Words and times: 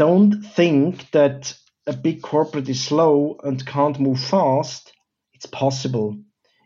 don't 0.00 0.40
think 0.40 1.10
that 1.10 1.54
a 1.86 1.92
big 1.92 2.22
corporate 2.22 2.66
is 2.70 2.82
slow 2.82 3.38
and 3.44 3.66
can't 3.66 4.00
move 4.00 4.18
fast. 4.18 4.94
It's 5.34 5.44
possible. 5.44 6.16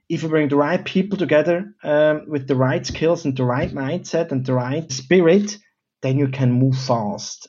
If 0.08 0.22
you 0.22 0.28
bring 0.28 0.48
the 0.48 0.56
right 0.56 0.84
people 0.84 1.18
together 1.18 1.74
um, 1.82 2.28
with 2.28 2.46
the 2.46 2.54
right 2.54 2.86
skills 2.86 3.24
and 3.24 3.36
the 3.36 3.42
right 3.42 3.72
mindset 3.72 4.30
and 4.30 4.46
the 4.46 4.54
right 4.54 4.88
spirit, 4.92 5.58
then 6.00 6.16
you 6.16 6.28
can 6.28 6.52
move 6.52 6.78
fast. 6.78 7.48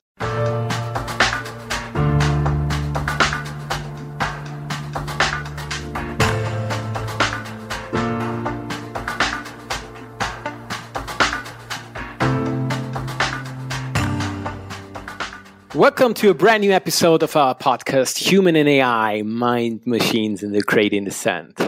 Welcome 15.75 16.13
to 16.15 16.29
a 16.29 16.33
brand 16.33 16.61
new 16.61 16.71
episode 16.71 17.21
of 17.21 17.35
our 17.35 17.53
podcast, 17.53 18.17
Human 18.17 18.55
and 18.55 18.69
AI 18.69 19.23
Mind, 19.23 19.85
Machines, 19.85 20.41
and 20.41 20.55
the 20.55 20.61
Great 20.61 20.91
Descent. 20.91 21.59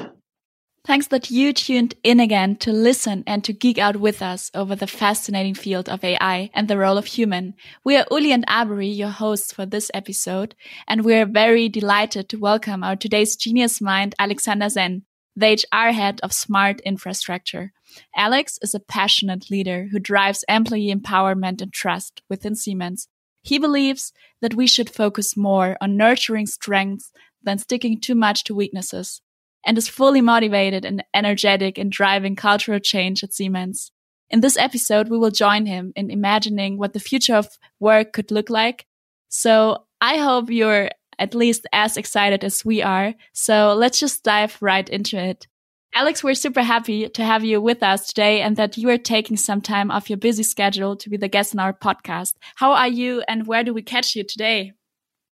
Thanks 0.86 1.08
that 1.08 1.30
you 1.30 1.52
tuned 1.52 1.94
in 2.06 2.22
again 2.22 2.56
to 2.58 2.72
listen 2.72 3.26
and 3.28 3.44
to 3.44 3.52
geek 3.52 3.78
out 3.78 3.98
with 3.98 4.22
us 4.22 4.50
over 4.54 4.78
the 4.78 4.88
fascinating 4.88 5.56
field 5.56 5.90
of 5.90 6.06
AI 6.06 6.50
and 6.54 6.70
the 6.70 6.78
role 6.78 6.98
of 6.98 7.06
human. 7.06 7.54
We 7.84 7.98
are 7.98 8.06
Uli 8.10 8.32
and 8.32 8.46
Avery, 8.50 8.88
your 8.88 9.10
hosts 9.10 9.52
for 9.52 9.66
this 9.66 9.92
episode, 9.94 10.56
and 10.88 11.04
we 11.04 11.14
are 11.16 11.26
very 11.26 11.68
delighted 11.68 12.30
to 12.30 12.38
welcome 12.38 12.86
our 12.86 12.96
today's 12.96 13.36
genius 13.36 13.82
mind, 13.82 14.16
Alexander 14.18 14.70
Senn, 14.70 15.04
the 15.36 15.62
HR 15.74 15.92
head 15.92 16.22
of 16.24 16.32
smart 16.32 16.80
infrastructure. 16.86 17.74
Alex 18.16 18.58
is 18.62 18.74
a 18.74 18.80
passionate 18.80 19.52
leader 19.52 19.90
who 19.92 20.00
drives 20.00 20.46
employee 20.48 20.96
empowerment 20.96 21.62
and 21.62 21.74
trust 21.74 22.22
within 22.30 22.56
Siemens 22.56 23.10
he 23.48 23.60
believes 23.60 24.12
that 24.42 24.56
we 24.56 24.68
should 24.68 24.90
focus 24.90 25.38
more 25.38 25.78
on 25.80 25.96
nurturing 25.96 26.46
strengths 26.46 27.14
than 27.42 27.58
sticking 27.58 28.02
too 28.02 28.14
much 28.14 28.44
to 28.44 28.54
weaknesses, 28.54 29.22
and 29.66 29.78
is 29.78 29.88
fully 29.88 30.20
motivated 30.20 30.84
and 30.84 31.02
energetic 31.14 31.78
in 31.78 31.90
driving 31.90 32.36
cultural 32.36 32.80
change 32.80 33.24
at 33.24 33.34
Siemens. 33.34 33.92
In 34.30 34.42
this 34.42 34.58
episode, 34.58 35.08
we 35.08 35.18
will 35.18 35.32
join 35.32 35.66
him 35.66 35.94
in 35.96 36.12
imagining 36.12 36.78
what 36.78 36.92
the 36.92 37.00
future 37.00 37.36
of 37.36 37.48
work 37.80 38.12
could 38.12 38.32
look 38.32 38.50
like. 38.50 38.86
So 39.30 39.86
I 40.02 40.18
hope 40.18 40.50
you're 40.50 40.90
at 41.18 41.34
least 41.34 41.66
as 41.72 41.96
excited 41.96 42.44
as 42.44 42.66
we 42.66 42.84
are. 42.84 43.14
So 43.32 43.74
let's 43.76 44.00
just 44.00 44.24
dive 44.24 44.58
right 44.62 44.88
into 44.90 45.18
it. 45.18 45.48
Alex, 45.94 46.24
we're 46.24 46.36
super 46.36 46.62
happy 46.62 47.10
to 47.10 47.24
have 47.24 47.44
you 47.44 47.62
with 47.62 47.82
us 47.82 48.08
today 48.08 48.42
and 48.42 48.56
that 48.58 48.78
you 48.78 48.90
are 48.90 48.98
taking 48.98 49.38
some 49.38 49.62
time 49.62 49.90
off 49.90 50.10
your 50.10 50.18
busy 50.18 50.44
schedule 50.44 50.96
to 50.96 51.10
be 51.10 51.18
the 51.18 51.28
guest 51.28 51.56
on 51.56 51.60
our 51.60 51.74
podcast. 51.74 52.34
How 52.56 52.74
are 52.74 52.88
you 52.88 53.24
and 53.28 53.48
where 53.48 53.64
do 53.64 53.74
we 53.74 53.82
catch 53.82 54.16
you 54.16 54.24
today? 54.24 54.74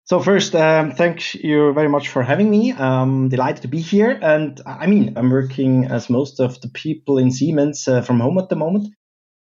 So 0.04 0.20
first, 0.20 0.54
um, 0.54 0.92
thank 0.92 1.34
you 1.34 1.72
very 1.72 1.88
much 1.88 2.08
for 2.08 2.22
having 2.22 2.50
me. 2.50 2.72
I'm 2.72 3.28
delighted 3.30 3.62
to 3.62 3.68
be 3.68 3.80
here. 3.80 4.18
And 4.22 4.60
I 4.66 4.86
mean, 4.86 5.14
I'm 5.16 5.30
working 5.30 5.86
as 5.86 6.10
most 6.10 6.40
of 6.40 6.60
the 6.60 6.68
people 6.68 7.18
in 7.18 7.30
Siemens 7.30 7.88
uh, 7.88 8.02
from 8.02 8.20
home 8.20 8.38
at 8.38 8.48
the 8.48 8.56
moment. 8.56 8.88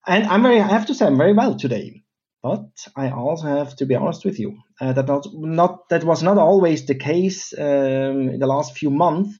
And 0.05 0.25
I'm 0.25 0.43
very, 0.43 0.59
I 0.59 0.67
have 0.67 0.85
to 0.87 0.93
say, 0.93 1.05
I'm 1.05 1.17
very 1.17 1.33
well 1.33 1.55
today. 1.55 2.03
But 2.43 2.69
I 2.95 3.09
also 3.11 3.47
have 3.47 3.75
to 3.77 3.85
be 3.85 3.95
honest 3.95 4.23
with 4.23 4.39
you 4.39 4.57
uh, 4.79 4.93
that 4.93 5.07
not, 5.33 5.89
that 5.89 6.05
was 6.05 6.23
not 6.23 6.37
always 6.37 6.85
the 6.85 6.95
case 6.95 7.53
um, 7.57 8.29
in 8.29 8.39
the 8.39 8.47
last 8.47 8.77
few 8.77 8.89
months 8.89 9.37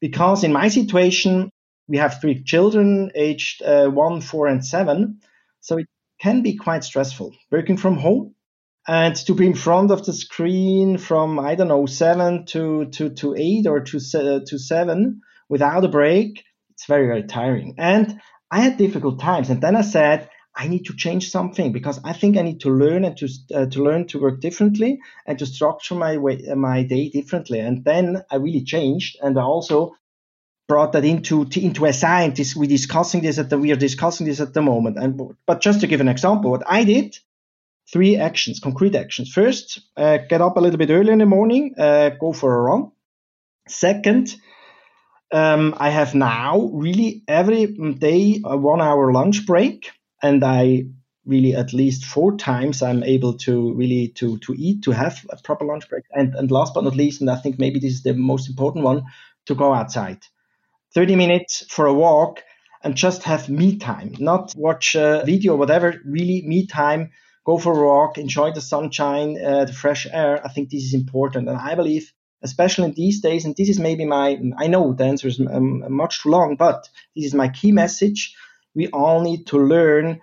because 0.00 0.44
in 0.44 0.52
my 0.52 0.68
situation, 0.68 1.50
we 1.88 1.98
have 1.98 2.20
three 2.20 2.42
children 2.42 3.10
aged 3.14 3.62
uh, 3.62 3.88
one, 3.88 4.20
four, 4.20 4.46
and 4.46 4.64
seven. 4.64 5.20
So 5.60 5.78
it 5.78 5.86
can 6.20 6.42
be 6.42 6.56
quite 6.56 6.84
stressful 6.84 7.34
working 7.50 7.76
from 7.76 7.96
home 7.96 8.34
and 8.88 9.16
to 9.16 9.34
be 9.34 9.46
in 9.46 9.54
front 9.54 9.90
of 9.90 10.04
the 10.06 10.12
screen 10.12 10.98
from, 10.98 11.38
I 11.38 11.54
don't 11.54 11.68
know, 11.68 11.86
seven 11.86 12.46
to, 12.46 12.86
to, 12.86 13.10
to 13.10 13.34
eight 13.36 13.66
or 13.66 13.80
to, 13.80 13.96
uh, 13.96 14.40
to 14.46 14.58
seven 14.58 15.22
without 15.48 15.84
a 15.84 15.88
break. 15.88 16.44
It's 16.70 16.86
very, 16.86 17.06
very 17.06 17.24
tiring. 17.24 17.74
And 17.78 18.20
I 18.50 18.60
had 18.60 18.76
difficult 18.76 19.20
times. 19.20 19.50
And 19.50 19.60
then 19.60 19.74
I 19.74 19.80
said, 19.80 20.28
I 20.56 20.68
need 20.68 20.86
to 20.86 20.96
change 20.96 21.30
something 21.30 21.70
because 21.70 22.00
I 22.02 22.14
think 22.14 22.38
I 22.38 22.42
need 22.42 22.60
to 22.60 22.70
learn 22.70 23.04
and 23.04 23.16
to 23.18 23.28
uh, 23.54 23.66
to 23.66 23.84
learn 23.84 24.06
to 24.08 24.18
work 24.18 24.40
differently 24.40 25.00
and 25.26 25.38
to 25.38 25.46
structure 25.46 25.94
my 25.94 26.16
way 26.16 26.42
uh, 26.50 26.56
my 26.56 26.82
day 26.82 27.10
differently. 27.10 27.60
And 27.60 27.84
then 27.84 28.24
I 28.30 28.36
really 28.36 28.64
changed, 28.64 29.18
and 29.22 29.38
I 29.38 29.42
also 29.42 29.94
brought 30.66 30.92
that 30.92 31.04
into 31.04 31.46
into 31.56 31.84
a 31.84 31.92
scientist. 31.92 32.56
We're 32.56 32.68
discussing 32.68 33.20
this 33.20 33.38
at 33.38 33.50
the 33.50 33.58
we 33.58 33.70
are 33.70 33.76
discussing 33.76 34.26
this 34.26 34.40
at 34.40 34.54
the 34.54 34.62
moment. 34.62 34.96
And 34.96 35.20
but 35.46 35.60
just 35.60 35.80
to 35.82 35.86
give 35.86 36.00
an 36.00 36.08
example, 36.08 36.50
what 36.50 36.62
I 36.66 36.84
did, 36.84 37.18
three 37.92 38.16
actions, 38.16 38.58
concrete 38.58 38.94
actions. 38.94 39.30
First, 39.30 39.80
uh, 39.96 40.16
get 40.28 40.40
up 40.40 40.56
a 40.56 40.60
little 40.60 40.78
bit 40.78 40.90
early 40.90 41.12
in 41.12 41.18
the 41.18 41.26
morning, 41.26 41.74
uh, 41.78 42.10
go 42.18 42.32
for 42.32 42.54
a 42.54 42.62
run. 42.62 42.92
Second. 43.68 44.34
Um, 45.32 45.74
I 45.76 45.90
have 45.90 46.14
now 46.14 46.70
really 46.72 47.24
every 47.26 47.66
day 47.66 48.40
a 48.44 48.56
one 48.56 48.80
hour 48.80 49.12
lunch 49.12 49.44
break 49.44 49.90
and 50.26 50.42
I 50.44 50.86
really 51.24 51.54
at 51.54 51.72
least 51.72 52.04
four 52.04 52.36
times 52.36 52.82
I'm 52.82 53.02
able 53.02 53.34
to 53.38 53.74
really 53.74 54.08
to 54.16 54.38
to 54.38 54.54
eat 54.56 54.82
to 54.82 54.92
have 54.92 55.26
a 55.30 55.36
proper 55.42 55.64
lunch 55.64 55.88
break. 55.88 56.04
And 56.12 56.34
and 56.34 56.50
last 56.50 56.74
but 56.74 56.84
not 56.84 56.96
least 56.96 57.20
and 57.20 57.30
I 57.30 57.36
think 57.36 57.58
maybe 57.58 57.80
this 57.80 57.94
is 57.94 58.02
the 58.02 58.14
most 58.14 58.48
important 58.48 58.84
one 58.84 59.04
to 59.46 59.54
go 59.54 59.72
outside. 59.72 60.18
30 60.94 61.16
minutes 61.16 61.66
for 61.68 61.86
a 61.86 61.94
walk 61.94 62.42
and 62.82 62.94
just 62.94 63.24
have 63.24 63.48
me 63.48 63.76
time 63.76 64.14
not 64.18 64.54
watch 64.56 64.94
a 64.94 65.22
video 65.26 65.54
or 65.54 65.58
whatever 65.58 66.00
really 66.04 66.42
me 66.42 66.66
time 66.66 67.10
go 67.44 67.58
for 67.58 67.72
a 67.72 67.86
walk 67.86 68.18
enjoy 68.18 68.52
the 68.52 68.60
sunshine 68.60 69.36
uh, 69.44 69.64
the 69.64 69.72
fresh 69.72 70.06
air. 70.10 70.40
I 70.44 70.48
think 70.48 70.70
this 70.70 70.84
is 70.84 70.94
important. 70.94 71.48
And 71.48 71.58
I 71.58 71.74
believe 71.74 72.12
especially 72.42 72.84
in 72.84 72.94
these 72.94 73.20
days 73.20 73.44
and 73.44 73.56
this 73.56 73.68
is 73.68 73.78
maybe 73.78 74.04
my 74.04 74.38
I 74.58 74.66
know 74.68 74.92
the 74.92 75.04
answer 75.04 75.28
is 75.28 75.40
um, 75.40 75.84
much 75.92 76.22
too 76.22 76.30
long 76.30 76.56
but 76.56 76.88
this 77.14 77.24
is 77.24 77.34
my 77.34 77.48
key 77.48 77.72
message 77.72 78.36
we 78.76 78.88
all 78.88 79.22
need 79.22 79.46
to 79.46 79.58
learn 79.58 80.20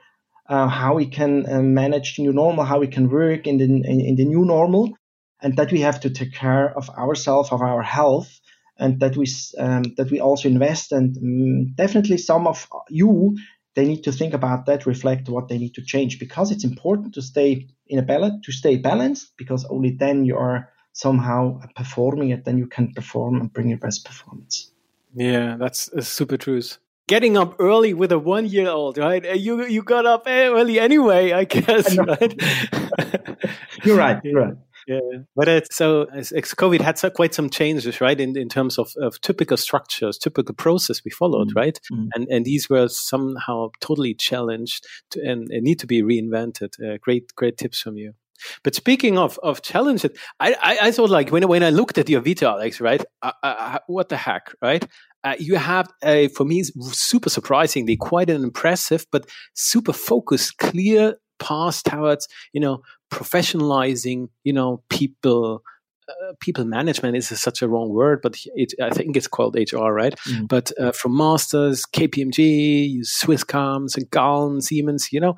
uh, 0.47 0.67
how 0.67 0.95
we 0.95 1.07
can 1.07 1.45
uh, 1.51 1.61
manage 1.61 2.15
the 2.15 2.23
new 2.23 2.31
normal, 2.31 2.63
how 2.63 2.79
we 2.79 2.87
can 2.87 3.09
work 3.09 3.47
in 3.47 3.57
the 3.57 3.65
in, 3.65 3.99
in, 3.99 4.15
the 4.15 4.25
new 4.25 4.45
normal, 4.45 4.93
and 5.41 5.57
that 5.57 5.71
we 5.71 5.81
have 5.81 5.99
to 6.01 6.09
take 6.09 6.33
care 6.33 6.77
of 6.77 6.89
ourselves, 6.91 7.51
of 7.51 7.61
our 7.61 7.81
health, 7.81 8.39
and 8.77 8.99
that 8.99 9.17
we 9.17 9.25
um, 9.57 9.83
that 9.97 10.11
we 10.11 10.19
also 10.19 10.47
invest. 10.47 10.91
And 10.91 11.17
um, 11.17 11.73
definitely, 11.73 12.17
some 12.17 12.47
of 12.47 12.67
you 12.89 13.35
they 13.75 13.85
need 13.85 14.03
to 14.03 14.11
think 14.11 14.35
about 14.35 14.67
that, 14.67 14.85
reflect 14.85 15.29
what 15.29 15.47
they 15.47 15.57
need 15.57 15.73
to 15.73 15.81
change, 15.81 16.19
because 16.19 16.51
it's 16.51 16.63
important 16.63 17.15
to 17.15 17.21
stay 17.23 17.67
in 17.87 17.97
a 17.97 18.03
balance, 18.03 18.45
to 18.45 18.51
stay 18.51 18.77
balanced, 18.77 19.31
because 19.35 19.65
only 19.65 19.89
then 19.89 20.25
you 20.25 20.37
are 20.37 20.69
somehow 20.91 21.59
performing 21.75 22.29
it, 22.29 22.45
then 22.45 22.59
you 22.59 22.67
can 22.67 22.93
perform 22.93 23.41
and 23.41 23.51
bring 23.51 23.69
your 23.69 23.79
best 23.79 24.05
performance. 24.05 24.71
Yeah, 25.15 25.57
that's 25.57 25.87
a 25.87 26.03
super 26.03 26.37
truth 26.37 26.77
getting 27.07 27.37
up 27.37 27.55
early 27.59 27.93
with 27.93 28.11
a 28.11 28.19
one 28.19 28.45
year 28.45 28.69
old, 28.69 28.97
right? 28.97 29.23
You 29.37 29.65
you 29.65 29.83
got 29.83 30.05
up 30.05 30.23
early 30.27 30.79
anyway, 30.79 31.31
I 31.31 31.43
guess, 31.45 31.97
I 31.97 32.03
right? 32.03 32.41
you're 33.83 33.97
right. 33.97 34.19
You're 34.23 34.41
right. 34.41 34.55
Yeah, 34.85 34.99
but 35.35 35.47
it's 35.47 35.75
so 35.75 36.07
COVID 36.07 36.81
had 36.81 36.97
so, 36.97 37.09
quite 37.09 37.33
some 37.33 37.49
changes, 37.49 38.01
right? 38.01 38.19
In 38.19 38.37
in 38.37 38.49
terms 38.49 38.77
of, 38.77 38.93
of 38.97 39.19
typical 39.21 39.55
structures, 39.55 40.17
typical 40.17 40.53
process 40.53 41.01
we 41.05 41.11
followed, 41.11 41.49
mm-hmm. 41.49 41.59
right? 41.59 41.79
Mm-hmm. 41.91 42.07
And 42.15 42.27
and 42.29 42.45
these 42.45 42.69
were 42.69 42.89
somehow 42.89 43.69
totally 43.79 44.13
challenged 44.13 44.85
to, 45.11 45.21
and, 45.21 45.49
and 45.51 45.63
need 45.63 45.79
to 45.79 45.87
be 45.87 46.01
reinvented. 46.01 46.73
Uh, 46.83 46.97
great 47.01 47.33
great 47.35 47.57
tips 47.57 47.79
from 47.81 47.95
you. 47.97 48.13
But 48.63 48.75
speaking 48.75 49.17
of 49.17 49.39
of 49.43 49.61
challenges, 49.61 50.11
I, 50.39 50.53
I, 50.53 50.77
I 50.87 50.91
thought 50.91 51.09
like 51.09 51.29
when 51.29 51.47
when 51.47 51.63
I 51.63 51.69
looked 51.69 51.97
at 51.97 52.09
your 52.09 52.21
Vita, 52.21 52.47
Alex, 52.47 52.81
right? 52.81 53.03
What 53.87 54.09
the 54.09 54.17
heck, 54.17 54.53
right? 54.61 54.85
uh, 55.23 55.35
you 55.39 55.55
have 55.55 55.89
a, 56.03 56.27
for 56.29 56.43
me, 56.43 56.63
super 56.63 57.29
surprisingly, 57.29 57.95
quite 57.95 58.29
an 58.29 58.43
impressive 58.43 59.05
but 59.11 59.29
super 59.53 59.93
focused, 59.93 60.57
clear 60.57 61.15
path 61.39 61.83
towards, 61.83 62.27
you 62.51 62.59
know, 62.59 62.81
professionalizing, 63.11 64.27
you 64.43 64.53
know, 64.53 64.83
people. 64.89 65.63
Uh, 66.09 66.33
people 66.41 66.65
management 66.65 67.15
is 67.15 67.29
such 67.39 67.61
a 67.61 67.67
wrong 67.69 67.87
word, 67.87 68.19
but 68.21 68.35
it, 68.55 68.73
I 68.81 68.89
think 68.89 69.15
it's 69.15 69.29
called 69.29 69.55
HR, 69.55 69.87
right? 69.87 70.13
Mm. 70.27 70.49
But 70.49 70.73
uh, 70.77 70.91
from 70.91 71.15
Masters, 71.15 71.85
KPMG, 71.85 72.99
Swisscoms, 73.05 73.95
and 73.95 74.11
Gallen, 74.11 74.59
Siemens, 74.59 75.13
you 75.13 75.21
know, 75.21 75.35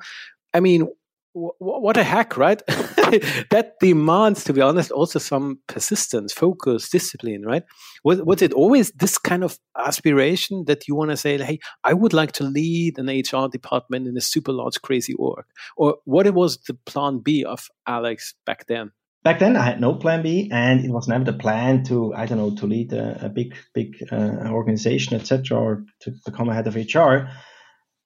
I 0.52 0.58
mean, 0.58 0.88
what 1.36 1.96
a 1.98 2.02
hack, 2.02 2.36
right? 2.36 2.62
that 2.66 3.74
demands, 3.80 4.42
to 4.44 4.54
be 4.54 4.62
honest, 4.62 4.90
also 4.90 5.18
some 5.18 5.58
persistence, 5.66 6.32
focus, 6.32 6.88
discipline, 6.88 7.42
right? 7.42 7.62
Was, 8.04 8.22
was 8.22 8.40
it 8.40 8.54
always 8.54 8.90
this 8.92 9.18
kind 9.18 9.44
of 9.44 9.58
aspiration 9.76 10.64
that 10.66 10.88
you 10.88 10.94
want 10.94 11.10
to 11.10 11.16
say, 11.16 11.36
hey, 11.36 11.58
I 11.84 11.92
would 11.92 12.14
like 12.14 12.32
to 12.32 12.44
lead 12.44 12.98
an 12.98 13.08
HR 13.08 13.48
department 13.48 14.06
in 14.06 14.16
a 14.16 14.20
super 14.22 14.52
large, 14.52 14.80
crazy 14.80 15.12
org? 15.14 15.44
Or 15.76 15.98
what 16.04 16.32
was 16.32 16.58
the 16.66 16.74
plan 16.86 17.18
B 17.18 17.44
of 17.44 17.68
Alex 17.86 18.34
back 18.46 18.66
then? 18.66 18.92
Back 19.22 19.40
then, 19.40 19.56
I 19.56 19.62
had 19.62 19.80
no 19.80 19.94
plan 19.94 20.22
B, 20.22 20.48
and 20.52 20.84
it 20.84 20.90
was 20.90 21.08
never 21.08 21.24
the 21.24 21.32
plan 21.32 21.82
to, 21.84 22.14
I 22.14 22.26
don't 22.26 22.38
know, 22.38 22.54
to 22.54 22.66
lead 22.66 22.92
a, 22.92 23.26
a 23.26 23.28
big, 23.28 23.56
big 23.74 23.96
uh, 24.10 24.48
organization, 24.48 25.16
etc., 25.16 25.58
or 25.58 25.84
to 26.00 26.12
become 26.24 26.48
a 26.48 26.54
head 26.54 26.68
of 26.68 26.76
HR 26.76 27.28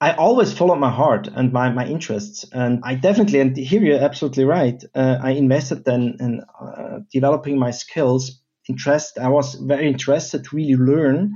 I 0.02 0.12
always 0.12 0.52
followed 0.52 0.78
my 0.78 0.90
heart 0.90 1.28
and 1.28 1.52
my, 1.52 1.70
my 1.70 1.86
interests. 1.86 2.46
And 2.52 2.80
I 2.84 2.94
definitely, 2.94 3.40
and 3.40 3.54
here 3.54 3.82
you're 3.82 4.02
absolutely 4.02 4.44
right, 4.44 4.82
uh, 4.94 5.18
I 5.22 5.32
invested 5.32 5.84
then 5.84 6.16
in 6.20 6.42
uh, 6.58 7.00
developing 7.12 7.58
my 7.58 7.70
skills, 7.70 8.40
interest. 8.68 9.18
I 9.18 9.28
was 9.28 9.56
very 9.56 9.86
interested 9.86 10.44
to 10.44 10.56
really 10.56 10.76
learn 10.76 11.34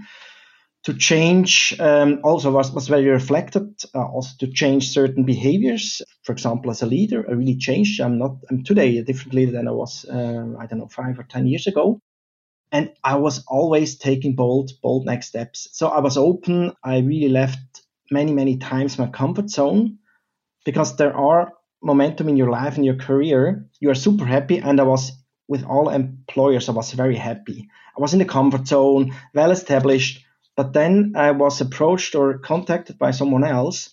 to 0.85 0.95
change, 0.95 1.75
um, 1.79 2.21
also 2.25 2.51
was, 2.51 2.71
was 2.73 2.89
very 2.89 3.07
reflected, 3.07 3.75
uh, 3.95 4.05
also 4.05 4.35
to 4.41 4.53
change 4.53 4.91
certain 4.91 5.25
behaviors. 5.25 6.01
For 6.23 6.33
example, 6.33 6.71
as 6.71 6.83
a 6.83 6.87
leader, 6.87 7.25
I 7.29 7.33
really 7.33 7.57
changed. 7.57 8.01
I'm 8.01 8.19
not, 8.19 8.37
I'm 8.51 8.65
today 8.65 8.97
a 8.99 9.05
different 9.05 9.35
leader 9.35 9.53
than 9.53 9.69
I 9.69 9.73
was, 9.73 10.07
um, 10.09 10.57
I 10.59 10.67
don't 10.67 10.79
know, 10.79 10.89
five 10.89 11.19
or 11.19 11.25
10 11.25 11.47
years 11.47 11.67
ago. 11.67 12.01
And 12.71 12.93
I 13.03 13.17
was 13.17 13.45
always 13.47 13.97
taking 13.97 14.35
bold, 14.35 14.73
bold 14.83 15.07
next 15.07 15.29
steps. 15.29 15.69
So 15.73 15.89
I 15.89 16.01
was 16.01 16.17
open. 16.17 16.73
I 16.83 16.99
really 16.99 17.29
left 17.29 17.74
many, 18.11 18.33
many 18.33 18.57
times 18.57 18.99
my 18.99 19.07
comfort 19.07 19.51
zone 19.51 19.99
because 20.65 20.97
there 20.97 21.17
are 21.17 21.53
momentum 21.83 22.29
in 22.29 22.37
your 22.37 22.51
life 22.51 22.77
and 22.77 22.85
your 22.85 22.97
career. 22.97 23.67
You 23.81 23.91
are 23.91 23.95
super 23.95 24.25
happy. 24.25 24.59
And 24.59 24.81
I 24.81 24.85
was 24.85 25.13
with 25.47 25.65
all 25.65 25.91
employers, 25.91 26.69
I 26.69 26.73
was 26.73 26.93
very 26.93 27.17
happy. 27.17 27.69
I 27.97 28.01
was 28.01 28.15
in 28.15 28.19
the 28.19 28.25
comfort 28.25 28.67
zone, 28.67 29.15
well 29.35 29.51
established. 29.51 30.25
But 30.57 30.73
then 30.73 31.15
I 31.17 31.33
was 31.33 31.61
approached 31.61 32.15
or 32.15 32.39
contacted 32.39 32.99
by 32.99 33.11
someone 33.11 33.45
else. 33.45 33.91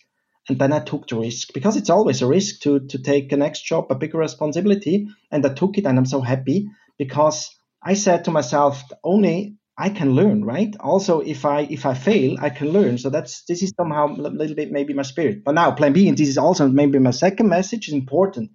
And 0.47 0.57
then 0.57 0.73
I 0.73 0.79
took 0.79 1.07
the 1.07 1.17
risk 1.17 1.53
because 1.53 1.77
it's 1.77 1.89
always 1.89 2.21
a 2.21 2.27
risk 2.27 2.61
to, 2.61 2.79
to 2.87 2.97
take 2.97 3.31
a 3.31 3.37
next 3.37 3.63
job, 3.63 3.87
a 3.89 3.95
bigger 3.95 4.17
responsibility. 4.17 5.07
And 5.29 5.45
I 5.45 5.53
took 5.53 5.77
it 5.77 5.85
and 5.85 5.97
I'm 5.97 6.05
so 6.05 6.21
happy 6.21 6.69
because 6.97 7.55
I 7.83 7.93
said 7.95 8.25
to 8.25 8.31
myself, 8.31 8.83
only 9.03 9.55
I 9.81 9.89
can 9.89 10.13
learn, 10.13 10.45
right? 10.45 10.75
Also, 10.79 11.21
if 11.21 11.43
I 11.43 11.61
if 11.61 11.87
I 11.87 11.95
fail, 11.95 12.37
I 12.39 12.49
can 12.51 12.69
learn. 12.69 12.99
So 12.99 13.09
that's 13.09 13.43
this 13.45 13.63
is 13.63 13.73
somehow 13.75 14.05
a 14.09 14.29
little 14.41 14.55
bit 14.55 14.71
maybe 14.71 14.93
my 14.93 15.01
spirit. 15.01 15.43
But 15.43 15.55
now 15.55 15.71
plan 15.71 15.93
B, 15.93 16.07
and 16.07 16.15
this 16.15 16.29
is 16.29 16.37
also 16.37 16.67
maybe 16.67 16.99
my 16.99 17.09
second 17.11 17.49
message 17.49 17.87
is 17.87 17.95
important. 17.95 18.51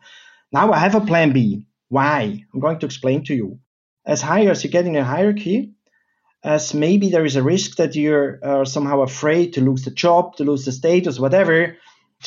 Now 0.52 0.72
I 0.72 0.78
have 0.78 0.94
a 0.94 1.00
plan 1.00 1.32
B. 1.32 1.64
Why? 1.88 2.44
I'm 2.54 2.60
going 2.60 2.78
to 2.78 2.86
explain 2.86 3.24
to 3.24 3.34
you. 3.34 3.58
As 4.04 4.22
higher 4.22 4.50
as 4.52 4.62
you 4.62 4.70
get 4.70 4.86
in 4.86 4.94
a 4.94 5.02
hierarchy, 5.02 5.72
as 6.44 6.74
maybe 6.74 7.10
there 7.10 7.24
is 7.24 7.34
a 7.34 7.42
risk 7.42 7.76
that 7.78 7.96
you're 7.96 8.38
uh, 8.42 8.64
somehow 8.64 9.02
afraid 9.02 9.54
to 9.54 9.60
lose 9.60 9.82
the 9.82 9.90
job, 9.90 10.36
to 10.36 10.44
lose 10.44 10.64
the 10.64 10.70
status, 10.70 11.18
whatever, 11.18 11.76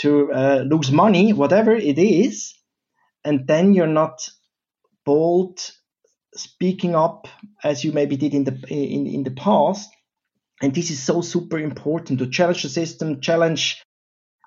to 0.01 0.33
uh, 0.33 0.63
lose 0.67 0.91
money, 0.91 1.31
whatever 1.31 1.73
it 1.73 1.97
is, 1.97 2.53
and 3.23 3.47
then 3.47 3.73
you're 3.73 3.95
not 4.03 4.29
bold 5.05 5.78
speaking 6.39 6.95
up 6.95 7.27
as 7.63 7.83
you 7.83 7.91
maybe 7.91 8.17
did 8.17 8.33
in 8.33 8.43
the 8.43 8.55
in, 8.69 9.07
in 9.07 9.23
the 9.23 9.31
past. 9.31 9.89
And 10.61 10.73
this 10.73 10.91
is 10.91 11.01
so 11.01 11.21
super 11.21 11.57
important 11.57 12.19
to 12.19 12.27
challenge 12.27 12.63
the 12.63 12.69
system 12.69 13.21
challenge 13.21 13.81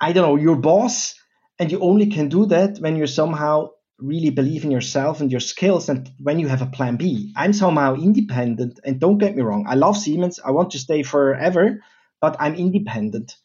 i 0.00 0.12
don't 0.12 0.26
know 0.26 0.36
your 0.36 0.56
boss. 0.56 1.14
And 1.58 1.70
you 1.70 1.80
only 1.80 2.06
can 2.06 2.28
do 2.28 2.46
that 2.46 2.78
when 2.78 2.96
you 2.96 3.06
somehow 3.06 3.68
really 3.98 4.30
believe 4.30 4.64
in 4.64 4.70
yourself 4.72 5.20
and 5.20 5.30
your 5.30 5.40
skills 5.40 5.88
and 5.88 6.10
when 6.18 6.40
you 6.40 6.48
have 6.48 6.62
a 6.62 6.66
plan 6.66 6.96
b. 6.96 7.32
I'm 7.36 7.52
somehow 7.52 7.94
independent 7.94 8.80
and 8.84 8.98
don't 8.98 9.18
get 9.18 9.36
me 9.36 9.42
wrong 9.42 9.66
i 9.68 9.74
love 9.74 9.96
siemens 9.96 10.40
i 10.44 10.50
want 10.50 10.70
to 10.72 10.78
stay 10.78 11.02
forever 11.02 11.80
but 12.20 12.36
i'm 12.40 12.54
independent. 12.54 13.36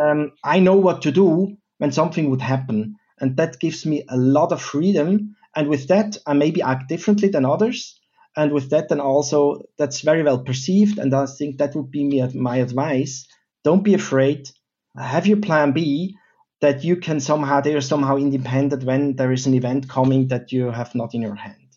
Um, 0.00 0.32
i 0.44 0.60
know 0.60 0.76
what 0.76 1.02
to 1.02 1.12
do 1.12 1.56
when 1.78 1.92
something 1.92 2.30
would 2.30 2.42
happen 2.42 2.96
and 3.20 3.36
that 3.36 3.58
gives 3.60 3.86
me 3.86 4.04
a 4.08 4.16
lot 4.16 4.52
of 4.52 4.62
freedom 4.62 5.36
and 5.56 5.68
with 5.68 5.88
that, 5.88 6.16
I 6.26 6.32
maybe 6.32 6.62
act 6.62 6.88
differently 6.88 7.28
than 7.28 7.44
others. 7.44 7.98
And 8.36 8.52
with 8.52 8.70
that, 8.70 8.88
then 8.88 9.00
also 9.00 9.62
that's 9.78 10.00
very 10.00 10.22
well 10.22 10.40
perceived. 10.40 10.98
And 10.98 11.14
I 11.14 11.26
think 11.26 11.58
that 11.58 11.74
would 11.76 11.90
be 11.90 12.22
my 12.34 12.56
advice. 12.56 13.26
Don't 13.62 13.84
be 13.84 13.94
afraid. 13.94 14.50
Have 14.96 15.26
your 15.26 15.36
plan 15.36 15.72
B 15.72 16.16
that 16.60 16.82
you 16.82 16.96
can 16.96 17.20
somehow, 17.20 17.60
they 17.60 17.74
are 17.74 17.80
somehow 17.80 18.16
independent 18.16 18.84
when 18.84 19.16
there 19.16 19.32
is 19.32 19.46
an 19.46 19.54
event 19.54 19.88
coming 19.88 20.28
that 20.28 20.50
you 20.50 20.70
have 20.70 20.94
not 20.94 21.14
in 21.14 21.22
your 21.22 21.34
hand. 21.34 21.76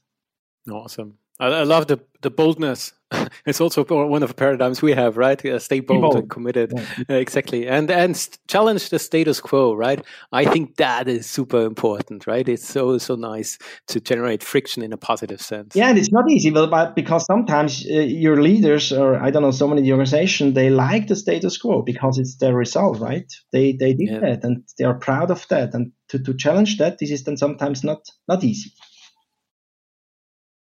Awesome. 0.70 1.18
I, 1.40 1.48
I 1.48 1.64
love 1.64 1.88
the, 1.88 2.00
the 2.22 2.30
boldness 2.30 2.94
it's 3.46 3.62
also 3.62 3.86
one 3.86 4.22
of 4.22 4.30
the 4.30 4.36
paradigms 4.36 4.82
we 4.82 4.92
have, 4.92 5.16
right? 5.16 5.44
Uh, 5.46 5.60
stay 5.60 5.80
bold, 5.80 6.02
bold, 6.02 6.16
and 6.16 6.30
committed, 6.30 6.74
yeah. 6.76 7.04
uh, 7.10 7.14
exactly, 7.14 7.68
and 7.68 7.90
and 7.90 8.38
challenge 8.48 8.90
the 8.90 9.00
status 9.00 9.40
quo, 9.40 9.74
right? 9.74 10.04
I 10.32 10.46
think 10.46 10.76
that 10.76 11.08
is 11.08 11.26
super 11.26 11.62
important, 11.62 12.28
right? 12.28 12.48
It's 12.48 12.68
so 12.68 12.98
so 12.98 13.16
nice 13.16 13.58
to 13.88 14.02
generate 14.02 14.44
friction 14.44 14.84
in 14.84 14.92
a 14.92 14.98
positive 14.98 15.42
sense. 15.42 15.76
Yeah, 15.76 15.90
and 15.90 15.98
it's 15.98 16.12
not 16.12 16.30
easy, 16.30 16.50
but 16.50 16.96
because 16.96 17.26
sometimes 17.26 17.86
uh, 17.90 17.94
your 17.94 18.42
leaders, 18.42 18.92
or 18.92 19.16
I 19.16 19.32
don't 19.32 19.42
know, 19.42 19.52
so 19.52 19.68
many 19.68 19.82
the 19.82 19.92
organization, 19.92 20.54
they 20.54 20.70
like 20.70 21.08
the 21.08 21.16
status 21.16 21.58
quo 21.58 21.82
because 21.82 22.18
it's 22.18 22.38
their 22.38 22.56
result, 22.56 23.00
right? 23.00 23.32
They 23.54 23.72
they 23.72 23.94
did 23.94 24.10
yeah. 24.10 24.20
that, 24.20 24.44
and 24.44 24.64
they 24.78 24.84
are 24.84 24.96
proud 24.96 25.32
of 25.32 25.48
that, 25.48 25.74
and 25.74 25.94
to 26.10 26.20
to 26.20 26.34
challenge 26.34 26.78
that, 26.80 26.98
this 27.00 27.12
is 27.12 27.24
then 27.24 27.38
sometimes 27.38 27.86
not 27.86 28.02
not 28.28 28.44
easy. 28.44 28.72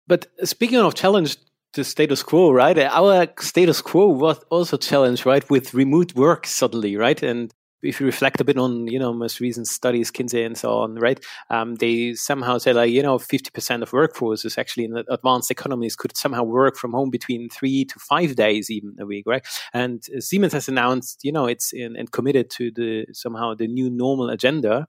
But 0.06 0.26
speaking 0.44 0.78
of 0.78 0.94
challenge, 0.94 1.36
the 1.74 1.84
status 1.84 2.22
quo, 2.22 2.52
right? 2.52 2.78
Our 2.78 3.28
status 3.40 3.80
quo 3.80 4.08
was 4.08 4.38
also 4.50 4.76
challenged, 4.76 5.24
right, 5.24 5.48
with 5.48 5.74
remote 5.74 6.14
work 6.14 6.46
suddenly, 6.46 6.96
right? 6.96 7.22
And 7.22 7.52
if 7.82 7.98
you 7.98 8.06
reflect 8.06 8.40
a 8.40 8.44
bit 8.44 8.58
on, 8.58 8.86
you 8.86 8.98
know, 8.98 9.12
most 9.12 9.40
recent 9.40 9.66
studies, 9.66 10.10
McKinsey 10.10 10.46
and 10.46 10.56
so 10.56 10.78
on, 10.78 10.94
right? 10.94 11.18
Um, 11.50 11.74
they 11.76 12.14
somehow 12.14 12.58
say 12.58 12.72
like, 12.72 12.90
you 12.90 13.02
know, 13.02 13.18
50% 13.18 13.82
of 13.82 13.92
workforce 13.92 14.44
is 14.44 14.56
actually 14.56 14.84
in 14.84 15.02
advanced 15.08 15.50
economies 15.50 15.96
could 15.96 16.16
somehow 16.16 16.44
work 16.44 16.76
from 16.76 16.92
home 16.92 17.10
between 17.10 17.48
three 17.48 17.84
to 17.86 17.98
five 17.98 18.36
days 18.36 18.70
even 18.70 18.94
a 19.00 19.06
week, 19.06 19.24
right? 19.26 19.44
And 19.72 20.02
Siemens 20.20 20.52
has 20.52 20.68
announced, 20.68 21.20
you 21.24 21.32
know, 21.32 21.46
it's 21.46 21.72
in, 21.72 21.96
and 21.96 22.10
committed 22.12 22.50
to 22.50 22.70
the 22.70 23.06
somehow 23.12 23.54
the 23.54 23.66
new 23.66 23.90
normal 23.90 24.30
agenda, 24.30 24.86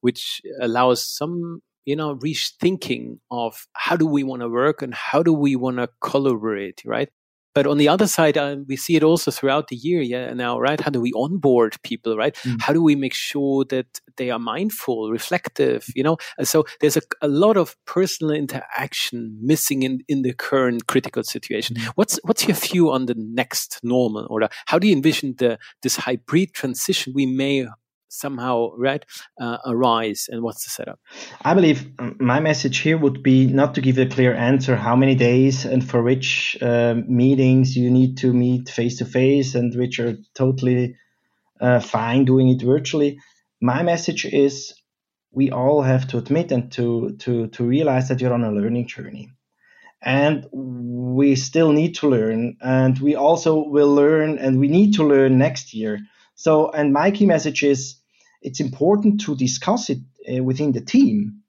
which 0.00 0.40
allows 0.60 1.06
some 1.06 1.60
you 1.90 1.96
know 1.96 2.14
rethinking 2.16 3.18
of 3.30 3.66
how 3.72 3.96
do 3.96 4.06
we 4.06 4.22
want 4.22 4.42
to 4.42 4.48
work 4.48 4.82
and 4.82 4.94
how 4.94 5.22
do 5.22 5.32
we 5.32 5.56
want 5.56 5.78
to 5.78 5.88
collaborate 6.00 6.82
right? 6.84 7.10
But 7.52 7.66
on 7.66 7.78
the 7.78 7.88
other 7.88 8.06
side 8.06 8.38
uh, 8.38 8.58
we 8.68 8.76
see 8.76 8.94
it 8.94 9.02
also 9.02 9.32
throughout 9.32 9.66
the 9.68 9.76
year 9.76 10.00
yeah 10.00 10.32
now 10.34 10.52
right? 10.66 10.80
How 10.80 10.90
do 10.90 11.00
we 11.00 11.12
onboard 11.24 11.72
people 11.82 12.16
right? 12.16 12.34
Mm. 12.44 12.62
how 12.62 12.72
do 12.72 12.82
we 12.82 12.94
make 12.94 13.16
sure 13.30 13.64
that 13.74 13.90
they 14.18 14.30
are 14.30 14.38
mindful 14.38 15.10
reflective 15.10 15.82
you 15.96 16.04
know? 16.06 16.16
And 16.38 16.46
so 16.46 16.64
there's 16.80 16.96
a, 16.96 17.02
a 17.20 17.28
lot 17.44 17.56
of 17.56 17.76
personal 17.86 18.34
interaction 18.44 19.36
missing 19.42 19.82
in, 19.82 19.94
in 20.06 20.22
the 20.22 20.32
current 20.32 20.86
critical 20.86 21.24
situation. 21.24 21.76
Mm. 21.76 21.92
what's 21.96 22.20
what's 22.22 22.46
your 22.46 22.56
view 22.68 22.92
on 22.92 23.06
the 23.06 23.16
next 23.16 23.80
normal 23.82 24.28
or 24.30 24.48
how 24.66 24.78
do 24.78 24.86
you 24.86 24.94
envision 24.94 25.34
the 25.38 25.58
this 25.82 25.96
hybrid 25.96 26.54
transition 26.54 27.12
we 27.20 27.26
may 27.26 27.66
somehow 28.10 28.70
right 28.76 29.04
uh, 29.40 29.58
arise 29.66 30.28
and 30.30 30.42
what's 30.42 30.64
the 30.64 30.70
setup? 30.70 31.00
I 31.42 31.54
believe 31.54 31.90
um, 31.98 32.16
my 32.20 32.40
message 32.40 32.78
here 32.78 32.98
would 32.98 33.22
be 33.22 33.46
not 33.46 33.74
to 33.76 33.80
give 33.80 33.98
a 33.98 34.06
clear 34.06 34.34
answer 34.34 34.76
how 34.76 34.96
many 34.96 35.14
days 35.14 35.64
and 35.64 35.88
for 35.88 36.02
which 36.02 36.58
uh, 36.60 36.96
meetings 37.06 37.76
you 37.76 37.90
need 37.90 38.18
to 38.18 38.32
meet 38.32 38.68
face 38.68 38.98
to 38.98 39.04
face 39.04 39.54
and 39.54 39.74
which 39.74 39.98
are 39.98 40.16
totally 40.34 40.96
uh, 41.60 41.80
fine 41.80 42.24
doing 42.24 42.48
it 42.48 42.62
virtually. 42.62 43.18
My 43.60 43.82
message 43.82 44.24
is 44.24 44.74
we 45.32 45.50
all 45.50 45.82
have 45.82 46.08
to 46.08 46.18
admit 46.18 46.52
and 46.52 46.72
to 46.72 47.16
to 47.20 47.48
to 47.48 47.64
realize 47.64 48.08
that 48.08 48.20
you're 48.20 48.34
on 48.34 48.44
a 48.44 48.52
learning 48.52 48.88
journey. 48.88 49.30
And 50.02 50.46
we 50.52 51.36
still 51.36 51.72
need 51.72 51.94
to 51.96 52.08
learn 52.08 52.56
and 52.62 52.98
we 52.98 53.14
also 53.14 53.62
will 53.68 53.94
learn 53.94 54.38
and 54.38 54.58
we 54.58 54.68
need 54.68 54.94
to 54.94 55.04
learn 55.04 55.38
next 55.38 55.74
year. 55.74 55.98
So 56.34 56.70
and 56.70 56.92
my 56.92 57.10
key 57.10 57.26
message 57.26 57.62
is 57.62 57.99
it's 58.42 58.60
important 58.60 59.22
to 59.22 59.36
discuss 59.36 59.90
it 59.90 59.98
uh, 60.28 60.42
within 60.42 60.72
the 60.72 60.80
team. 60.80 61.42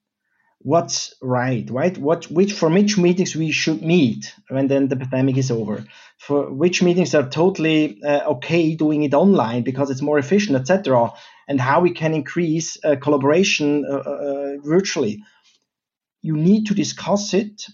What's 0.64 1.16
right 1.24 1.68
right? 1.72 1.98
What 1.98 2.26
which 2.26 2.54
for 2.54 2.70
which 2.70 2.96
meetings 2.96 3.36
we 3.36 3.52
should 3.52 3.82
meet 3.82 4.32
when 4.48 4.68
then 4.68 4.90
the 4.90 4.96
pandemic 4.96 5.38
is 5.38 5.50
over? 5.50 5.86
For 6.20 6.52
which 6.52 6.84
meetings 6.84 7.16
are 7.16 7.28
totally 7.28 8.00
uh, 8.04 8.34
okay 8.34 8.76
doing 8.76 9.02
it 9.02 9.16
online 9.16 9.64
because 9.64 9.90
it's 9.90 10.04
more 10.04 10.20
efficient 10.20 10.56
etc 10.56 11.14
and 11.48 11.60
how 11.60 11.82
we 11.82 11.92
can 11.92 12.14
increase 12.14 12.78
uh, 12.84 12.96
collaboration 12.96 13.86
uh, 13.90 13.96
uh, 13.96 14.58
virtually? 14.64 15.24
You 16.22 16.38
need 16.38 16.68
to 16.68 16.76
discuss 16.76 17.34
it 17.34 17.66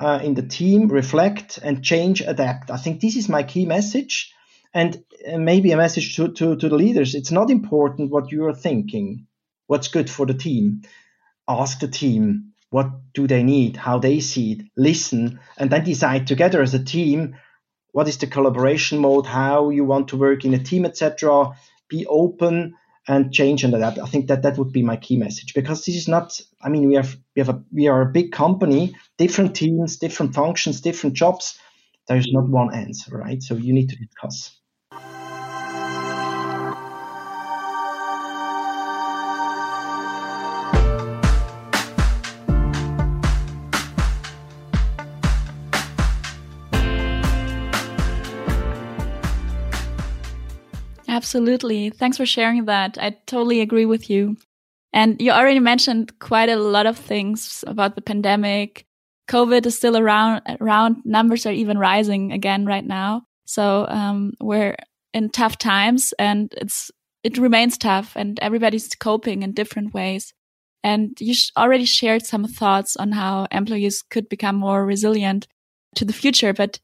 uh, 0.00 0.18
in 0.22 0.34
the 0.34 0.42
team 0.42 0.88
reflect 0.88 1.60
and 1.62 1.84
change 1.84 2.22
adapt. 2.22 2.72
I 2.72 2.76
think 2.76 3.00
this 3.00 3.14
is 3.14 3.28
my 3.28 3.44
key 3.44 3.66
message 3.66 4.32
and 4.74 5.02
uh, 5.30 5.38
maybe 5.38 5.72
a 5.72 5.76
message 5.76 6.16
to, 6.16 6.28
to, 6.32 6.56
to 6.56 6.68
the 6.68 6.76
leaders 6.76 7.14
it's 7.14 7.30
not 7.30 7.50
important 7.50 8.10
what 8.10 8.30
you're 8.32 8.54
thinking, 8.54 9.26
what's 9.66 9.88
good 9.88 10.10
for 10.10 10.26
the 10.26 10.34
team. 10.34 10.82
Ask 11.48 11.80
the 11.80 11.88
team 11.88 12.52
what 12.70 12.88
do 13.12 13.26
they 13.26 13.42
need, 13.42 13.76
how 13.76 13.98
they 13.98 14.20
see 14.20 14.52
it, 14.52 14.66
listen, 14.76 15.40
and 15.58 15.70
then 15.70 15.84
decide 15.84 16.26
together 16.26 16.62
as 16.62 16.72
a 16.72 16.82
team 16.82 17.36
what 17.92 18.08
is 18.08 18.16
the 18.16 18.26
collaboration 18.26 18.98
mode, 18.98 19.26
how 19.26 19.68
you 19.68 19.84
want 19.84 20.08
to 20.08 20.16
work 20.16 20.44
in 20.44 20.54
a 20.54 20.58
team, 20.58 20.86
etc. 20.86 21.50
Be 21.88 22.06
open 22.06 22.74
and 23.06 23.32
change 23.32 23.64
and 23.64 23.74
adapt. 23.74 23.98
I 23.98 24.06
think 24.06 24.28
that 24.28 24.42
that 24.42 24.56
would 24.58 24.72
be 24.72 24.82
my 24.82 24.96
key 24.96 25.16
message 25.16 25.54
because 25.54 25.84
this 25.84 25.96
is 25.96 26.08
not. 26.08 26.40
I 26.62 26.68
mean, 26.70 26.88
we 26.88 26.94
have 26.94 27.16
we 27.36 27.40
have 27.40 27.50
a 27.50 27.62
we 27.72 27.88
are 27.88 28.02
a 28.02 28.12
big 28.12 28.32
company, 28.32 28.96
different 29.18 29.54
teams, 29.54 29.98
different 29.98 30.34
functions, 30.34 30.80
different 30.80 31.14
jobs. 31.14 31.58
There 32.08 32.16
is 32.16 32.28
not 32.32 32.48
one 32.48 32.74
answer, 32.74 33.16
right? 33.16 33.42
So 33.42 33.54
you 33.54 33.72
need 33.72 33.90
to 33.90 33.96
discuss. 33.96 34.58
Absolutely. 51.32 51.88
Thanks 51.88 52.18
for 52.18 52.26
sharing 52.26 52.66
that. 52.66 52.98
I 53.00 53.16
totally 53.24 53.62
agree 53.62 53.86
with 53.86 54.10
you. 54.10 54.36
And 54.92 55.18
you 55.18 55.30
already 55.30 55.60
mentioned 55.60 56.18
quite 56.18 56.50
a 56.50 56.56
lot 56.56 56.84
of 56.84 56.98
things 56.98 57.64
about 57.66 57.94
the 57.94 58.02
pandemic. 58.02 58.84
COVID 59.30 59.64
is 59.64 59.74
still 59.74 59.96
around, 59.96 60.42
around 60.60 60.96
numbers 61.06 61.46
are 61.46 61.52
even 61.52 61.78
rising 61.78 62.32
again 62.32 62.66
right 62.66 62.84
now. 62.84 63.22
So, 63.46 63.86
um, 63.88 64.34
we're 64.42 64.76
in 65.14 65.30
tough 65.30 65.56
times 65.56 66.12
and 66.18 66.52
it's, 66.58 66.90
it 67.24 67.38
remains 67.38 67.78
tough 67.78 68.12
and 68.14 68.38
everybody's 68.42 68.90
coping 68.90 69.42
in 69.42 69.52
different 69.52 69.94
ways. 69.94 70.34
And 70.84 71.18
you 71.18 71.34
already 71.56 71.86
shared 71.86 72.26
some 72.26 72.44
thoughts 72.44 72.94
on 72.94 73.12
how 73.12 73.46
employees 73.50 74.02
could 74.02 74.28
become 74.28 74.56
more 74.56 74.84
resilient 74.84 75.48
to 75.94 76.04
the 76.04 76.12
future. 76.12 76.52
But 76.52 76.78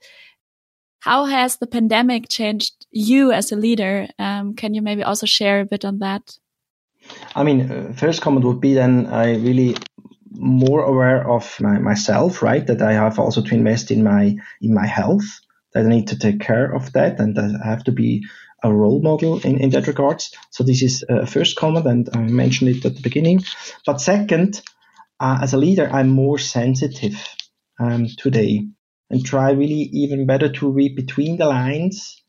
how 1.01 1.27
has 1.27 1.57
the 1.57 1.67
pandemic 1.67 2.29
changed 2.29 2.87
you 2.91 3.33
as 3.33 3.53
a 3.53 3.57
leader? 3.57 4.09
Um, 4.19 4.55
can 4.55 4.75
you 4.75 4.83
maybe 4.83 5.03
also 5.03 5.27
share 5.27 5.61
a 5.61 5.67
bit 5.67 5.85
on 5.85 5.99
that? 6.01 6.37
I 7.35 7.45
mean, 7.45 7.71
uh, 7.71 7.93
first 7.97 8.23
comment 8.23 8.45
would 8.45 8.61
be 8.61 8.75
then 8.75 9.07
I 9.07 9.37
really 9.37 9.77
more 10.31 10.83
aware 10.85 11.29
of 11.29 11.59
my, 11.61 11.79
myself, 11.79 12.43
right? 12.43 12.67
That 12.67 12.83
I 12.83 12.93
have 12.93 13.19
also 13.19 13.43
to 13.43 13.55
invest 13.55 13.91
in 13.91 14.03
my 14.03 14.37
in 14.61 14.75
my 14.75 14.87
health. 14.87 15.25
That 15.75 15.85
I 15.85 15.89
need 15.89 16.09
to 16.09 16.19
take 16.19 16.41
care 16.41 16.75
of 16.75 16.93
that, 16.93 17.21
and 17.21 17.39
I 17.39 17.69
have 17.69 17.85
to 17.85 17.93
be 17.93 18.25
a 18.65 18.73
role 18.73 19.01
model 19.01 19.39
in, 19.41 19.61
in 19.61 19.71
that 19.71 19.87
regards. 19.87 20.35
So 20.51 20.65
this 20.65 20.83
is 20.83 21.05
a 21.09 21.27
first 21.27 21.57
comment, 21.57 21.87
and 21.87 22.09
I 22.13 22.21
mentioned 22.21 22.71
it 22.71 22.85
at 22.85 22.97
the 22.97 23.03
beginning. 23.03 23.45
But 23.87 24.01
second, 24.01 24.63
uh, 25.21 25.39
as 25.43 25.53
a 25.53 25.59
leader, 25.59 25.89
I'm 25.93 26.09
more 26.09 26.39
sensitive 26.39 27.23
um, 27.79 28.07
today 28.17 28.67
and 29.11 29.25
try 29.25 29.51
really 29.51 29.89
even 29.93 30.27
better 30.27 30.49
to 30.51 30.71
read 30.71 30.95
between 30.95 31.37
the 31.37 31.47
lines 31.47 32.23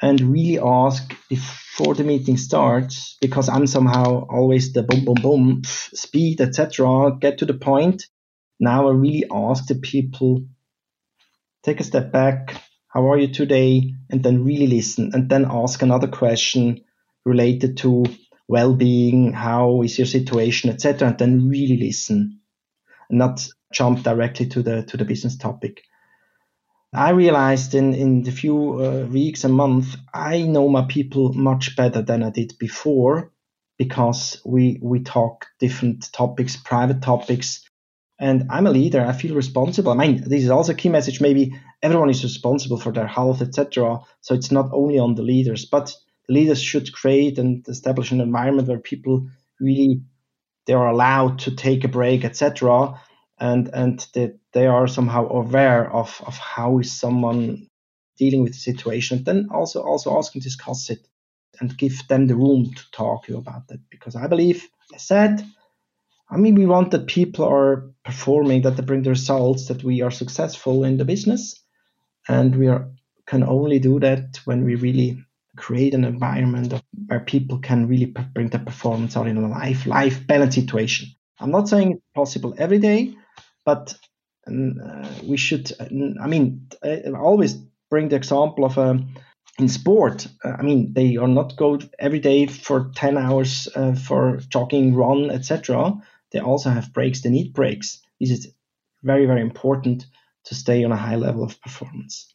and 0.00 0.20
really 0.20 0.58
ask 0.58 1.14
before 1.28 1.94
the 1.94 2.04
meeting 2.04 2.36
starts 2.36 3.16
because 3.20 3.48
I'm 3.48 3.66
somehow 3.66 4.26
always 4.30 4.72
the 4.72 4.82
boom, 4.82 5.04
boom, 5.04 5.16
boom, 5.20 5.62
speed, 5.64 6.40
etc. 6.40 7.16
Get 7.20 7.38
to 7.38 7.46
the 7.46 7.54
point. 7.54 8.06
Now 8.60 8.88
I 8.88 8.92
really 8.92 9.24
ask 9.30 9.66
the 9.66 9.74
people, 9.74 10.44
take 11.62 11.80
a 11.80 11.84
step 11.84 12.12
back. 12.12 12.62
How 12.88 13.10
are 13.10 13.18
you 13.18 13.28
today? 13.28 13.94
And 14.10 14.22
then 14.22 14.44
really 14.44 14.66
listen 14.66 15.10
and 15.12 15.28
then 15.28 15.46
ask 15.50 15.82
another 15.82 16.08
question 16.08 16.84
related 17.24 17.76
to 17.78 18.04
well-being. 18.46 19.32
How 19.32 19.82
is 19.82 19.98
your 19.98 20.06
situation, 20.06 20.70
etc. 20.70 21.08
And 21.08 21.18
then 21.18 21.48
really 21.48 21.76
listen 21.76 22.40
and 23.10 23.18
not 23.18 23.46
jump 23.72 24.02
directly 24.02 24.46
to 24.46 24.62
the, 24.62 24.82
to 24.84 24.96
the 24.96 25.04
business 25.04 25.36
topic. 25.36 25.82
I 26.92 27.10
realized 27.10 27.74
in, 27.74 27.92
in 27.92 28.22
the 28.22 28.30
few 28.30 28.82
uh, 28.82 29.06
weeks 29.06 29.44
and 29.44 29.52
months, 29.52 29.96
I 30.12 30.42
know 30.42 30.68
my 30.68 30.86
people 30.88 31.32
much 31.34 31.76
better 31.76 32.00
than 32.00 32.22
I 32.22 32.30
did 32.30 32.54
before 32.58 33.30
because 33.76 34.40
we, 34.44 34.78
we 34.82 35.00
talk 35.00 35.46
different 35.58 36.10
topics, 36.12 36.56
private 36.56 37.02
topics. 37.02 37.68
And 38.18 38.46
I'm 38.50 38.66
a 38.66 38.70
leader. 38.72 39.04
I 39.04 39.12
feel 39.12 39.34
responsible. 39.34 39.92
I 39.92 39.96
mean, 39.96 40.28
this 40.28 40.42
is 40.42 40.50
also 40.50 40.72
a 40.72 40.76
key 40.76 40.88
message. 40.88 41.20
Maybe 41.20 41.54
everyone 41.82 42.10
is 42.10 42.24
responsible 42.24 42.80
for 42.80 42.90
their 42.90 43.06
health, 43.06 43.42
etc. 43.42 44.00
So 44.22 44.34
it's 44.34 44.50
not 44.50 44.70
only 44.72 44.98
on 44.98 45.14
the 45.14 45.22
leaders, 45.22 45.66
but 45.66 45.94
leaders 46.28 46.60
should 46.60 46.92
create 46.92 47.38
and 47.38 47.68
establish 47.68 48.10
an 48.10 48.20
environment 48.20 48.66
where 48.66 48.78
people 48.78 49.28
really 49.60 50.02
they 50.66 50.74
are 50.74 50.88
allowed 50.88 51.38
to 51.40 51.54
take 51.54 51.84
a 51.84 51.88
break, 51.88 52.24
etc 52.24 52.98
and 53.40 53.70
and 53.74 54.06
that 54.14 54.38
they 54.52 54.66
are 54.66 54.88
somehow 54.88 55.28
aware 55.28 55.90
of 55.92 56.20
of 56.26 56.36
how 56.38 56.78
is 56.78 56.92
someone 56.92 57.66
dealing 58.18 58.42
with 58.42 58.52
the 58.52 58.58
situation 58.58 59.24
then 59.24 59.48
also 59.52 59.82
also 59.82 60.16
ask 60.18 60.34
and 60.34 60.42
discuss 60.42 60.90
it 60.90 61.06
and 61.60 61.76
give 61.76 62.06
them 62.08 62.26
the 62.26 62.36
room 62.36 62.72
to 62.74 62.90
talk 62.92 63.28
you 63.28 63.36
about 63.38 63.68
that 63.68 63.80
because 63.90 64.16
i 64.16 64.26
believe 64.26 64.68
i 64.94 64.96
said 64.96 65.44
i 66.30 66.36
mean 66.36 66.54
we 66.54 66.66
want 66.66 66.90
that 66.90 67.06
people 67.06 67.44
are 67.44 67.88
performing 68.08 68.62
that 68.62 68.74
they 68.76 68.82
bring 68.82 69.02
the 69.02 69.10
results 69.10 69.68
that 69.68 69.84
we 69.84 70.00
are 70.00 70.10
successful 70.10 70.84
in 70.84 70.96
the 70.96 71.04
business. 71.04 71.62
And 72.26 72.56
we 72.56 72.68
are 72.68 72.90
can 73.26 73.42
only 73.42 73.78
do 73.78 74.00
that 74.00 74.40
when 74.46 74.64
we 74.64 74.74
really 74.74 75.22
create 75.58 75.92
an 75.92 76.04
environment 76.04 76.72
where 77.08 77.20
people 77.20 77.58
can 77.58 77.86
really 77.86 78.06
bring 78.34 78.48
their 78.48 78.64
performance 78.64 79.16
out 79.16 79.26
in 79.28 79.36
a 79.36 79.48
life 79.48 79.86
life 79.86 80.26
balance 80.26 80.54
situation. 80.54 81.08
I'm 81.38 81.50
not 81.50 81.68
saying 81.68 81.92
it's 81.92 82.02
possible 82.14 82.54
every 82.56 82.78
day 82.78 83.14
but 83.68 83.94
uh, 84.46 85.08
we 85.24 85.36
should, 85.36 85.70
I 85.78 86.26
mean, 86.26 86.68
I 86.82 87.02
always 87.14 87.52
bring 87.90 88.08
the 88.08 88.16
example 88.16 88.64
of 88.64 88.78
um, 88.78 89.14
in 89.58 89.68
sport. 89.68 90.26
Uh, 90.42 90.54
I 90.58 90.62
mean, 90.62 90.94
they 90.94 91.18
are 91.18 91.28
not 91.28 91.58
go 91.58 91.78
every 91.98 92.18
day 92.18 92.46
for 92.46 92.90
10 92.94 93.18
hours 93.18 93.68
uh, 93.76 93.94
for 93.94 94.38
jogging, 94.48 94.94
run, 94.94 95.30
etc. 95.30 95.92
They 96.32 96.38
also 96.38 96.70
have 96.70 96.94
breaks. 96.94 97.20
They 97.20 97.28
need 97.28 97.52
breaks. 97.52 98.00
This 98.18 98.30
is 98.30 98.48
very, 99.02 99.26
very 99.26 99.42
important 99.42 100.06
to 100.44 100.54
stay 100.54 100.82
on 100.82 100.92
a 100.92 100.96
high 100.96 101.16
level 101.16 101.44
of 101.44 101.60
performance. 101.60 102.32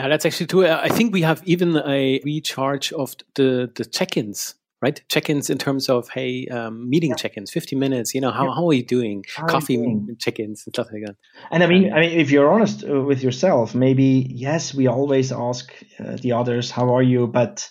Yeah, 0.00 0.08
that's 0.08 0.26
actually 0.26 0.48
true. 0.48 0.66
I 0.66 0.88
think 0.88 1.12
we 1.12 1.22
have 1.22 1.42
even 1.44 1.76
a 1.76 2.20
recharge 2.24 2.92
of 2.92 3.14
the 3.36 3.70
the 3.76 3.84
check-ins 3.84 4.56
right? 4.80 5.02
Check-ins 5.08 5.50
in 5.50 5.58
terms 5.58 5.88
of 5.88 6.08
hey, 6.08 6.46
um, 6.48 6.88
meeting 6.88 7.10
yeah. 7.10 7.16
check-ins, 7.16 7.50
fifty 7.50 7.76
minutes. 7.76 8.14
You 8.14 8.20
know, 8.20 8.30
how, 8.30 8.46
yeah. 8.46 8.54
how 8.54 8.68
are 8.68 8.72
you 8.72 8.84
doing? 8.84 9.24
How 9.34 9.46
Coffee 9.46 9.76
doing? 9.76 10.16
check-ins 10.18 10.64
and 10.66 10.74
stuff 10.74 10.88
like 10.92 11.02
that. 11.06 11.16
And 11.50 11.62
I 11.62 11.66
mean, 11.66 11.92
I 11.92 12.00
mean, 12.00 12.18
if 12.18 12.30
you're 12.30 12.50
honest 12.50 12.84
uh, 12.84 13.00
with 13.00 13.22
yourself, 13.22 13.74
maybe 13.74 14.26
yes, 14.30 14.74
we 14.74 14.86
always 14.86 15.32
ask 15.32 15.72
uh, 15.98 16.16
the 16.20 16.32
others, 16.32 16.70
"How 16.70 16.94
are 16.94 17.02
you?" 17.02 17.26
But 17.26 17.68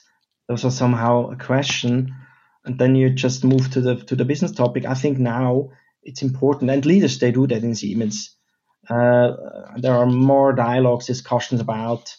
those 0.47 0.65
are 0.65 0.71
somehow 0.71 1.29
a 1.31 1.35
question, 1.35 2.15
and 2.65 2.77
then 2.77 2.95
you 2.95 3.09
just 3.09 3.43
move 3.43 3.71
to 3.71 3.81
the 3.81 3.95
to 3.95 4.15
the 4.15 4.25
business 4.25 4.51
topic. 4.51 4.85
I 4.85 4.93
think 4.93 5.19
now 5.19 5.69
it's 6.03 6.21
important, 6.21 6.71
and 6.71 6.85
leaders 6.85 7.19
they 7.19 7.31
do 7.31 7.47
that 7.47 7.63
in 7.63 7.75
Siemens. 7.75 8.35
Uh, 8.89 9.33
there 9.75 9.93
are 9.93 10.05
more 10.05 10.53
dialogues, 10.53 11.07
discussions 11.07 11.59
about 11.59 12.15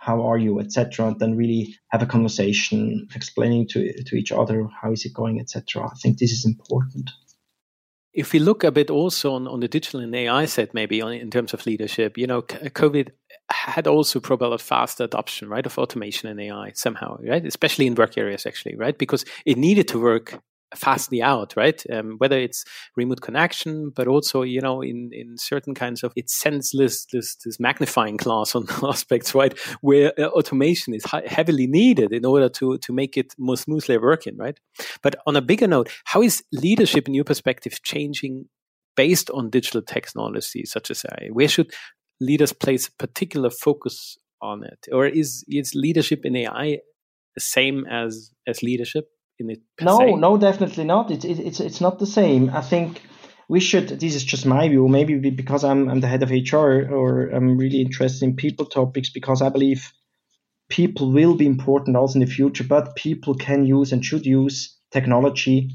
how 0.00 0.22
are 0.22 0.38
you, 0.38 0.58
etc., 0.60 1.08
and 1.08 1.20
then 1.20 1.36
really 1.36 1.74
have 1.88 2.02
a 2.02 2.06
conversation, 2.06 3.06
explaining 3.14 3.68
to 3.68 4.02
to 4.02 4.16
each 4.16 4.32
other 4.32 4.66
how 4.82 4.92
is 4.92 5.04
it 5.04 5.12
going, 5.14 5.38
etc. 5.38 5.86
I 5.86 5.94
think 6.02 6.18
this 6.18 6.32
is 6.32 6.44
important. 6.44 7.10
If 8.12 8.32
we 8.32 8.40
look 8.40 8.64
a 8.64 8.72
bit 8.72 8.90
also 8.90 9.34
on, 9.34 9.46
on 9.46 9.60
the 9.60 9.68
digital 9.68 10.00
and 10.00 10.12
AI 10.12 10.44
set, 10.46 10.74
maybe 10.74 11.00
on, 11.00 11.12
in 11.12 11.30
terms 11.30 11.54
of 11.54 11.64
leadership, 11.64 12.18
you 12.18 12.26
know, 12.26 12.42
COVID 12.42 13.10
had 13.50 13.86
also 13.86 14.18
propelled 14.18 14.60
faster 14.60 15.04
adoption, 15.04 15.48
right, 15.48 15.64
of 15.64 15.78
automation 15.78 16.28
and 16.28 16.40
AI 16.40 16.72
somehow, 16.74 17.18
right, 17.22 17.46
especially 17.46 17.86
in 17.86 17.94
work 17.94 18.18
areas, 18.18 18.46
actually, 18.46 18.74
right, 18.74 18.98
because 18.98 19.24
it 19.46 19.58
needed 19.58 19.86
to 19.88 20.00
work 20.00 20.40
fastly 20.74 21.22
out, 21.22 21.54
right? 21.56 21.82
Um, 21.92 22.16
whether 22.18 22.38
it's 22.38 22.64
remote 22.96 23.20
connection, 23.20 23.90
but 23.90 24.06
also, 24.06 24.42
you 24.42 24.60
know, 24.60 24.82
in, 24.82 25.10
in 25.12 25.36
certain 25.36 25.74
kinds 25.74 26.02
of, 26.02 26.12
it 26.16 26.30
senseless 26.30 27.06
this, 27.12 27.36
this, 27.36 27.58
magnifying 27.58 28.16
glass 28.16 28.54
on 28.54 28.66
aspects, 28.84 29.34
right? 29.34 29.56
Where 29.80 30.12
uh, 30.18 30.28
automation 30.28 30.94
is 30.94 31.04
heavily 31.26 31.66
needed 31.66 32.12
in 32.12 32.24
order 32.24 32.48
to, 32.50 32.78
to 32.78 32.92
make 32.92 33.16
it 33.16 33.34
more 33.38 33.56
smoothly 33.56 33.98
working, 33.98 34.36
right? 34.36 34.58
But 35.02 35.16
on 35.26 35.36
a 35.36 35.42
bigger 35.42 35.66
note, 35.66 35.90
how 36.04 36.22
is 36.22 36.42
leadership 36.52 37.08
in 37.08 37.14
your 37.14 37.24
perspective 37.24 37.82
changing 37.82 38.46
based 38.96 39.30
on 39.30 39.50
digital 39.50 39.82
technology 39.82 40.64
such 40.64 40.90
as 40.90 41.04
AI? 41.04 41.28
Where 41.32 41.48
should 41.48 41.72
leaders 42.20 42.52
place 42.52 42.88
particular 42.88 43.50
focus 43.50 44.16
on 44.40 44.64
it? 44.64 44.86
Or 44.92 45.06
is, 45.06 45.44
is 45.48 45.74
leadership 45.74 46.24
in 46.24 46.36
AI 46.36 46.78
the 47.34 47.40
same 47.40 47.86
as, 47.86 48.30
as 48.46 48.62
leadership? 48.62 49.08
In 49.40 49.50
it? 49.50 49.60
no, 49.80 49.98
se? 49.98 50.14
no, 50.14 50.36
definitely 50.36 50.84
not. 50.84 51.10
It's 51.10 51.24
it's 51.24 51.60
it's 51.60 51.80
not 51.80 51.98
the 51.98 52.06
same. 52.06 52.50
I 52.50 52.60
think 52.60 53.02
we 53.48 53.60
should. 53.60 53.88
This 53.88 54.14
is 54.14 54.24
just 54.24 54.46
my 54.46 54.68
view. 54.68 54.88
Maybe 54.88 55.30
because 55.30 55.64
I'm 55.64 55.88
I'm 55.88 56.00
the 56.00 56.08
head 56.08 56.22
of 56.22 56.30
HR 56.30 56.88
or 56.94 57.30
I'm 57.30 57.58
really 57.58 57.80
interested 57.80 58.24
in 58.24 58.36
people 58.36 58.66
topics 58.66 59.10
because 59.10 59.42
I 59.42 59.48
believe 59.48 59.92
people 60.68 61.12
will 61.12 61.34
be 61.34 61.46
important 61.46 61.96
also 61.96 62.20
in 62.20 62.24
the 62.24 62.32
future. 62.32 62.64
But 62.64 62.94
people 62.94 63.34
can 63.34 63.66
use 63.66 63.92
and 63.92 64.04
should 64.04 64.24
use 64.24 64.76
technology 64.92 65.70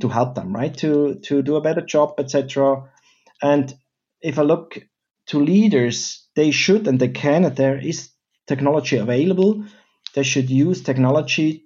to 0.00 0.08
help 0.08 0.34
them, 0.34 0.54
right? 0.54 0.76
To 0.78 1.16
to 1.24 1.42
do 1.42 1.56
a 1.56 1.60
better 1.60 1.80
job, 1.80 2.14
etc. 2.18 2.90
And 3.42 3.74
if 4.20 4.38
I 4.38 4.42
look 4.42 4.78
to 5.26 5.40
leaders, 5.40 6.28
they 6.36 6.50
should 6.50 6.86
and 6.86 7.00
they 7.00 7.08
can. 7.08 7.44
And 7.44 7.56
there 7.56 7.78
is 7.78 8.10
technology 8.46 8.96
available. 8.96 9.64
They 10.14 10.22
should 10.22 10.48
use 10.48 10.82
technology 10.82 11.65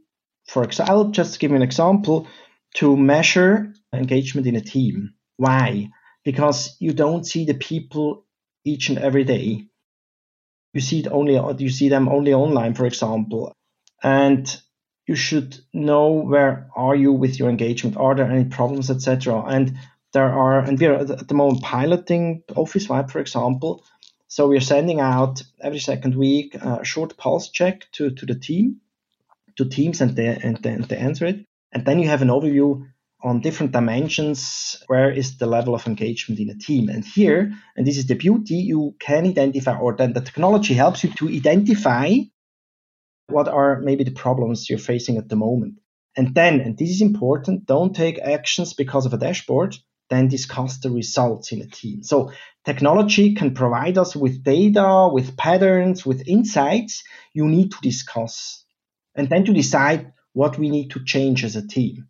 for 0.50 0.64
example, 0.64 0.94
I'll 0.94 1.10
just 1.10 1.38
give 1.38 1.52
you 1.52 1.56
an 1.56 1.62
example 1.62 2.26
to 2.74 2.96
measure 2.96 3.72
engagement 3.92 4.48
in 4.48 4.56
a 4.56 4.60
team. 4.60 5.14
Why? 5.36 5.90
Because 6.24 6.76
you 6.80 6.92
don't 6.92 7.24
see 7.24 7.44
the 7.44 7.54
people 7.54 8.26
each 8.64 8.88
and 8.88 8.98
every 8.98 9.22
day. 9.22 9.66
You 10.74 10.80
see 10.80 11.00
it 11.00 11.06
only 11.06 11.34
you 11.58 11.70
see 11.70 11.88
them 11.88 12.08
only 12.08 12.34
online, 12.34 12.74
for 12.74 12.84
example, 12.86 13.52
and 14.02 14.44
you 15.06 15.14
should 15.14 15.56
know 15.72 16.10
where 16.10 16.68
are 16.74 16.96
you 16.96 17.12
with 17.12 17.38
your 17.38 17.48
engagement. 17.48 17.96
Are 17.96 18.16
there 18.16 18.30
any 18.30 18.44
problems, 18.44 18.90
etc. 18.90 19.44
And 19.44 19.78
there 20.12 20.32
are, 20.32 20.58
and 20.58 20.80
we 20.80 20.86
are 20.86 20.94
at 20.96 21.28
the 21.28 21.34
moment 21.34 21.62
piloting 21.62 22.42
Officevibe, 22.50 23.10
for 23.10 23.20
example. 23.20 23.84
So 24.26 24.48
we're 24.48 24.60
sending 24.60 25.00
out 25.00 25.42
every 25.60 25.78
second 25.78 26.16
week 26.16 26.56
a 26.56 26.84
short 26.84 27.16
pulse 27.16 27.50
check 27.50 27.86
to, 27.92 28.10
to 28.10 28.26
the 28.26 28.34
team, 28.34 28.80
to 29.56 29.64
teams, 29.64 30.00
and 30.00 30.16
they, 30.16 30.26
and, 30.26 30.56
they, 30.62 30.70
and 30.70 30.84
they 30.84 30.96
answer 30.96 31.26
it. 31.26 31.44
And 31.72 31.84
then 31.84 31.98
you 31.98 32.08
have 32.08 32.22
an 32.22 32.28
overview 32.28 32.86
on 33.22 33.40
different 33.40 33.72
dimensions 33.72 34.82
where 34.86 35.10
is 35.10 35.36
the 35.36 35.46
level 35.46 35.74
of 35.74 35.86
engagement 35.86 36.40
in 36.40 36.48
a 36.48 36.54
team 36.54 36.88
and 36.88 37.04
here 37.04 37.52
and 37.76 37.86
this 37.86 37.98
is 37.98 38.06
the 38.06 38.14
beauty 38.14 38.54
you 38.54 38.94
can 38.98 39.26
identify 39.26 39.76
or 39.76 39.94
then 39.94 40.14
the 40.14 40.22
technology 40.22 40.72
helps 40.72 41.04
you 41.04 41.10
to 41.10 41.28
identify 41.28 42.16
what 43.26 43.46
are 43.46 43.78
maybe 43.80 44.04
the 44.04 44.10
problems 44.10 44.70
you're 44.70 44.78
facing 44.78 45.18
at 45.18 45.28
the 45.28 45.36
moment 45.36 45.74
and 46.16 46.34
then 46.34 46.60
and 46.60 46.78
this 46.78 46.88
is 46.88 47.02
important 47.02 47.66
don't 47.66 47.94
take 47.94 48.18
actions 48.18 48.72
because 48.72 49.04
of 49.04 49.12
a 49.12 49.18
dashboard 49.18 49.76
then 50.10 50.28
discuss 50.28 50.78
the 50.78 50.90
results 50.90 51.52
in 51.52 51.62
a 51.62 51.66
team. 51.66 52.02
So 52.02 52.32
technology 52.64 53.34
can 53.34 53.54
provide 53.54 53.96
us 53.96 54.14
with 54.14 54.42
data, 54.42 55.08
with 55.10 55.36
patterns, 55.36 56.04
with 56.04 56.28
insights 56.28 57.04
you 57.32 57.46
need 57.46 57.70
to 57.70 57.78
discuss 57.80 58.64
and 59.14 59.28
then 59.28 59.44
to 59.44 59.52
decide 59.52 60.12
what 60.32 60.58
we 60.58 60.70
need 60.70 60.90
to 60.92 61.04
change 61.04 61.44
as 61.44 61.56
a 61.56 61.66
team. 61.66 62.08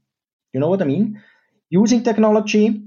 You 0.52 0.60
know 0.60 0.68
what 0.68 0.82
I 0.82 0.84
mean? 0.84 1.22
Using 1.70 2.02
technology, 2.02 2.82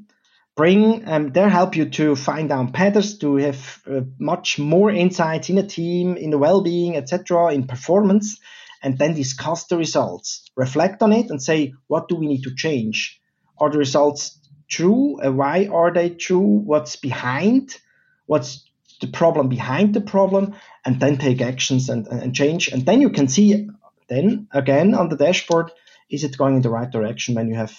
bring 0.55 1.07
um, 1.07 1.31
they 1.31 1.49
help 1.49 1.75
you 1.75 1.89
to 1.89 2.15
find 2.15 2.49
down 2.49 2.71
patterns, 2.71 3.17
to 3.19 3.37
have 3.37 3.81
uh, 3.89 4.01
much 4.19 4.59
more 4.59 4.91
insights 4.91 5.49
in 5.49 5.57
a 5.57 5.67
team, 5.67 6.17
in 6.17 6.29
the 6.29 6.37
well-being, 6.37 6.95
etc., 6.97 7.53
in 7.53 7.65
performance, 7.65 8.39
and 8.81 8.97
then 8.97 9.13
discuss 9.15 9.65
the 9.65 9.77
results, 9.77 10.49
reflect 10.55 11.01
on 11.01 11.13
it, 11.13 11.29
and 11.29 11.41
say 11.41 11.73
what 11.87 12.09
do 12.09 12.15
we 12.15 12.27
need 12.27 12.43
to 12.43 12.55
change? 12.55 13.19
Are 13.57 13.69
the 13.69 13.77
results 13.77 14.37
true? 14.69 15.19
Uh, 15.21 15.31
why 15.31 15.69
are 15.71 15.91
they 15.91 16.09
true? 16.09 16.61
What's 16.65 16.97
behind? 16.97 17.77
What's 18.25 18.69
the 18.99 19.07
problem 19.07 19.47
behind 19.47 19.93
the 19.93 20.01
problem? 20.01 20.55
And 20.85 20.99
then 20.99 21.17
take 21.17 21.41
actions 21.41 21.89
and, 21.89 22.07
and 22.07 22.35
change. 22.35 22.67
And 22.67 22.85
then 22.85 22.99
you 22.99 23.09
can 23.09 23.27
see 23.27 23.69
then 24.13 24.47
again 24.51 24.93
on 24.93 25.09
the 25.09 25.17
dashboard, 25.17 25.71
is 26.09 26.23
it 26.23 26.37
going 26.37 26.55
in 26.55 26.61
the 26.61 26.69
right 26.69 26.89
direction 26.89 27.35
when 27.35 27.47
you 27.47 27.55
have 27.55 27.75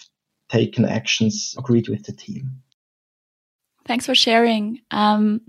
taken 0.49 0.85
actions 0.85 1.55
agreed 1.59 1.89
with 1.89 2.05
the 2.05 2.13
team? 2.13 2.63
Thanks 3.87 4.07
for 4.07 4.15
sharing. 4.15 4.81
Um, 4.91 5.43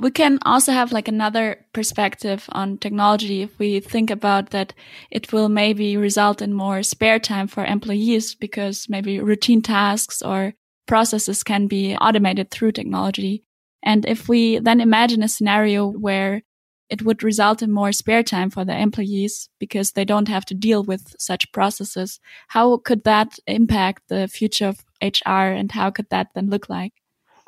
we 0.00 0.10
can 0.10 0.40
also 0.42 0.72
have 0.72 0.92
like 0.92 1.08
another 1.08 1.64
perspective 1.72 2.46
on 2.50 2.76
technology 2.78 3.42
if 3.42 3.58
we 3.58 3.78
think 3.78 4.10
about 4.10 4.50
that 4.50 4.74
it 5.10 5.32
will 5.32 5.48
maybe 5.48 5.96
result 5.96 6.42
in 6.42 6.52
more 6.52 6.82
spare 6.82 7.20
time 7.20 7.46
for 7.46 7.64
employees 7.64 8.34
because 8.34 8.88
maybe 8.88 9.20
routine 9.20 9.62
tasks 9.62 10.20
or 10.20 10.54
processes 10.88 11.44
can 11.44 11.68
be 11.68 11.94
automated 11.94 12.50
through 12.50 12.72
technology. 12.72 13.44
And 13.84 14.04
if 14.04 14.28
we 14.28 14.58
then 14.58 14.80
imagine 14.80 15.22
a 15.22 15.28
scenario 15.28 15.86
where 15.86 16.42
it 16.92 17.02
would 17.02 17.22
result 17.22 17.62
in 17.62 17.72
more 17.72 17.90
spare 17.90 18.22
time 18.22 18.50
for 18.50 18.66
the 18.66 18.78
employees 18.78 19.48
because 19.58 19.92
they 19.92 20.04
don't 20.04 20.28
have 20.28 20.44
to 20.44 20.54
deal 20.54 20.84
with 20.84 21.16
such 21.18 21.50
processes, 21.50 22.20
how 22.48 22.76
could 22.76 23.04
that 23.04 23.38
impact 23.46 24.02
the 24.08 24.28
future 24.28 24.68
of 24.68 24.84
HR 25.00 25.48
and 25.58 25.72
how 25.72 25.90
could 25.90 26.10
that 26.10 26.28
then 26.34 26.50
look 26.50 26.68
like? 26.68 26.92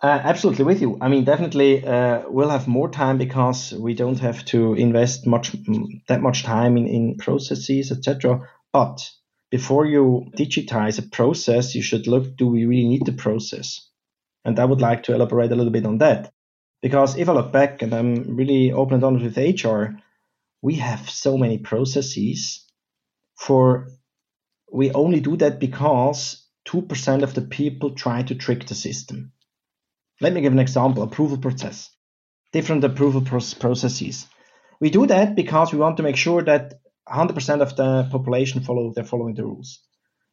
Uh, 0.02 0.20
absolutely 0.24 0.64
with 0.64 0.80
you. 0.80 0.96
I 1.00 1.08
mean, 1.08 1.24
definitely, 1.24 1.86
uh, 1.86 2.22
we'll 2.26 2.48
have 2.48 2.66
more 2.66 2.90
time 2.90 3.18
because 3.18 3.72
we 3.72 3.92
don't 3.94 4.18
have 4.20 4.44
to 4.46 4.74
invest 4.74 5.26
much 5.26 5.54
that 6.08 6.22
much 6.22 6.42
time 6.42 6.78
in, 6.78 6.86
in 6.86 7.16
processes, 7.16 7.92
etc. 7.92 8.40
But 8.72 9.08
before 9.50 9.86
you 9.86 10.26
digitize 10.36 10.98
a 10.98 11.08
process, 11.08 11.74
you 11.74 11.82
should 11.82 12.06
look: 12.06 12.36
Do 12.36 12.48
we 12.48 12.64
really 12.64 12.88
need 12.88 13.06
the 13.06 13.12
process? 13.12 13.88
And 14.44 14.58
I 14.58 14.64
would 14.64 14.80
like 14.80 15.04
to 15.04 15.14
elaborate 15.14 15.52
a 15.52 15.54
little 15.54 15.72
bit 15.72 15.86
on 15.86 15.98
that, 15.98 16.34
because 16.85 17.17
if 17.17 17.29
I 17.29 17.33
look 17.33 17.53
back, 17.53 17.83
and 17.83 17.95
I'm 17.95 18.37
really 18.37 18.73
open 18.73 18.97
and 18.97 19.05
honest 19.05 19.25
with 19.25 19.64
HR, 19.64 19.97
we 20.62 20.77
have 20.77 21.11
so 21.11 21.38
many 21.38 21.59
processes. 21.59 22.64
For 23.38 23.88
we 24.73 24.92
only 24.92 25.20
do 25.20 25.37
that 25.38 25.59
because 25.59 26.47
two 26.64 26.83
percent 26.83 27.23
of 27.25 27.35
the 27.35 27.42
people 27.42 27.94
try 27.94 28.23
to 28.23 28.35
trick 28.35 28.66
the 28.66 28.77
system 28.77 29.33
let 30.20 30.33
me 30.33 30.40
give 30.40 30.53
an 30.53 30.59
example 30.59 31.03
approval 31.03 31.38
process, 31.38 31.90
different 32.53 32.85
approval 32.85 33.23
processes. 33.23 34.27
We 34.81 34.90
do 34.90 35.07
that 35.07 35.35
because 35.35 35.73
we 35.73 35.79
want 35.79 35.97
to 35.99 36.03
make 36.03 36.16
sure 36.16 36.42
that 36.42 36.75
100% 37.09 37.61
of 37.61 37.77
the 37.77 38.09
population 38.11 38.62
follow 38.62 38.92
they're 38.94 39.05
following 39.05 39.35
the 39.35 39.44
rules. 39.44 39.81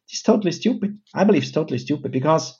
It's 0.08 0.22
totally 0.22 0.52
stupid. 0.52 0.98
I 1.14 1.24
believe 1.24 1.42
it's 1.42 1.52
totally 1.52 1.78
stupid 1.78 2.12
because 2.12 2.56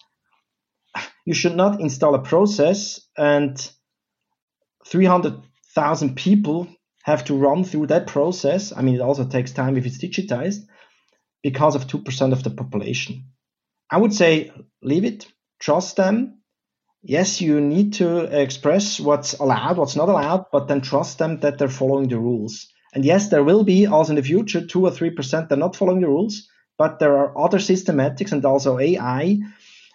you 1.24 1.34
should 1.34 1.56
not 1.56 1.80
install 1.80 2.14
a 2.14 2.22
process 2.22 3.00
and 3.16 3.56
300,000 4.86 6.16
people 6.16 6.68
have 7.02 7.24
to 7.24 7.34
run 7.34 7.64
through 7.64 7.88
that 7.88 8.06
process. 8.06 8.72
I 8.76 8.82
mean, 8.82 8.94
it 8.94 9.00
also 9.00 9.24
takes 9.24 9.52
time 9.52 9.76
if 9.76 9.86
it's 9.86 9.98
digitized 10.02 10.66
because 11.42 11.74
of 11.74 11.86
2% 11.86 12.32
of 12.32 12.42
the 12.42 12.50
population. 12.50 13.24
I 13.90 13.98
would 13.98 14.14
say 14.14 14.52
leave 14.82 15.04
it, 15.04 15.26
trust 15.60 15.96
them, 15.96 16.42
yes, 17.02 17.40
you 17.40 17.60
need 17.60 17.94
to 17.94 18.20
express 18.40 19.00
what's 19.00 19.34
allowed, 19.34 19.76
what's 19.76 19.96
not 19.96 20.08
allowed, 20.08 20.46
but 20.52 20.68
then 20.68 20.80
trust 20.80 21.18
them 21.18 21.40
that 21.40 21.58
they're 21.58 21.68
following 21.68 22.08
the 22.08 22.18
rules. 22.18 22.68
And 22.94 23.04
yes, 23.04 23.28
there 23.28 23.44
will 23.44 23.64
be 23.64 23.86
also 23.86 24.12
in 24.12 24.16
the 24.16 24.22
future 24.22 24.66
two 24.66 24.84
or 24.84 24.90
three 24.90 25.10
percent 25.10 25.48
that 25.48 25.56
are 25.56 25.58
not 25.58 25.76
following 25.76 26.00
the 26.00 26.08
rules, 26.08 26.48
but 26.78 26.98
there 26.98 27.16
are 27.18 27.38
other 27.38 27.58
systematics 27.58 28.32
and 28.32 28.44
also 28.44 28.78
AI 28.78 29.38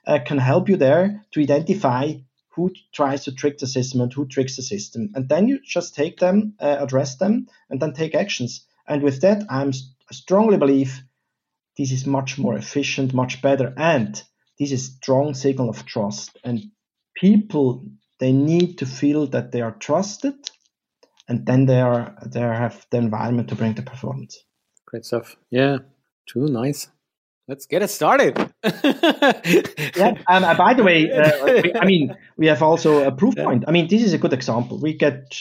uh, 0.06 0.20
can 0.26 0.38
help 0.38 0.70
you 0.70 0.78
there 0.78 1.24
to 1.32 1.42
identify 1.42 2.14
who 2.58 2.74
tries 2.92 3.24
to 3.24 3.32
trick 3.32 3.60
the 3.60 3.68
system 3.68 4.02
and 4.02 4.12
who 4.12 4.28
tricks 4.28 4.56
the 4.58 4.64
system. 4.64 5.12
And 5.16 5.30
then 5.30 5.48
you 5.48 5.60
just 5.64 5.96
take 5.96 6.20
them, 6.20 6.56
uh, 6.60 6.78
address 6.80 7.16
them, 7.16 7.48
and 7.70 7.80
then 7.80 7.94
take 7.94 8.16
actions. 8.16 8.66
And 8.88 9.04
with 9.04 9.22
that, 9.22 9.44
I'm, 9.50 9.70
I 9.70 10.14
strongly 10.14 10.58
believe 10.58 11.02
this 11.78 11.92
is 11.92 12.06
much 12.06 12.38
more 12.38 12.58
efficient, 12.58 13.14
much 13.14 13.42
better, 13.42 13.74
and 13.78 14.22
this 14.60 14.72
is 14.72 14.96
strong 14.96 15.36
signal 15.36 15.70
of 15.70 15.86
trust. 15.86 16.38
And 16.44 16.72
people 17.16 17.86
they 18.20 18.32
need 18.32 18.80
to 18.80 18.86
feel 18.86 19.28
that 19.28 19.52
they 19.52 19.62
are 19.62 19.74
trusted 19.74 20.36
and 21.28 21.46
then 21.46 21.66
they 21.66 21.82
are 21.82 22.16
they 22.26 22.40
have 22.40 22.86
the 22.90 22.98
environment 22.98 23.50
to 23.50 23.56
bring 23.56 23.74
the 23.74 23.82
performance 23.82 24.44
great 24.86 25.06
stuff 25.06 25.36
yeah 25.50 25.78
true 26.28 26.48
nice 26.48 26.90
let's 27.48 27.66
get 27.66 27.82
it 27.82 27.90
started. 27.90 28.38
Yeah 29.96 30.14
and 30.28 30.46
uh, 30.46 30.56
by 30.56 30.74
the 30.74 30.84
way 30.84 31.12
uh, 31.12 31.80
i 31.82 31.86
mean 31.86 32.16
we 32.38 32.48
have 32.48 32.62
also 32.62 33.08
a 33.08 33.12
proof 33.12 33.36
point. 33.36 33.64
I 33.68 33.72
mean 33.72 33.88
this 33.88 34.04
is 34.04 34.14
a 34.14 34.18
good 34.18 34.34
example. 34.34 34.80
We 34.80 34.94
get 34.94 35.36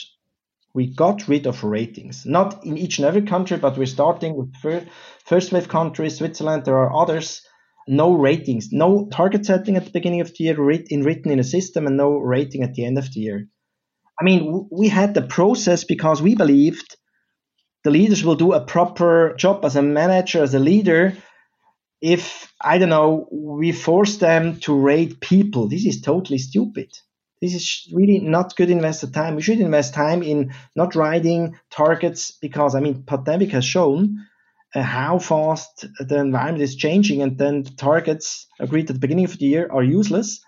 we 0.74 0.86
got 0.86 1.28
rid 1.28 1.46
of 1.46 1.64
ratings. 1.64 2.24
Not 2.26 2.64
in 2.64 2.78
each 2.78 2.98
and 2.98 3.06
every 3.06 3.22
country 3.22 3.56
but 3.58 3.76
we're 3.76 3.86
starting 3.86 4.36
with 4.36 4.54
first, 4.62 4.86
first 5.24 5.52
wave 5.52 5.68
countries 5.68 6.16
switzerland 6.18 6.64
there 6.64 6.78
are 6.78 6.94
others. 6.94 7.42
No 7.88 8.14
ratings, 8.14 8.72
no 8.72 9.08
target 9.12 9.46
setting 9.46 9.76
at 9.76 9.84
the 9.84 9.92
beginning 9.92 10.20
of 10.20 10.28
the 10.28 10.44
year 10.44 10.70
in 10.90 11.04
written 11.04 11.30
in 11.30 11.38
a 11.38 11.44
system, 11.44 11.86
and 11.86 11.96
no 11.96 12.16
rating 12.16 12.64
at 12.64 12.74
the 12.74 12.84
end 12.84 12.98
of 12.98 13.12
the 13.12 13.20
year. 13.20 13.46
I 14.20 14.24
mean, 14.24 14.68
we 14.72 14.88
had 14.88 15.14
the 15.14 15.22
process 15.22 15.84
because 15.84 16.20
we 16.20 16.34
believed 16.34 16.96
the 17.84 17.92
leaders 17.92 18.24
will 18.24 18.34
do 18.34 18.52
a 18.52 18.64
proper 18.64 19.34
job 19.38 19.64
as 19.64 19.76
a 19.76 19.82
manager, 19.82 20.42
as 20.42 20.54
a 20.54 20.58
leader. 20.58 21.16
If 22.00 22.52
I 22.60 22.78
don't 22.78 22.90
know, 22.90 23.28
we 23.30 23.72
force 23.72 24.16
them 24.18 24.60
to 24.60 24.78
rate 24.78 25.20
people. 25.20 25.68
This 25.68 25.86
is 25.86 26.00
totally 26.00 26.38
stupid. 26.38 26.92
This 27.40 27.54
is 27.54 27.92
really 27.92 28.18
not 28.20 28.56
good 28.56 28.70
invested 28.70 29.12
time. 29.12 29.36
We 29.36 29.42
should 29.42 29.60
invest 29.60 29.94
time 29.94 30.22
in 30.22 30.52
not 30.74 30.94
writing 30.94 31.58
targets 31.70 32.30
because 32.30 32.74
I 32.74 32.80
mean, 32.80 33.02
pandemic 33.02 33.50
has 33.50 33.64
shown 33.64 34.26
uh, 34.74 34.82
how 34.82 35.18
fast 35.18 35.86
the 35.98 36.18
environment 36.18 36.62
is 36.62 36.76
changing, 36.76 37.22
and 37.22 37.38
then 37.38 37.62
the 37.62 37.70
targets 37.70 38.46
agreed 38.58 38.88
at 38.90 38.94
the 38.94 39.00
beginning 39.00 39.26
of 39.26 39.38
the 39.38 39.46
year 39.46 39.68
are 39.70 39.82
useless. 39.82 40.40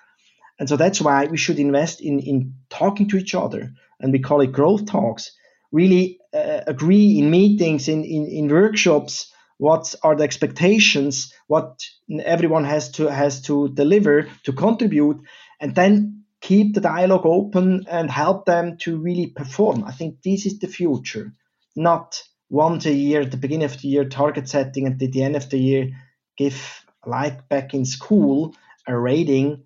And 0.58 0.68
so 0.68 0.76
that's 0.76 1.00
why 1.00 1.26
we 1.26 1.36
should 1.36 1.58
invest 1.58 2.00
in, 2.00 2.18
in 2.20 2.54
talking 2.68 3.08
to 3.10 3.16
each 3.16 3.34
other, 3.34 3.72
and 4.00 4.12
we 4.12 4.18
call 4.18 4.40
it 4.40 4.52
growth 4.52 4.86
talks. 4.86 5.30
Really 5.70 6.18
uh, 6.34 6.62
agree 6.66 7.18
in 7.18 7.30
meetings, 7.30 7.88
in, 7.88 8.02
in, 8.04 8.26
in 8.26 8.48
workshops, 8.48 9.32
what 9.58 9.94
are 10.02 10.16
the 10.16 10.24
expectations, 10.24 11.32
what 11.46 11.80
everyone 12.24 12.64
has 12.64 12.92
to 12.92 13.08
has 13.08 13.42
to 13.42 13.68
deliver 13.68 14.28
to 14.44 14.52
contribute, 14.52 15.18
and 15.60 15.74
then 15.74 16.24
keep 16.40 16.74
the 16.74 16.80
dialogue 16.80 17.26
open 17.26 17.84
and 17.88 18.10
help 18.10 18.46
them 18.46 18.78
to 18.78 18.96
really 18.96 19.26
perform. 19.26 19.84
I 19.84 19.92
think 19.92 20.22
this 20.22 20.46
is 20.46 20.60
the 20.60 20.68
future, 20.68 21.34
not 21.76 22.22
once 22.48 22.86
a 22.86 22.92
year 22.92 23.20
at 23.22 23.32
the 23.32 23.36
beginning 23.36 23.64
of 23.64 23.80
the 23.80 23.88
year 23.88 24.08
target 24.08 24.48
setting 24.48 24.86
and 24.86 25.02
at 25.02 25.12
the 25.12 25.22
end 25.22 25.36
of 25.36 25.50
the 25.50 25.58
year 25.58 25.90
give 26.36 26.84
like 27.04 27.48
back 27.48 27.74
in 27.74 27.84
school 27.84 28.54
a 28.86 28.96
rating. 28.96 29.64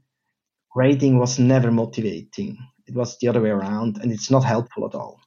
Rating 0.75 1.19
was 1.19 1.39
never 1.39 1.71
motivating. 1.71 2.57
It 2.87 2.95
was 2.95 3.19
the 3.19 3.29
other 3.29 3.43
way 3.43 3.51
around 3.51 3.99
and 4.01 4.11
it's 4.11 4.31
not 4.31 4.45
helpful 4.45 4.87
at 4.87 4.95
all 4.95 5.21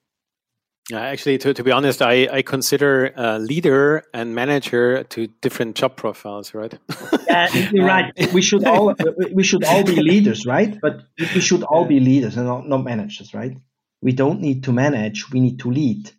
actually 0.93 1.38
to, 1.39 1.54
to 1.54 1.63
be 1.63 1.71
honest 1.71 2.02
I, 2.02 2.28
I 2.32 2.41
consider 2.41 3.12
uh, 3.17 3.38
leader 3.39 4.04
and 4.13 4.36
manager 4.36 5.04
to 5.04 5.28
different 5.41 5.76
job 5.76 5.95
profiles 5.95 6.54
right? 6.54 6.78
Yeah 7.28 7.54
you're 7.71 7.86
right. 7.86 8.13
We 8.34 8.41
should 8.41 8.65
all 8.71 8.93
we 9.34 9.43
should 9.43 9.63
all 9.63 9.84
be 9.84 9.95
leaders 9.95 10.45
right? 10.45 10.80
But 10.80 11.02
we 11.17 11.41
should 11.41 11.63
all 11.63 11.86
be 11.86 12.00
leaders 12.00 12.38
and 12.38 12.48
not, 12.48 12.67
not 12.67 12.84
managers 12.84 13.34
right? 13.34 13.58
We 14.02 14.12
don't 14.12 14.39
need 14.39 14.63
to 14.65 14.71
manage, 14.71 15.32
we 15.32 15.39
need 15.39 15.60
to 15.60 15.71
lead 15.71 16.12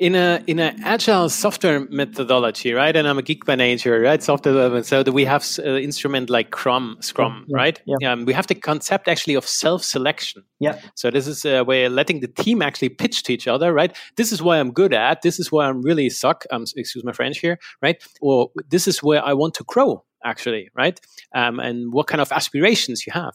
in 0.00 0.14
a 0.14 0.42
in 0.46 0.58
an 0.58 0.82
agile 0.82 1.28
software 1.28 1.86
methodology, 1.90 2.72
right? 2.72 2.96
And 2.96 3.06
I'm 3.06 3.18
a 3.18 3.22
geek 3.22 3.44
by 3.44 3.54
nature, 3.54 4.00
right? 4.00 4.22
Software 4.22 4.54
development. 4.54 4.86
So 4.86 5.02
we 5.02 5.26
have 5.26 5.46
an 5.58 5.76
instrument 5.76 6.30
like 6.30 6.56
Scrum, 6.56 6.96
Scrum, 7.00 7.44
yeah, 7.46 7.56
right? 7.56 7.82
Yeah. 7.84 8.12
Um, 8.12 8.24
we 8.24 8.32
have 8.32 8.46
the 8.46 8.54
concept 8.54 9.08
actually 9.08 9.34
of 9.34 9.46
self-selection. 9.46 10.42
Yeah. 10.58 10.80
So 10.94 11.10
this 11.10 11.26
is 11.26 11.44
a 11.44 11.62
way 11.64 11.84
of 11.84 11.92
letting 11.92 12.20
the 12.20 12.28
team 12.28 12.62
actually 12.62 12.88
pitch 12.88 13.24
to 13.24 13.34
each 13.34 13.46
other, 13.46 13.74
right? 13.74 13.94
This 14.16 14.32
is 14.32 14.42
what 14.42 14.58
I'm 14.58 14.72
good 14.72 14.94
at. 14.94 15.20
This 15.20 15.38
is 15.38 15.52
where 15.52 15.68
I'm 15.68 15.82
really 15.82 16.08
suck. 16.08 16.46
Um, 16.50 16.64
excuse 16.74 17.04
my 17.04 17.12
French 17.12 17.38
here, 17.38 17.58
right? 17.82 18.02
Or 18.22 18.50
this 18.70 18.88
is 18.88 19.02
where 19.02 19.22
I 19.22 19.34
want 19.34 19.52
to 19.54 19.64
grow, 19.64 20.02
actually, 20.24 20.70
right? 20.74 20.98
Um, 21.34 21.60
and 21.60 21.92
what 21.92 22.06
kind 22.06 22.22
of 22.22 22.32
aspirations 22.32 23.06
you 23.06 23.12
have. 23.12 23.34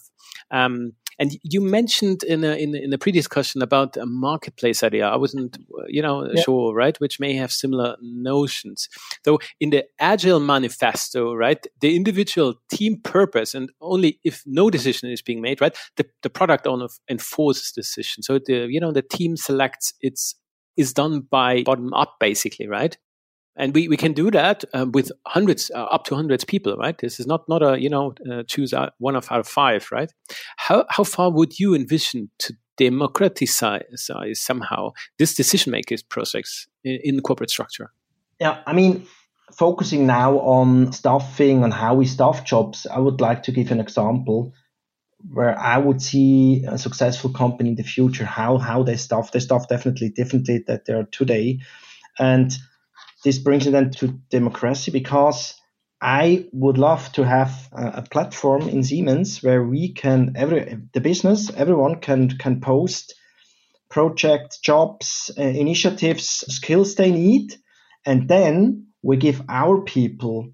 Um, 0.50 0.94
and 1.20 1.32
you 1.44 1.62
mentioned 1.62 2.24
in 2.24 2.44
a, 2.44 2.56
in, 2.56 2.76
in 2.76 2.94
a 2.94 2.98
pre-discussion 2.98 3.62
about 3.62 3.98
a 3.98 4.06
marketplace 4.06 4.84
idea. 4.84 5.08
I 5.08 5.16
wasn't, 5.16 5.58
uh, 5.58 5.84
you 5.88 6.02
know, 6.02 6.30
yeah. 6.32 6.42
sure, 6.42 6.74
right? 6.74 7.00
Which 7.00 7.20
may 7.20 7.34
have 7.36 7.52
similar 7.52 7.96
notions. 8.02 8.90
So 9.24 9.40
in 9.60 9.70
the 9.70 9.86
Agile 10.00 10.40
manifesto, 10.40 11.34
right, 11.34 11.66
the 11.82 11.96
individual 11.96 12.56
team 12.70 13.00
purpose, 13.02 13.56
and 13.56 13.72
only 13.82 14.20
if 14.24 14.44
no 14.46 14.70
decision 14.70 15.10
is 15.10 15.22
being 15.22 15.42
made, 15.42 15.62
right, 15.62 15.76
the, 15.98 16.06
the 16.24 16.30
product 16.30 16.68
owner 16.68 16.88
enforces 17.10 17.72
decision. 17.72 18.24
So 18.24 18.40
the 18.40 18.68
you 18.70 18.80
know 18.80 18.92
the 18.92 19.02
team 19.02 19.38
selects 19.38 19.94
its 20.02 20.36
is 20.78 20.94
done 20.94 21.22
by 21.22 21.64
bottom 21.64 21.94
up, 21.94 22.16
basically, 22.20 22.68
right? 22.68 22.98
And 23.58 23.74
we, 23.74 23.88
we 23.88 23.98
can 23.98 24.14
do 24.14 24.30
that 24.32 24.64
uh, 24.74 24.86
with 24.92 25.12
hundreds 25.28 25.72
uh, 25.74 25.84
up 25.86 26.04
to 26.06 26.16
hundreds 26.16 26.44
people 26.44 26.76
right? 26.78 26.98
This 26.98 27.20
is 27.20 27.28
not 27.28 27.48
not 27.50 27.62
a 27.62 27.80
you 27.80 27.90
know 27.90 28.14
uh, 28.32 28.44
choose 28.44 28.74
one 29.00 29.16
of 29.16 29.32
out 29.32 29.40
of 29.40 29.48
five 29.48 29.88
right? 29.92 30.12
How 30.58 30.86
how 30.90 31.04
far 31.04 31.32
would 31.32 31.60
you 31.60 31.76
envision 31.76 32.30
to 32.40 32.54
democratize 32.78 34.10
somehow 34.34 34.92
this 35.18 35.34
decision 35.34 35.72
making 35.72 36.00
process 36.10 36.68
in, 36.84 37.00
in 37.04 37.22
corporate 37.22 37.50
structure? 37.50 37.92
Yeah 38.40 38.62
i 38.68 38.74
mean 38.74 39.08
focusing 39.54 40.06
now 40.06 40.40
on 40.40 40.92
staffing 40.92 41.64
and 41.64 41.74
how 41.74 41.96
we 41.96 42.06
staff 42.06 42.44
jobs 42.44 42.86
i 42.88 43.00
would 43.00 43.22
like 43.22 43.44
to 43.44 43.52
give 43.52 43.72
an 43.72 43.80
example 43.80 44.52
where 45.32 45.58
I 45.58 45.78
would 45.78 46.02
see 46.02 46.64
a 46.68 46.78
successful 46.78 47.32
company 47.32 47.70
in 47.70 47.76
the 47.76 47.84
future, 47.84 48.26
how 48.26 48.58
how 48.58 48.84
they 48.84 48.98
staff. 48.98 49.32
They 49.32 49.40
staff 49.40 49.68
definitely 49.68 50.10
differently 50.10 50.64
that 50.68 50.86
they 50.86 50.94
are 50.94 51.06
today, 51.06 51.60
and 52.20 52.52
this 53.26 53.40
brings 53.40 53.66
me 53.66 53.72
then 53.72 53.90
to 53.90 54.20
democracy 54.30 54.92
because 54.92 55.56
I 56.00 56.46
would 56.54 56.78
love 56.78 57.12
to 57.14 57.24
have 57.24 57.68
a, 57.74 58.04
platform 58.04 58.70
in 58.70 58.84
Siemens 58.84 59.42
where 59.42 59.64
we 59.64 59.94
can 59.94 60.34
every 60.38 60.78
the 60.94 61.02
business 61.02 61.52
everyone 61.58 62.00
can 62.00 62.38
can 62.38 62.62
post 62.62 63.16
project 63.90 64.60
jobs 64.62 65.32
uh, 65.38 65.42
initiatives 65.42 66.46
skills 66.56 66.96
they 66.96 67.12
need 67.12 67.56
and 68.06 68.28
then 68.28 68.88
we 69.02 69.18
give 69.18 69.42
our 69.50 69.82
people 69.82 70.52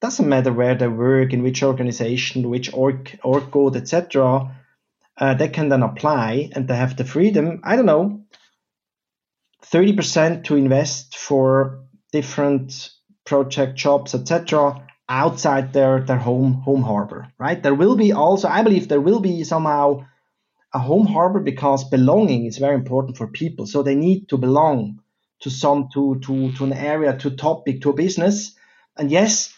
doesn't 0.00 0.28
matter 0.28 0.52
where 0.52 0.76
they 0.76 0.88
work 0.88 1.32
in 1.32 1.42
which 1.42 1.62
organization 1.64 2.48
which 2.48 2.72
org 2.72 3.18
org 3.24 3.50
code 3.50 3.76
etc 3.76 4.54
uh, 5.18 5.34
they 5.34 5.48
can 5.48 5.68
then 5.68 5.82
apply 5.82 6.50
and 6.52 6.66
they 6.66 6.76
have 6.76 6.96
the 6.96 7.04
freedom. 7.04 7.60
I 7.62 7.76
don't 7.76 7.86
know 7.86 8.21
30% 9.62 10.44
to 10.44 10.56
invest 10.56 11.16
for 11.16 11.84
different 12.12 12.90
project 13.24 13.76
jobs, 13.76 14.14
etc., 14.14 14.86
outside 15.08 15.72
their, 15.72 16.00
their 16.00 16.18
home 16.18 16.54
home 16.54 16.82
harbor, 16.82 17.28
right? 17.38 17.62
There 17.62 17.74
will 17.74 17.96
be 17.96 18.12
also, 18.12 18.48
I 18.48 18.62
believe, 18.62 18.88
there 18.88 19.00
will 19.00 19.20
be 19.20 19.44
somehow 19.44 20.06
a 20.72 20.78
home 20.78 21.06
harbor 21.06 21.40
because 21.40 21.88
belonging 21.88 22.46
is 22.46 22.58
very 22.58 22.74
important 22.74 23.16
for 23.16 23.26
people. 23.26 23.66
So 23.66 23.82
they 23.82 23.94
need 23.94 24.28
to 24.30 24.38
belong 24.38 25.00
to 25.40 25.50
some 25.50 25.88
to 25.94 26.18
to 26.20 26.52
to 26.52 26.64
an 26.64 26.72
area, 26.72 27.16
to 27.18 27.30
topic, 27.30 27.82
to 27.82 27.90
a 27.90 27.94
business. 27.94 28.54
And 28.96 29.10
yes, 29.10 29.52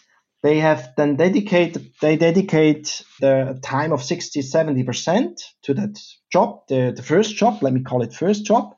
they 0.45 0.59
have 0.59 0.93
then 0.95 1.15
dedicated 1.15 1.91
they 2.01 2.17
dedicate 2.17 3.03
the 3.19 3.59
time 3.63 3.91
of 3.91 4.03
60 4.03 4.41
70% 4.41 5.41
to 5.63 5.73
that 5.73 5.99
job 6.31 6.59
the, 6.67 6.93
the 6.95 7.01
first 7.01 7.35
job 7.35 7.63
let 7.63 7.73
me 7.73 7.81
call 7.81 8.03
it 8.03 8.13
first 8.13 8.45
job 8.45 8.74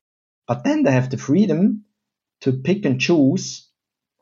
but 0.48 0.64
then 0.64 0.84
they 0.84 0.92
have 0.92 1.10
the 1.10 1.18
freedom 1.18 1.86
to 2.42 2.54
pick 2.54 2.86
and 2.86 3.00
choose 3.02 3.68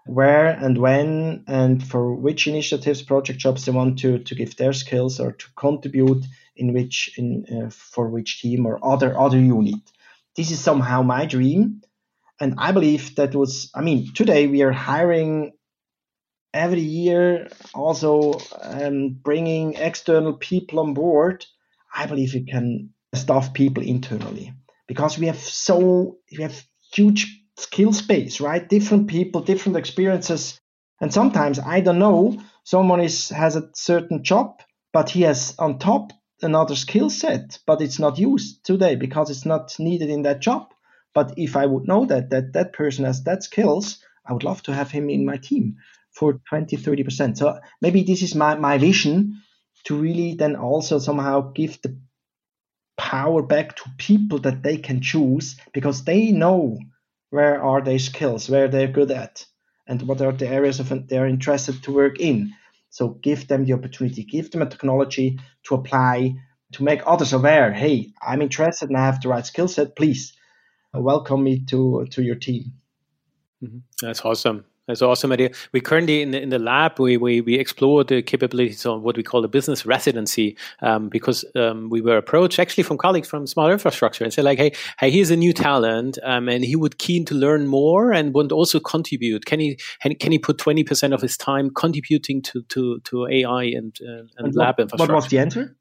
where 0.05 0.47
and 0.47 0.77
when 0.77 1.43
and 1.47 1.85
for 1.85 2.13
which 2.13 2.47
initiatives, 2.47 3.01
project 3.01 3.39
jobs 3.39 3.65
they 3.65 3.71
want 3.71 3.99
to, 3.99 4.19
to 4.19 4.35
give 4.35 4.55
their 4.55 4.73
skills 4.73 5.19
or 5.19 5.31
to 5.31 5.47
contribute 5.55 6.25
in 6.55 6.73
which 6.73 7.11
in 7.17 7.45
uh, 7.51 7.69
for 7.69 8.07
which 8.09 8.41
team 8.41 8.65
or 8.65 8.79
other 8.83 9.17
other 9.17 9.39
unit. 9.39 9.81
This 10.35 10.51
is 10.51 10.59
somehow 10.59 11.01
my 11.01 11.25
dream, 11.25 11.81
and 12.39 12.55
I 12.57 12.71
believe 12.71 13.15
that 13.15 13.35
was. 13.35 13.71
I 13.73 13.81
mean, 13.81 14.13
today 14.13 14.47
we 14.47 14.61
are 14.61 14.71
hiring 14.71 15.53
every 16.53 16.81
year, 16.81 17.49
also 17.73 18.39
um, 18.61 19.09
bringing 19.21 19.73
external 19.73 20.33
people 20.33 20.79
on 20.79 20.93
board. 20.93 21.45
I 21.93 22.05
believe 22.05 22.33
we 22.33 22.45
can 22.45 22.89
staff 23.13 23.53
people 23.53 23.83
internally 23.83 24.53
because 24.88 25.17
we 25.17 25.28
have 25.28 25.39
so 25.39 26.17
we 26.32 26.43
have 26.43 26.63
huge 26.93 27.41
skill 27.58 27.93
space, 27.93 28.41
right? 28.41 28.67
Different 28.67 29.08
people, 29.08 29.41
different 29.41 29.78
experiences, 29.78 30.60
and 31.02 31.13
sometimes 31.13 31.60
I 31.60 31.82
don't 31.82 32.00
know. 32.00 32.41
Someone 32.63 33.02
is 33.02 33.30
has 33.30 33.56
a 33.56 33.69
certain 33.76 34.24
job, 34.24 34.62
but 34.93 35.10
he 35.10 35.21
has 35.21 35.56
on 35.60 35.80
top 35.80 36.12
another 36.41 36.76
skill 36.76 37.10
set, 37.10 37.60
but 37.65 37.82
it's 37.82 38.00
not 38.00 38.19
used 38.19 38.65
today 38.65 38.95
because 38.95 39.30
it's 39.30 39.45
not 39.45 39.76
needed 39.80 40.10
in 40.10 40.24
that 40.24 40.41
job. 40.41 40.67
But 41.13 41.34
if 41.38 41.56
I 41.56 41.65
would 41.65 41.88
know 41.88 42.06
that 42.06 42.30
that 42.32 42.54
that 42.54 42.74
person 42.74 43.06
has 43.06 43.24
that 43.24 43.43
skills, 43.43 44.04
I 44.26 44.34
would 44.34 44.43
love 44.43 44.63
to 44.63 44.74
have 44.74 44.91
him 44.91 45.10
in 45.10 45.26
my 45.26 45.38
team 45.38 45.78
for 46.12 46.39
20, 46.50 46.78
30%. 46.78 47.38
So 47.38 47.60
maybe 47.82 48.04
this 48.04 48.21
is 48.21 48.36
my, 48.36 48.56
my 48.56 48.78
vision 48.78 49.41
to 49.86 49.95
really 49.95 50.36
then 50.36 50.56
also 50.56 51.00
somehow 51.00 51.52
give 51.52 51.82
the 51.82 51.98
power 52.97 53.41
back 53.41 53.75
to 53.75 53.84
people 53.97 54.39
that 54.39 54.63
they 54.63 54.77
can 54.77 55.01
choose 55.01 55.55
because 55.73 56.03
they 56.03 56.31
know 56.31 56.79
where 57.29 57.62
are 57.63 57.81
their 57.81 57.99
skills, 57.99 58.49
where 58.49 58.67
they're 58.67 58.88
good 58.88 59.12
at, 59.12 59.45
and 59.88 60.01
what 60.03 60.21
are 60.21 60.31
the 60.31 60.47
areas 60.47 60.79
of 60.79 61.08
they're 61.08 61.27
interested 61.27 61.84
to 61.84 61.93
work 61.93 62.19
in. 62.19 62.53
So 62.89 63.10
give 63.10 63.47
them 63.47 63.65
the 63.65 63.73
opportunity, 63.73 64.23
give 64.23 64.51
them 64.51 64.62
a 64.62 64.69
technology 64.69 65.39
to 65.63 65.75
apply, 65.75 66.36
to 66.73 66.84
make 66.84 67.01
others 67.05 67.34
aware. 67.34 67.73
Hey, 67.73 68.13
I'm 68.21 68.41
interested 68.41 68.89
and 68.89 68.97
I 68.97 69.05
have 69.05 69.21
the 69.21 69.29
right 69.29 69.45
skill 69.45 69.67
set. 69.67 69.95
Please 69.95 70.34
welcome 70.93 71.43
me 71.43 71.65
to 71.65 72.08
to 72.12 72.23
your 72.23 72.36
team. 72.36 72.73
Mm-hmm. 73.62 73.79
That's 74.01 74.23
awesome. 74.23 74.65
That's 74.88 75.02
awesome 75.02 75.32
idea. 75.32 75.50
We 75.71 75.82
currently 75.82 76.21
in 76.21 76.30
the, 76.32 76.41
in 76.41 76.50
the 76.50 76.60
lab 76.60 77.00
we, 77.00 77.17
we 77.17 77.41
we 77.41 77.56
explore 77.56 78.04
the 78.04 78.21
capabilities 78.21 78.86
of 78.86 79.02
what 79.02 79.17
we 79.17 79.24
call 79.24 79.43
a 79.43 79.48
business 79.48 79.84
residency 79.84 80.56
um, 80.82 81.10
because 81.10 81.43
um, 81.56 81.89
we 81.89 82.02
were 82.02 82.17
approached 82.17 82.60
actually 82.60 82.84
from 82.84 82.98
colleagues 82.98 83.28
from 83.28 83.48
smart 83.48 83.71
infrastructure 83.71 84.24
and 84.24 84.32
said 84.32 84.45
like 84.45 84.60
hey 84.60 84.74
hey 85.00 85.10
here's 85.10 85.32
a 85.32 85.36
new 85.36 85.54
talent 85.54 86.19
um, 86.21 86.48
and 86.48 86.63
he 86.63 86.76
would 86.76 87.00
keen 87.00 87.26
to 87.26 87.34
learn 87.34 87.65
more 87.65 88.13
and 88.13 88.36
would 88.36 88.52
also 88.52 88.80
contribute. 88.80 89.45
Can 89.45 89.60
he 89.60 89.76
can 90.19 90.32
he 90.32 90.38
put 90.38 90.60
twenty 90.60 90.84
percent 90.84 91.13
of 91.15 91.21
his 91.21 91.36
time 91.36 91.71
contributing 91.71 92.43
to 92.43 92.62
to 92.63 93.00
to 93.00 93.26
AI 93.28 93.63
and 93.63 93.98
uh, 94.08 94.12
and, 94.12 94.30
and 94.38 94.56
lab 94.56 94.76
what, 94.76 94.84
infrastructure? 94.84 95.13
What 95.13 95.24
was 95.24 95.30
the 95.30 95.39
answer? 95.39 95.76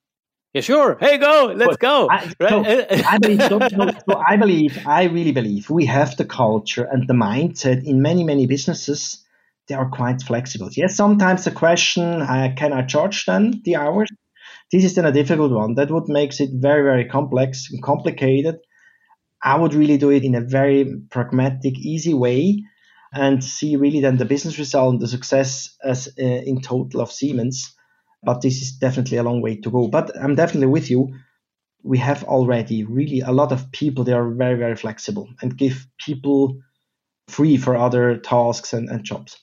Yeah, 0.55 0.61
sure. 0.61 0.97
Hey, 1.01 1.19
go. 1.19 1.53
Let's 1.57 1.79
go. 1.79 2.09
I, 2.09 2.29
so, 2.29 2.65
I 3.09 3.19
believe, 3.19 3.43
so, 3.43 3.59
so 3.59 4.23
I 4.29 4.37
believe, 4.37 4.87
I 4.87 5.05
really 5.05 5.33
believe 5.33 5.69
we 5.69 5.85
have 5.87 6.17
the 6.17 6.25
culture 6.25 6.85
and 6.85 7.09
the 7.09 7.15
mindset 7.15 7.85
in 7.85 8.01
many, 8.01 8.23
many 8.23 8.47
businesses. 8.47 9.25
They 9.67 9.75
are 9.75 9.91
quite 9.91 10.23
flexible. 10.23 10.69
Yes, 10.77 10.95
sometimes 10.95 11.45
the 11.45 11.51
question, 11.51 12.05
uh, 12.05 12.55
can 12.57 12.73
I 12.73 12.83
charge 12.83 13.25
then 13.27 13.63
the 13.65 13.77
hours? 13.77 14.11
This 14.71 14.85
is 14.85 14.95
then 14.95 15.07
a 15.07 15.13
difficult 15.13 15.51
one. 15.51 15.75
That 15.75 15.91
would 15.91 16.09
makes 16.09 16.39
it 16.39 16.51
very, 16.53 16.85
very 16.85 17.07
complex 17.07 17.69
and 17.73 17.83
complicated. 17.83 18.59
I 19.43 19.59
would 19.59 19.75
really 19.75 19.99
do 19.99 20.11
it 20.11 20.23
in 20.23 20.37
a 20.37 20.41
very 20.41 21.03
pragmatic, 21.11 21.77
easy 21.79 22.15
way 22.15 22.63
and 23.13 23.43
see 23.43 23.75
really 23.75 24.01
then 24.01 24.19
the 24.19 24.25
business 24.25 24.59
result 24.59 24.93
and 24.93 25.03
the 25.03 25.09
success 25.09 25.77
as 25.83 26.09
uh, 26.17 26.23
in 26.23 26.61
total 26.61 27.01
of 27.01 27.11
Siemens 27.11 27.75
but 28.25 28.41
this 28.41 28.63
is 28.63 28.73
definitely 28.73 29.19
a 29.19 29.23
long 29.23 29.41
way 29.43 29.57
to 29.57 29.71
go. 29.71 29.89
But 29.89 30.17
I'm 30.21 30.35
definitely 30.35 30.69
with 30.69 30.91
you. 30.91 31.15
We 31.83 31.99
have 31.99 32.25
already 32.25 32.85
really 32.85 33.21
a 33.21 33.33
lot 33.33 33.53
of 33.53 33.71
people. 33.71 34.05
They 34.05 34.13
are 34.13 34.31
very, 34.31 34.57
very 34.57 34.77
flexible 34.77 35.29
and 35.43 35.57
give 35.57 35.87
people 35.99 36.61
free 37.29 37.57
for 37.57 37.77
other 37.77 38.17
tasks 38.17 38.73
and, 38.73 38.89
and 38.89 39.05
jobs. 39.05 39.39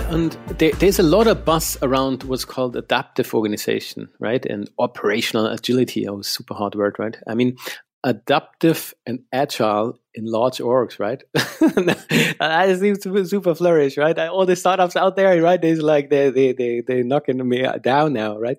And 0.00 0.32
there's 0.58 0.98
a 0.98 1.02
lot 1.02 1.26
of 1.26 1.44
buzz 1.44 1.76
around 1.82 2.22
what's 2.24 2.44
called 2.44 2.76
adaptive 2.76 3.34
organization, 3.34 4.08
right? 4.18 4.44
And 4.46 4.70
operational 4.78 5.46
agility. 5.46 6.08
Oh, 6.08 6.22
super 6.22 6.54
hard 6.54 6.74
word, 6.74 6.96
right? 6.98 7.16
I 7.26 7.34
mean, 7.34 7.56
adaptive 8.04 8.94
and 9.06 9.20
agile 9.32 9.98
in 10.14 10.24
large 10.24 10.58
orgs, 10.58 10.98
right? 10.98 11.22
that 11.34 12.76
seems 12.80 12.98
to 13.00 13.24
super 13.24 13.54
flourish, 13.54 13.96
right? 13.96 14.18
All 14.18 14.46
the 14.46 14.56
startups 14.56 14.96
out 14.96 15.16
there, 15.16 15.40
right? 15.42 15.60
They're 15.60 15.76
like 15.76 16.10
they 16.10 16.30
they 16.30 16.52
they 16.52 16.80
they 16.80 17.02
knocking 17.02 17.46
me 17.46 17.66
down 17.82 18.12
now, 18.14 18.38
right? 18.38 18.58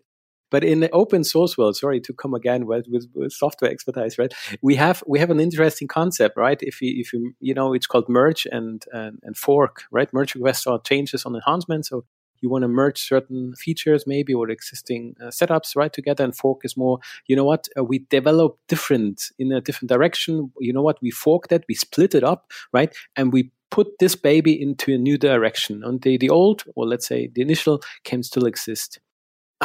But 0.54 0.64
in 0.64 0.82
the 0.82 0.92
open 0.92 1.24
source 1.24 1.58
world, 1.58 1.76
sorry 1.76 2.00
to 2.02 2.14
come 2.14 2.36
again 2.36 2.68
with, 2.68 2.86
with, 2.88 3.08
with, 3.16 3.34
software 3.34 3.72
expertise, 3.72 4.20
right? 4.20 4.32
We 4.62 4.76
have 4.76 5.04
we 5.08 5.18
have 5.18 5.32
an 5.32 5.40
interesting 5.40 5.88
concept, 5.88 6.38
right? 6.38 6.60
If 6.62 6.80
you 6.80 6.94
if 7.02 7.12
you 7.12 7.34
you 7.40 7.56
know 7.56 7.74
it's 7.74 7.88
called 7.88 8.08
merge 8.08 8.46
and 8.52 8.86
and, 8.94 9.18
and 9.24 9.36
fork, 9.36 9.86
right? 9.90 10.14
Merge 10.14 10.36
requests 10.36 10.68
are 10.68 10.80
changes 10.80 11.26
on 11.26 11.34
enhancement. 11.34 11.88
So 11.88 12.06
you 12.42 12.50
want 12.52 12.62
to 12.62 12.68
merge 12.68 13.00
certain 13.02 13.56
features 13.56 14.06
maybe 14.06 14.32
or 14.32 14.48
existing 14.52 15.16
uh, 15.20 15.32
setups 15.40 15.76
right 15.76 15.94
together 15.94 16.24
and 16.24 16.36
fork 16.36 16.60
is 16.64 16.78
more 16.78 17.00
you 17.28 17.36
know 17.36 17.46
what 17.46 17.68
uh, 17.76 17.84
we 17.84 18.00
develop 18.10 18.60
different 18.68 19.32
in 19.40 19.52
a 19.52 19.62
different 19.62 19.90
direction 19.90 20.52
you 20.60 20.74
know 20.74 20.84
what 20.84 21.02
we 21.02 21.10
fork 21.10 21.48
that 21.48 21.64
we 21.70 21.74
split 21.74 22.14
it 22.14 22.24
up 22.24 22.52
right 22.74 22.94
and 23.16 23.32
we 23.34 23.50
put 23.72 23.88
this 24.00 24.16
baby 24.16 24.54
into 24.62 24.94
a 24.94 24.98
new 24.98 25.18
direction 25.18 25.82
and 25.84 26.02
the, 26.04 26.18
the 26.18 26.30
old 26.30 26.64
or 26.76 26.86
let's 26.86 27.08
say 27.08 27.32
the 27.34 27.42
initial 27.42 27.82
can 28.04 28.22
still 28.22 28.46
exist 28.46 29.00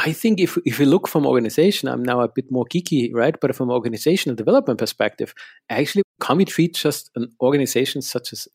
I 0.06 0.12
think 0.12 0.38
if 0.38 0.56
if 0.64 0.78
we 0.78 0.84
look 0.84 1.08
from 1.08 1.26
organization, 1.26 1.88
I'm 1.88 2.04
now 2.04 2.20
a 2.20 2.28
bit 2.28 2.50
more 2.50 2.64
geeky, 2.64 3.10
right? 3.12 3.34
But 3.40 3.54
from 3.56 3.70
organizational 3.70 4.36
development 4.36 4.78
perspective, 4.78 5.34
actually, 5.70 6.02
can 6.20 6.36
we 6.36 6.44
treat 6.44 6.74
just 6.74 7.10
an 7.16 7.30
organization 7.40 8.02
such 8.02 8.32
as 8.32 8.48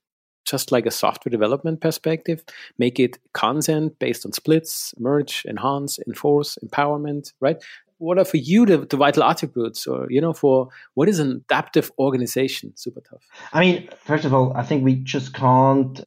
just 0.46 0.72
like 0.72 0.86
a 0.86 0.92
software 0.92 1.32
development 1.32 1.82
perspective, 1.82 2.44
make 2.78 3.00
it 3.00 3.18
consent 3.34 3.98
based 4.00 4.26
on 4.26 4.32
splits, 4.34 4.94
merge, 5.00 5.46
enhance, 5.48 6.00
enforce, 6.08 6.58
empowerment, 6.64 7.34
right? 7.40 7.58
What 7.98 8.20
are 8.20 8.26
for 8.26 8.38
you 8.38 8.66
the, 8.66 8.80
the 8.80 8.98
vital 8.98 9.24
attributes 9.24 9.88
or, 9.88 10.08
you 10.10 10.20
know, 10.20 10.34
for 10.34 10.68
what 10.96 11.08
is 11.08 11.20
an 11.20 11.44
adaptive 11.50 11.92
organization? 11.98 12.74
Super 12.76 13.02
tough. 13.02 13.24
I 13.54 13.62
mean, 13.62 13.90
first 14.04 14.26
of 14.26 14.34
all, 14.34 14.52
I 14.56 14.64
think 14.64 14.84
we 14.84 14.96
just 14.96 15.34
can't, 15.34 16.04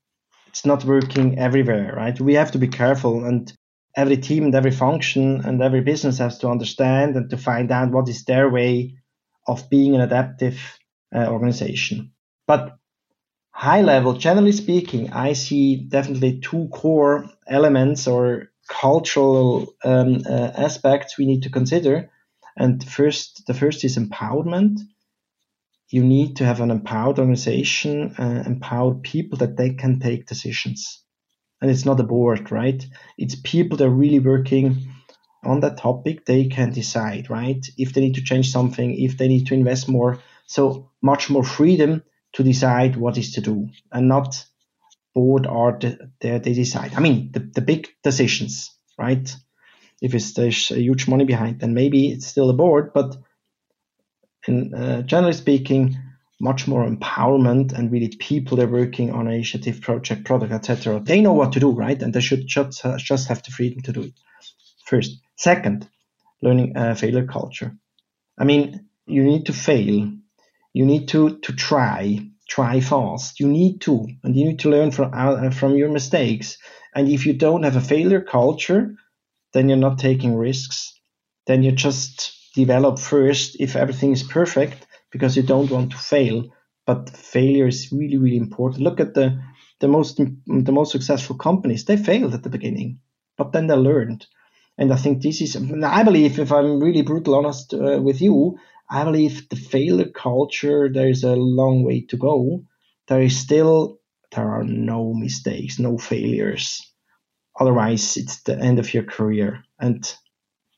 it's 0.48 0.66
not 0.66 0.84
working 0.84 1.38
everywhere, 1.38 1.94
right? 1.96 2.20
We 2.20 2.34
have 2.34 2.52
to 2.52 2.58
be 2.58 2.68
careful 2.68 3.24
and 3.24 3.50
every 3.96 4.18
team 4.18 4.44
and 4.44 4.54
every 4.54 4.70
function 4.70 5.40
and 5.44 5.62
every 5.62 5.80
business 5.80 6.18
has 6.18 6.38
to 6.38 6.48
understand 6.48 7.16
and 7.16 7.30
to 7.30 7.38
find 7.38 7.72
out 7.72 7.90
what 7.90 8.08
is 8.08 8.24
their 8.24 8.48
way 8.50 8.94
of 9.46 9.70
being 9.70 9.94
an 9.94 10.02
adaptive 10.02 10.60
uh, 11.14 11.26
organization. 11.26 12.12
But 12.46 12.76
high 13.50 13.80
level, 13.80 14.12
generally 14.12 14.52
speaking, 14.52 15.12
I 15.12 15.32
see 15.32 15.76
definitely 15.76 16.40
two 16.40 16.68
core 16.72 17.30
elements 17.46 18.06
or 18.06 18.50
cultural 18.68 19.74
um, 19.82 20.22
uh, 20.28 20.50
aspects 20.56 21.16
we 21.16 21.26
need 21.26 21.44
to 21.44 21.50
consider. 21.50 22.10
And 22.56 22.82
first, 22.86 23.46
the 23.46 23.54
first 23.54 23.84
is 23.84 23.96
empowerment. 23.96 24.80
You 25.88 26.02
need 26.02 26.36
to 26.36 26.44
have 26.44 26.60
an 26.60 26.70
empowered 26.70 27.18
organization, 27.18 28.14
uh, 28.18 28.42
empowered 28.44 29.02
people 29.02 29.38
that 29.38 29.56
they 29.56 29.70
can 29.74 30.00
take 30.00 30.26
decisions. 30.26 31.02
And 31.60 31.70
it's 31.70 31.84
not 31.84 32.00
a 32.00 32.04
board, 32.04 32.52
right? 32.52 32.84
It's 33.16 33.34
people 33.34 33.78
that 33.78 33.86
are 33.86 33.90
really 33.90 34.20
working 34.20 34.92
on 35.42 35.60
that 35.60 35.78
topic. 35.78 36.26
They 36.26 36.46
can 36.48 36.72
decide, 36.72 37.30
right? 37.30 37.64
If 37.78 37.92
they 37.92 38.02
need 38.02 38.16
to 38.16 38.22
change 38.22 38.50
something, 38.50 38.94
if 38.98 39.16
they 39.16 39.28
need 39.28 39.46
to 39.46 39.54
invest 39.54 39.88
more. 39.88 40.18
So 40.46 40.90
much 41.02 41.30
more 41.30 41.44
freedom 41.44 42.02
to 42.34 42.42
decide 42.42 42.96
what 42.96 43.16
is 43.16 43.32
to 43.32 43.40
do 43.40 43.68
and 43.90 44.08
not 44.08 44.44
board 45.14 45.46
or 45.46 45.78
the, 45.80 46.10
the, 46.20 46.38
they 46.38 46.52
decide. 46.52 46.94
I 46.94 47.00
mean, 47.00 47.30
the, 47.32 47.40
the 47.40 47.62
big 47.62 47.88
decisions, 48.04 48.70
right? 48.98 49.34
If 50.02 50.14
it's, 50.14 50.34
there's 50.34 50.70
a 50.70 50.78
huge 50.78 51.08
money 51.08 51.24
behind, 51.24 51.60
then 51.60 51.72
maybe 51.72 52.10
it's 52.10 52.26
still 52.26 52.50
a 52.50 52.52
board, 52.54 52.92
but 52.92 53.16
in, 54.46 54.74
uh, 54.74 55.02
generally 55.02 55.32
speaking, 55.32 55.96
much 56.40 56.68
more 56.68 56.86
empowerment 56.86 57.72
and 57.72 57.90
really 57.90 58.08
people 58.08 58.60
are 58.60 58.68
working 58.68 59.10
on 59.12 59.26
initiative, 59.26 59.80
project, 59.80 60.24
product, 60.24 60.52
etc. 60.52 61.00
They 61.00 61.20
know 61.20 61.32
what 61.32 61.52
to 61.52 61.60
do, 61.60 61.70
right? 61.70 62.00
And 62.00 62.12
they 62.12 62.20
should 62.20 62.46
just, 62.46 62.84
just 62.98 63.28
have 63.28 63.42
the 63.42 63.50
freedom 63.50 63.80
to 63.82 63.92
do 63.92 64.02
it. 64.02 64.12
First. 64.84 65.20
Second, 65.36 65.88
learning 66.42 66.76
a 66.76 66.94
failure 66.94 67.26
culture. 67.26 67.76
I 68.38 68.44
mean, 68.44 68.86
you 69.06 69.22
need 69.22 69.46
to 69.46 69.52
fail 69.52 70.12
you 70.76 70.84
need 70.84 71.08
to 71.08 71.38
to 71.38 71.52
try 71.54 72.20
try 72.48 72.80
fast 72.80 73.40
you 73.40 73.48
need 73.48 73.80
to 73.80 74.06
and 74.22 74.36
you 74.36 74.44
need 74.44 74.58
to 74.58 74.68
learn 74.68 74.90
from 74.90 75.10
uh, 75.14 75.50
from 75.50 75.74
your 75.74 75.88
mistakes 75.88 76.58
and 76.94 77.08
if 77.08 77.24
you 77.24 77.32
don't 77.32 77.62
have 77.62 77.76
a 77.76 77.88
failure 77.94 78.20
culture 78.20 78.94
then 79.54 79.68
you're 79.68 79.86
not 79.88 79.98
taking 79.98 80.36
risks 80.36 81.00
then 81.46 81.62
you 81.62 81.72
just 81.72 82.34
develop 82.54 82.98
first 82.98 83.56
if 83.58 83.74
everything 83.74 84.12
is 84.12 84.22
perfect 84.22 84.85
because 85.16 85.36
you 85.36 85.42
don't 85.42 85.70
want 85.70 85.90
to 85.90 85.98
fail 85.98 86.44
but 86.86 87.10
failure 87.10 87.68
is 87.68 87.92
really 87.92 88.18
really 88.18 88.36
important 88.46 88.82
look 88.82 89.00
at 89.00 89.14
the 89.14 89.26
the 89.80 89.88
most 89.88 90.20
the 90.68 90.76
most 90.78 90.92
successful 90.92 91.36
companies 91.36 91.84
they 91.84 91.96
failed 91.96 92.34
at 92.34 92.42
the 92.42 92.56
beginning 92.56 92.98
but 93.38 93.52
then 93.52 93.66
they 93.66 93.74
learned 93.74 94.26
and 94.78 94.92
i 94.92 94.96
think 94.96 95.22
this 95.22 95.40
is 95.40 95.56
i 95.84 96.02
believe 96.02 96.38
if 96.38 96.52
i'm 96.52 96.80
really 96.80 97.02
brutal 97.02 97.34
honest 97.34 97.74
uh, 97.74 98.00
with 98.02 98.20
you 98.20 98.56
I 98.88 99.04
believe 99.04 99.48
the 99.48 99.56
failure 99.56 100.08
culture, 100.08 100.88
there's 100.92 101.24
a 101.24 101.34
long 101.34 101.82
way 101.82 102.02
to 102.06 102.16
go. 102.16 102.64
There 103.08 103.22
is 103.22 103.36
still, 103.36 104.00
there 104.32 104.48
are 104.48 104.64
no 104.64 105.12
mistakes, 105.12 105.78
no 105.78 105.98
failures. 105.98 106.80
Otherwise, 107.58 108.16
it's 108.16 108.42
the 108.42 108.58
end 108.58 108.78
of 108.78 108.92
your 108.94 109.02
career. 109.02 109.64
And 109.80 110.04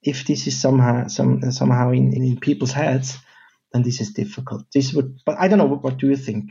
if 0.02 0.26
this 0.26 0.46
is 0.46 0.60
somehow, 0.60 1.08
some, 1.08 1.50
somehow 1.52 1.90
in, 1.90 2.14
in 2.14 2.40
people's 2.40 2.72
heads, 2.72 3.18
then 3.72 3.82
this 3.82 4.00
is 4.00 4.12
difficult. 4.12 4.64
This 4.72 4.92
would, 4.92 5.18
but 5.24 5.36
I 5.38 5.48
don't 5.48 5.58
know. 5.58 5.66
What, 5.66 5.82
what 5.82 5.98
do 5.98 6.08
you 6.08 6.16
think? 6.16 6.50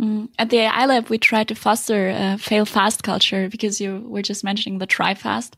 Mm. 0.00 0.28
At 0.38 0.50
the 0.50 0.58
AI 0.58 0.86
Lab, 0.86 1.08
we 1.08 1.18
try 1.18 1.44
to 1.44 1.54
foster 1.54 2.08
a 2.08 2.38
fail 2.38 2.64
fast 2.64 3.02
culture 3.02 3.48
because 3.48 3.80
you 3.80 4.00
were 4.06 4.22
just 4.22 4.44
mentioning 4.44 4.78
the 4.78 4.86
try 4.86 5.14
fast. 5.14 5.56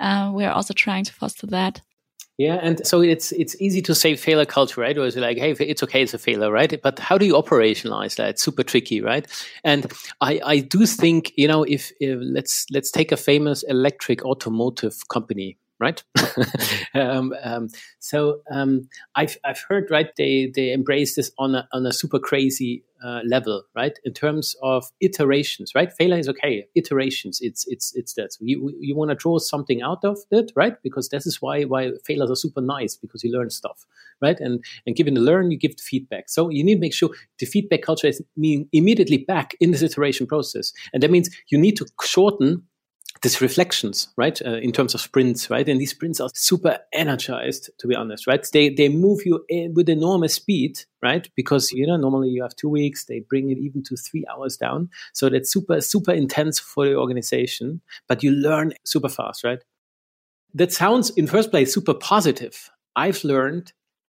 Uh, 0.00 0.30
we're 0.32 0.50
also 0.50 0.72
trying 0.72 1.04
to 1.04 1.12
foster 1.12 1.46
that. 1.48 1.80
Yeah, 2.38 2.58
and 2.62 2.86
so 2.86 3.00
it's 3.00 3.32
it's 3.32 3.58
easy 3.62 3.80
to 3.82 3.94
say 3.94 4.14
failure 4.14 4.44
culture, 4.44 4.82
right? 4.82 4.96
Or 4.96 5.06
it's 5.06 5.16
like, 5.16 5.38
hey, 5.38 5.52
it's 5.52 5.82
okay, 5.82 6.02
it's 6.02 6.12
a 6.12 6.18
failure, 6.18 6.52
right? 6.52 6.80
But 6.82 6.98
how 6.98 7.16
do 7.16 7.24
you 7.24 7.32
operationalize 7.32 8.16
that? 8.16 8.28
It's 8.28 8.42
super 8.42 8.62
tricky, 8.62 9.00
right? 9.00 9.26
And 9.64 9.90
I 10.20 10.40
I 10.44 10.58
do 10.58 10.84
think 10.84 11.32
you 11.36 11.48
know 11.48 11.62
if, 11.62 11.92
if 11.98 12.18
let's 12.20 12.66
let's 12.70 12.90
take 12.90 13.10
a 13.10 13.16
famous 13.16 13.62
electric 13.62 14.22
automotive 14.26 15.08
company, 15.08 15.56
right? 15.78 16.02
um, 16.94 17.34
um, 17.42 17.68
so 17.98 18.40
um, 18.50 18.88
I've 19.14 19.36
I've 19.44 19.64
heard 19.68 19.90
right 19.90 20.08
they 20.16 20.50
they 20.54 20.72
embrace 20.72 21.16
this 21.16 21.30
on 21.38 21.54
a 21.54 21.68
on 21.72 21.86
a 21.86 21.92
super 21.92 22.18
crazy 22.18 22.84
uh, 23.04 23.20
level, 23.26 23.62
right? 23.74 23.98
In 24.04 24.12
terms 24.12 24.56
of 24.62 24.90
iterations, 25.00 25.72
right? 25.74 25.92
Failure 25.92 26.18
is 26.18 26.28
okay. 26.28 26.66
Iterations, 26.74 27.40
it's 27.40 27.66
it's 27.68 27.94
it's 27.94 28.14
that. 28.14 28.32
So 28.32 28.38
you 28.42 28.74
you 28.80 28.96
want 28.96 29.10
to 29.10 29.14
draw 29.14 29.38
something 29.38 29.82
out 29.82 30.04
of 30.04 30.18
it, 30.30 30.52
right? 30.56 30.74
Because 30.82 31.10
this 31.10 31.26
is 31.26 31.42
why 31.42 31.64
why 31.64 31.92
failures 32.04 32.30
are 32.30 32.36
super 32.36 32.60
nice 32.60 32.96
because 32.96 33.22
you 33.22 33.32
learn 33.32 33.50
stuff, 33.50 33.86
right? 34.22 34.38
And 34.40 34.64
and 34.86 34.96
given 34.96 35.14
the 35.14 35.20
learn, 35.20 35.50
you 35.50 35.58
give 35.58 35.76
the 35.76 35.82
feedback. 35.82 36.28
So 36.28 36.48
you 36.48 36.64
need 36.64 36.76
to 36.76 36.80
make 36.80 36.94
sure 36.94 37.10
the 37.38 37.46
feedback 37.46 37.82
culture 37.82 38.06
is 38.06 38.22
mean 38.36 38.68
immediately 38.72 39.18
back 39.18 39.54
in 39.60 39.70
this 39.72 39.82
iteration 39.82 40.26
process, 40.26 40.72
and 40.92 41.02
that 41.02 41.10
means 41.10 41.28
you 41.48 41.58
need 41.58 41.76
to 41.76 41.86
shorten 42.02 42.62
these 43.22 43.40
reflections, 43.40 44.08
right? 44.16 44.40
Uh, 44.44 44.56
in 44.56 44.72
terms 44.72 44.94
of 44.94 45.00
sprints, 45.00 45.50
right? 45.50 45.68
And 45.68 45.80
these 45.80 45.90
sprints 45.90 46.20
are 46.20 46.28
super 46.34 46.78
energized, 46.92 47.70
to 47.78 47.86
be 47.86 47.94
honest, 47.94 48.26
right? 48.26 48.46
They 48.52 48.68
they 48.68 48.88
move 48.88 49.24
you 49.24 49.44
with 49.74 49.88
enormous 49.88 50.34
speed, 50.34 50.80
right? 51.02 51.28
Because 51.34 51.72
you 51.72 51.86
know 51.86 51.96
normally 51.96 52.28
you 52.28 52.42
have 52.42 52.56
two 52.56 52.68
weeks, 52.68 53.04
they 53.04 53.20
bring 53.20 53.50
it 53.50 53.58
even 53.58 53.82
to 53.84 53.96
three 53.96 54.24
hours 54.32 54.56
down, 54.56 54.90
so 55.12 55.28
that's 55.28 55.50
super 55.50 55.80
super 55.80 56.12
intense 56.12 56.58
for 56.58 56.86
the 56.86 56.96
organization. 56.96 57.80
But 58.08 58.22
you 58.22 58.30
learn 58.30 58.72
super 58.84 59.08
fast, 59.08 59.44
right? 59.44 59.62
That 60.54 60.72
sounds 60.72 61.10
in 61.10 61.26
first 61.26 61.50
place 61.50 61.72
super 61.72 61.94
positive. 61.94 62.70
I've 62.96 63.22
learned, 63.24 63.72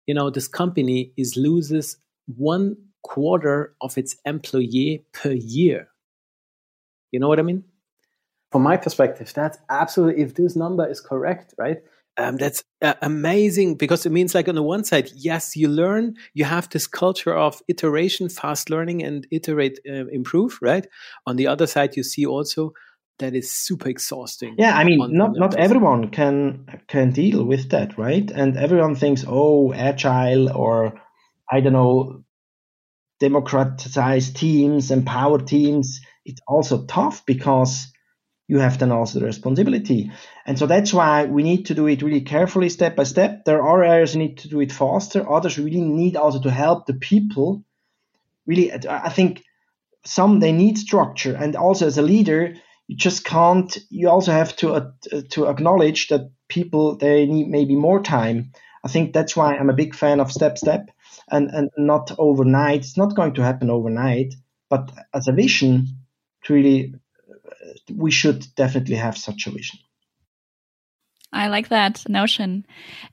you 0.05 0.13
know, 0.13 0.29
this 0.29 0.47
company 0.47 1.12
is 1.17 1.36
loses 1.36 1.97
one 2.27 2.77
quarter 3.03 3.73
of 3.81 3.97
its 3.97 4.17
employee 4.25 5.03
per 5.13 5.31
year. 5.31 5.88
You 7.12 7.19
know 7.19 7.27
what 7.27 7.39
I 7.39 7.43
mean? 7.43 7.63
From 8.57 8.63
my 8.63 8.75
perspective, 8.75 9.31
that's 9.35 9.59
absolutely, 9.69 10.23
if 10.23 10.33
this 10.33 10.55
number 10.55 10.83
is 10.89 10.99
correct, 10.99 11.53
right? 11.59 11.77
Um, 12.17 12.37
that's 12.37 12.63
uh, 12.81 12.95
amazing 13.03 13.75
because 13.75 14.03
it 14.07 14.11
means 14.11 14.33
like 14.33 14.47
on 14.47 14.55
the 14.55 14.63
one 14.63 14.83
side, 14.83 15.11
yes, 15.15 15.55
you 15.55 15.67
learn, 15.67 16.15
you 16.33 16.43
have 16.43 16.67
this 16.69 16.87
culture 16.87 17.35
of 17.35 17.61
iteration, 17.67 18.29
fast 18.29 18.71
learning 18.71 19.03
and 19.03 19.27
iterate, 19.29 19.77
uh, 19.87 20.07
improve, 20.07 20.57
right? 20.59 20.87
On 21.27 21.35
the 21.35 21.45
other 21.45 21.67
side, 21.67 21.95
you 21.95 22.01
see 22.01 22.25
also 22.25 22.73
that 23.19 23.35
is 23.35 23.51
super 23.51 23.89
exhausting. 23.89 24.55
Yeah, 24.57 24.75
I 24.75 24.83
mean, 24.83 24.97
not 25.11 25.33
not 25.35 25.53
everyone 25.53 26.09
can 26.09 26.65
can 26.87 27.11
deal 27.11 27.43
with 27.43 27.69
that, 27.69 27.95
right? 27.99 28.27
And 28.31 28.57
everyone 28.57 28.95
thinks, 28.95 29.23
oh, 29.27 29.71
agile 29.71 30.49
or 30.51 30.99
I 31.51 31.59
don't 31.59 31.73
know, 31.73 32.23
democratized 33.19 34.35
teams, 34.35 34.89
empowered 34.89 35.45
teams. 35.45 36.01
It's 36.25 36.41
also 36.47 36.85
tough 36.85 37.23
because 37.27 37.91
you 38.47 38.60
have 38.60 38.79
then 38.79 38.91
also 38.91 39.19
the 39.19 39.25
responsibility. 39.25 40.12
And 40.45 40.57
so 40.57 40.67
that's 40.67 40.93
why 40.93 41.25
we 41.25 41.43
need 41.43 41.65
to 41.65 41.75
do 41.75 41.88
it 41.88 42.01
really 42.01 42.21
carefully, 42.21 42.69
step 42.69 42.95
by 42.95 43.03
step. 43.03 43.43
There 43.45 43.62
are 43.62 43.83
areas 43.83 44.15
you 44.15 44.19
need 44.19 44.38
to 44.39 44.47
do 44.47 44.62
it 44.62 44.71
faster. 44.71 45.29
Others 45.29 45.60
really 45.60 45.81
need 45.81 46.15
also 46.15 46.41
to 46.41 46.51
help 46.51 46.86
the 46.86 46.93
people. 46.93 47.63
Really, 48.45 48.71
I 48.71 49.10
think 49.10 49.43
some 50.05 50.39
they 50.39 50.53
need 50.53 50.77
structure, 50.77 51.36
and 51.36 51.55
also 51.57 51.88
as 51.88 51.97
a 51.97 52.01
leader, 52.01 52.55
you 52.88 52.95
just 52.95 53.25
can't. 53.25 53.77
You 53.89 54.10
also 54.10 54.31
have 54.31 54.55
to 54.57 54.73
uh, 54.73 54.91
to 55.31 55.47
acknowledge 55.47 56.07
that 56.07 56.31
people 56.47 56.95
they 56.95 57.25
need 57.25 57.49
maybe 57.49 57.75
more 57.75 58.01
time. 58.01 58.53
I 58.86 58.88
think 58.88 59.12
that's 59.12 59.36
why 59.36 59.57
I'm 59.57 59.69
a 59.69 59.73
big 59.73 59.93
fan 59.93 60.21
of 60.21 60.31
step 60.31 60.57
step 60.57 60.89
and 61.29 61.49
and 61.49 61.69
not 61.77 62.15
overnight. 62.17 62.79
It's 62.79 62.97
not 62.97 63.15
going 63.15 63.33
to 63.33 63.43
happen 63.43 63.69
overnight, 63.69 64.33
but 64.69 64.89
as 65.13 65.27
a 65.27 65.33
vision, 65.33 65.88
to 66.45 66.53
really 66.53 66.93
we 67.93 68.12
should 68.12 68.45
definitely 68.55 68.95
have 68.95 69.17
such 69.17 69.47
a 69.47 69.51
vision. 69.51 69.79
I 71.33 71.47
like 71.47 71.69
that 71.69 72.07
notion. 72.07 72.65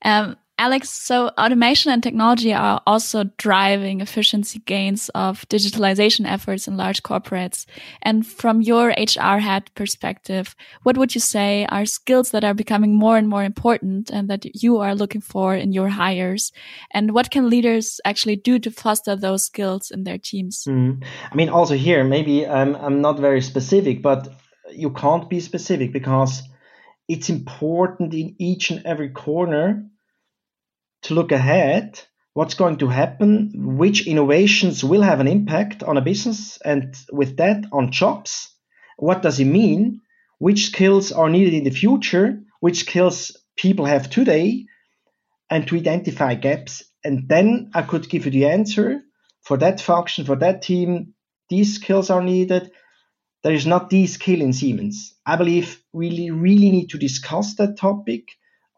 Um, 0.02 0.36
Alex, 0.56 0.88
so 0.88 1.30
automation 1.36 1.90
and 1.90 2.00
technology 2.00 2.54
are 2.54 2.80
also 2.86 3.24
driving 3.38 4.00
efficiency 4.00 4.60
gains 4.60 5.08
of 5.08 5.48
digitalization 5.48 6.30
efforts 6.30 6.68
in 6.68 6.76
large 6.76 7.02
corporates. 7.02 7.66
And 8.02 8.24
from 8.24 8.62
your 8.62 8.90
HR 8.90 9.38
head 9.38 9.68
perspective, 9.74 10.54
what 10.84 10.96
would 10.96 11.12
you 11.12 11.20
say 11.20 11.66
are 11.70 11.84
skills 11.84 12.30
that 12.30 12.44
are 12.44 12.54
becoming 12.54 12.94
more 12.94 13.16
and 13.16 13.28
more 13.28 13.42
important 13.42 14.10
and 14.10 14.30
that 14.30 14.62
you 14.62 14.78
are 14.78 14.94
looking 14.94 15.20
for 15.20 15.56
in 15.56 15.72
your 15.72 15.88
hires? 15.88 16.52
And 16.92 17.14
what 17.14 17.32
can 17.32 17.50
leaders 17.50 18.00
actually 18.04 18.36
do 18.36 18.60
to 18.60 18.70
foster 18.70 19.16
those 19.16 19.44
skills 19.44 19.90
in 19.90 20.04
their 20.04 20.18
teams? 20.18 20.64
Mm. 20.68 21.04
I 21.32 21.34
mean, 21.34 21.48
also 21.48 21.74
here, 21.74 22.04
maybe 22.04 22.46
I'm, 22.46 22.76
I'm 22.76 23.00
not 23.00 23.18
very 23.18 23.40
specific, 23.40 24.02
but 24.02 24.28
you 24.70 24.90
can't 24.90 25.28
be 25.28 25.40
specific 25.40 25.92
because 25.92 26.44
it's 27.08 27.28
important 27.28 28.14
in 28.14 28.36
each 28.38 28.70
and 28.70 28.86
every 28.86 29.08
corner 29.10 29.90
to 31.04 31.14
look 31.14 31.32
ahead 31.32 32.00
what's 32.34 32.54
going 32.54 32.78
to 32.78 32.88
happen 32.88 33.52
which 33.54 34.06
innovations 34.06 34.82
will 34.82 35.02
have 35.02 35.20
an 35.20 35.28
impact 35.28 35.82
on 35.82 35.96
a 35.96 36.02
business 36.02 36.58
and 36.64 36.96
with 37.12 37.36
that 37.36 37.64
on 37.72 37.92
jobs. 37.92 38.50
What 38.98 39.22
does 39.22 39.38
it 39.38 39.44
mean? 39.44 40.00
Which 40.38 40.66
skills 40.66 41.12
are 41.12 41.30
needed 41.30 41.54
in 41.54 41.64
the 41.64 41.70
future? 41.70 42.40
Which 42.60 42.80
skills 42.80 43.36
people 43.56 43.84
have 43.84 44.10
today? 44.10 44.66
And 45.48 45.66
to 45.68 45.76
identify 45.76 46.34
gaps. 46.34 46.82
And 47.04 47.28
then 47.28 47.70
i 47.74 47.82
could 47.82 48.08
give 48.08 48.24
you 48.24 48.32
the 48.32 48.46
answer. 48.46 49.02
For 49.42 49.56
that 49.58 49.80
function 49.80 50.24
for 50.24 50.36
that 50.36 50.62
team 50.62 51.14
these 51.50 51.74
skills 51.76 52.10
are 52.10 52.22
needed. 52.22 52.70
There 53.42 53.52
is 53.52 53.66
not 53.66 53.90
this 53.90 54.14
skill 54.14 54.40
in 54.40 54.54
Siemens. 54.54 55.14
I 55.26 55.36
believe 55.36 55.82
we 55.92 56.08
really, 56.08 56.30
really 56.30 56.70
need 56.70 56.88
to 56.90 56.98
discuss 56.98 57.54
that 57.56 57.76
topic 57.76 58.24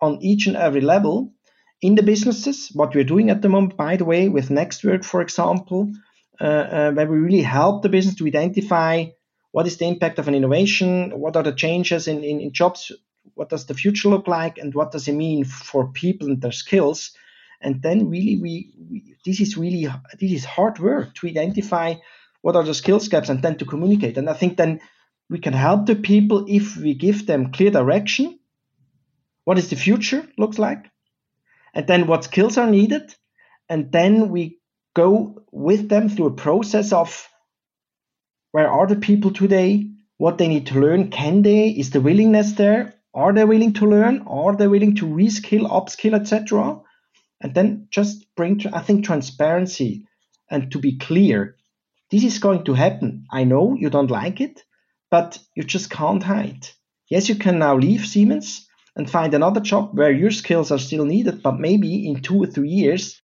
on 0.02 0.18
each 0.20 0.48
and 0.48 0.56
every 0.56 0.80
level 0.80 1.32
in 1.80 1.94
the 1.94 2.02
businesses. 2.02 2.70
What 2.72 2.94
we're 2.94 3.04
doing 3.04 3.30
at 3.30 3.42
the 3.42 3.48
moment, 3.48 3.76
by 3.76 3.96
the 3.96 4.04
way, 4.04 4.28
with 4.28 4.48
NextWork, 4.48 5.04
for 5.04 5.20
example, 5.20 5.92
uh, 6.40 6.44
uh, 6.44 6.92
where 6.92 7.06
we 7.06 7.18
really 7.18 7.42
help 7.42 7.82
the 7.82 7.88
business 7.88 8.16
to 8.16 8.26
identify 8.26 9.06
what 9.52 9.66
is 9.66 9.76
the 9.78 9.86
impact 9.86 10.18
of 10.18 10.28
an 10.28 10.34
innovation, 10.34 11.18
what 11.18 11.36
are 11.36 11.42
the 11.42 11.52
changes 11.52 12.08
in, 12.08 12.22
in, 12.22 12.40
in 12.40 12.52
jobs, 12.52 12.92
what 13.34 13.48
does 13.48 13.66
the 13.66 13.74
future 13.74 14.08
look 14.08 14.28
like, 14.28 14.58
and 14.58 14.74
what 14.74 14.92
does 14.92 15.08
it 15.08 15.14
mean 15.14 15.44
for 15.44 15.88
people 15.92 16.28
and 16.28 16.42
their 16.42 16.52
skills. 16.52 17.12
And 17.60 17.80
then 17.80 18.10
really, 18.10 18.36
we, 18.36 18.74
we 18.90 19.16
this 19.24 19.40
is 19.40 19.56
really 19.56 19.88
this 20.20 20.32
is 20.32 20.44
hard 20.44 20.78
work 20.78 21.14
to 21.14 21.26
identify 21.26 21.94
what 22.46 22.54
are 22.54 22.62
the 22.62 22.74
skills 22.74 23.08
gaps 23.08 23.28
and 23.28 23.42
then 23.42 23.58
to 23.58 23.64
communicate 23.64 24.16
and 24.16 24.30
i 24.30 24.32
think 24.32 24.56
then 24.56 24.80
we 25.28 25.40
can 25.40 25.52
help 25.52 25.84
the 25.86 25.96
people 25.96 26.46
if 26.48 26.76
we 26.76 26.94
give 26.94 27.26
them 27.26 27.50
clear 27.50 27.72
direction 27.72 28.38
what 29.44 29.58
is 29.58 29.68
the 29.68 29.76
future 29.76 30.24
looks 30.38 30.58
like 30.58 30.86
and 31.76 31.86
then 31.86 32.08
what 32.08 32.24
skills 32.24 32.58
are 32.58 32.68
needed? 32.68 33.14
And 33.68 33.92
then 33.92 34.30
we 34.30 34.58
go 34.94 35.44
with 35.52 35.88
them 35.88 36.08
through 36.08 36.26
a 36.26 36.34
process 36.34 36.92
of 36.92 37.28
where 38.50 38.68
are 38.68 38.88
the 38.88 38.96
people 38.96 39.32
today? 39.32 39.90
What 40.18 40.38
they 40.38 40.48
need 40.48 40.66
to 40.68 40.80
learn? 40.80 41.10
Can 41.10 41.42
they? 41.42 41.68
Is 41.68 41.90
the 41.90 42.00
willingness 42.00 42.52
there? 42.52 42.94
Are 43.14 43.32
they 43.32 43.44
willing 43.44 43.74
to 43.74 43.86
learn? 43.86 44.24
Are 44.26 44.56
they 44.56 44.66
willing 44.66 44.96
to 44.96 45.06
reskill 45.06 45.70
upskill 45.70 46.14
etc 46.14 46.80
and 47.40 47.54
then 47.54 47.88
just 47.90 48.24
bring 48.34 48.60
i 48.72 48.80
think 48.80 49.04
transparency 49.04 50.06
and 50.50 50.72
to 50.72 50.78
be 50.78 50.98
clear 50.98 51.56
this 52.10 52.22
is 52.22 52.38
going 52.38 52.64
to 52.64 52.74
happen. 52.74 53.26
I 53.32 53.44
know 53.44 53.74
you 53.74 53.90
don't 53.90 54.10
like 54.10 54.40
it, 54.40 54.62
but 55.10 55.38
you 55.56 55.64
just 55.64 55.90
can't 55.90 56.22
hide. 56.22 56.68
Yes, 57.08 57.28
you 57.28 57.34
can 57.34 57.58
now 57.58 57.76
leave 57.76 58.06
Siemens 58.06 58.65
and 58.96 59.10
find 59.10 59.34
another 59.34 59.60
job 59.60 59.96
where 59.96 60.10
your 60.10 60.30
skills 60.30 60.70
are 60.72 60.78
still 60.78 61.04
needed, 61.04 61.42
but 61.42 61.60
maybe 61.60 62.08
in 62.08 62.22
two 62.22 62.42
or 62.42 62.46
three 62.46 62.70
years, 62.70 63.20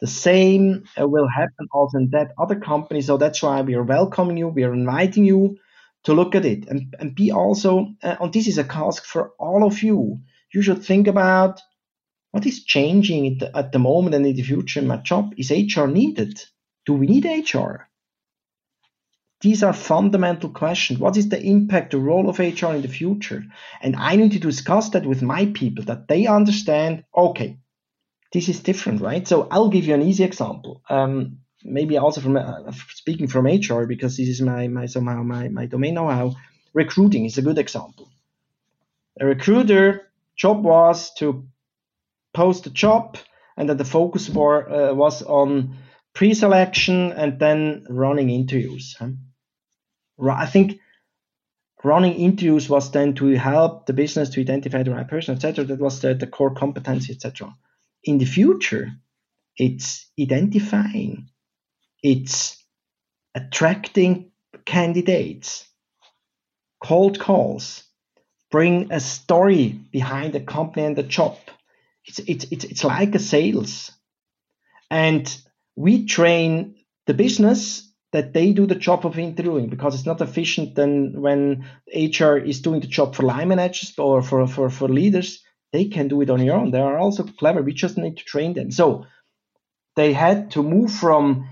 the 0.00 0.06
same 0.06 0.84
uh, 1.00 1.08
will 1.08 1.26
happen 1.26 1.66
also 1.72 1.98
in 1.98 2.10
that 2.10 2.32
other 2.38 2.56
company. 2.56 3.00
So 3.00 3.16
that's 3.16 3.42
why 3.42 3.62
we 3.62 3.74
are 3.74 3.82
welcoming 3.82 4.36
you, 4.36 4.48
we 4.48 4.64
are 4.64 4.74
inviting 4.74 5.24
you 5.24 5.56
to 6.04 6.12
look 6.12 6.34
at 6.34 6.44
it 6.44 6.68
and, 6.68 6.94
and 7.00 7.14
be 7.14 7.32
also, 7.32 7.94
uh, 8.02 8.16
and 8.20 8.32
this 8.32 8.46
is 8.46 8.58
a 8.58 8.64
task 8.64 9.04
for 9.04 9.32
all 9.38 9.66
of 9.66 9.82
you. 9.82 10.20
You 10.52 10.62
should 10.62 10.84
think 10.84 11.08
about 11.08 11.60
what 12.30 12.46
is 12.46 12.64
changing 12.64 13.26
at 13.26 13.38
the, 13.38 13.56
at 13.56 13.72
the 13.72 13.78
moment 13.78 14.14
and 14.14 14.26
in 14.26 14.36
the 14.36 14.42
future 14.42 14.80
in 14.80 14.86
my 14.86 14.98
job. 14.98 15.32
Is 15.38 15.50
HR 15.50 15.86
needed? 15.86 16.44
Do 16.84 16.92
we 16.92 17.06
need 17.06 17.24
HR? 17.24 17.85
These 19.40 19.62
are 19.62 19.72
fundamental 19.72 20.48
questions. 20.48 20.98
What 20.98 21.16
is 21.16 21.28
the 21.28 21.42
impact, 21.42 21.90
the 21.90 21.98
role 21.98 22.28
of 22.28 22.38
HR 22.38 22.72
in 22.74 22.82
the 22.82 22.88
future? 22.88 23.44
And 23.82 23.94
I 23.94 24.16
need 24.16 24.32
to 24.32 24.38
discuss 24.38 24.90
that 24.90 25.04
with 25.04 25.22
my 25.22 25.46
people 25.46 25.84
that 25.84 26.08
they 26.08 26.26
understand, 26.26 27.04
okay, 27.14 27.58
this 28.32 28.48
is 28.48 28.60
different, 28.60 29.02
right? 29.02 29.26
So 29.28 29.46
I'll 29.50 29.68
give 29.68 29.84
you 29.84 29.94
an 29.94 30.02
easy 30.02 30.24
example. 30.24 30.82
Um, 30.88 31.38
maybe 31.62 31.98
also 31.98 32.20
from 32.20 32.36
uh, 32.36 32.72
speaking 32.94 33.28
from 33.28 33.46
HR 33.46 33.84
because 33.84 34.16
this 34.16 34.28
is 34.28 34.40
my, 34.40 34.68
my 34.68 34.86
somehow 34.86 35.22
my, 35.22 35.48
my 35.48 35.66
domain 35.66 35.94
know-how. 35.94 36.34
Recruiting 36.72 37.24
is 37.24 37.38
a 37.38 37.42
good 37.42 37.58
example. 37.58 38.10
A 39.20 39.26
recruiter 39.26 40.10
job 40.36 40.64
was 40.64 41.12
to 41.14 41.46
post 42.34 42.66
a 42.66 42.70
job 42.70 43.16
and 43.56 43.68
that 43.68 43.78
the 43.78 43.84
focus 43.84 44.28
war, 44.28 44.70
uh, 44.70 44.94
was 44.94 45.22
on 45.22 45.78
pre-selection 46.14 47.12
and 47.12 47.38
then 47.38 47.86
running 47.88 48.30
interviews. 48.30 48.96
Huh? 48.98 49.08
I 50.20 50.46
think 50.46 50.80
running 51.84 52.14
interviews 52.14 52.68
was 52.68 52.90
then 52.90 53.14
to 53.14 53.26
help 53.36 53.86
the 53.86 53.92
business 53.92 54.30
to 54.30 54.40
identify 54.40 54.82
the 54.82 54.92
right 54.92 55.08
person, 55.08 55.34
etc. 55.34 55.64
That 55.64 55.78
was 55.78 56.00
the, 56.00 56.14
the 56.14 56.26
core 56.26 56.54
competency, 56.54 57.12
etc. 57.12 57.54
In 58.04 58.18
the 58.18 58.24
future, 58.24 58.92
it's 59.56 60.06
identifying, 60.20 61.28
it's 62.02 62.62
attracting 63.34 64.30
candidates, 64.64 65.66
cold 66.82 67.18
calls, 67.18 67.84
bring 68.50 68.92
a 68.92 69.00
story 69.00 69.68
behind 69.68 70.32
the 70.32 70.40
company 70.40 70.86
and 70.86 70.96
the 70.96 71.02
job. 71.02 71.36
It's, 72.04 72.18
it's, 72.20 72.44
it's, 72.50 72.64
it's 72.64 72.84
like 72.84 73.14
a 73.14 73.18
sales. 73.18 73.92
And 74.90 75.36
we 75.74 76.06
train 76.06 76.76
the 77.06 77.14
business 77.14 77.85
that 78.16 78.32
they 78.32 78.50
do 78.54 78.64
the 78.64 78.74
job 78.74 79.04
of 79.04 79.18
interviewing 79.18 79.68
because 79.68 79.94
it's 79.94 80.06
not 80.06 80.22
efficient 80.22 80.74
than 80.74 81.20
when 81.20 81.66
HR 81.94 82.38
is 82.38 82.62
doing 82.62 82.80
the 82.80 82.86
job 82.86 83.14
for 83.14 83.24
line 83.24 83.48
managers 83.48 83.92
or 83.98 84.22
for, 84.22 84.46
for, 84.46 84.70
for 84.70 84.88
leaders. 84.88 85.44
They 85.70 85.84
can 85.84 86.08
do 86.08 86.22
it 86.22 86.30
on 86.30 86.38
their 86.38 86.54
own. 86.54 86.70
They 86.70 86.80
are 86.80 86.96
also 86.96 87.24
clever. 87.24 87.60
We 87.60 87.74
just 87.74 87.98
need 87.98 88.16
to 88.16 88.24
train 88.24 88.54
them. 88.54 88.70
So 88.70 89.04
they 89.96 90.14
had 90.14 90.50
to 90.52 90.62
move 90.62 90.90
from 90.90 91.46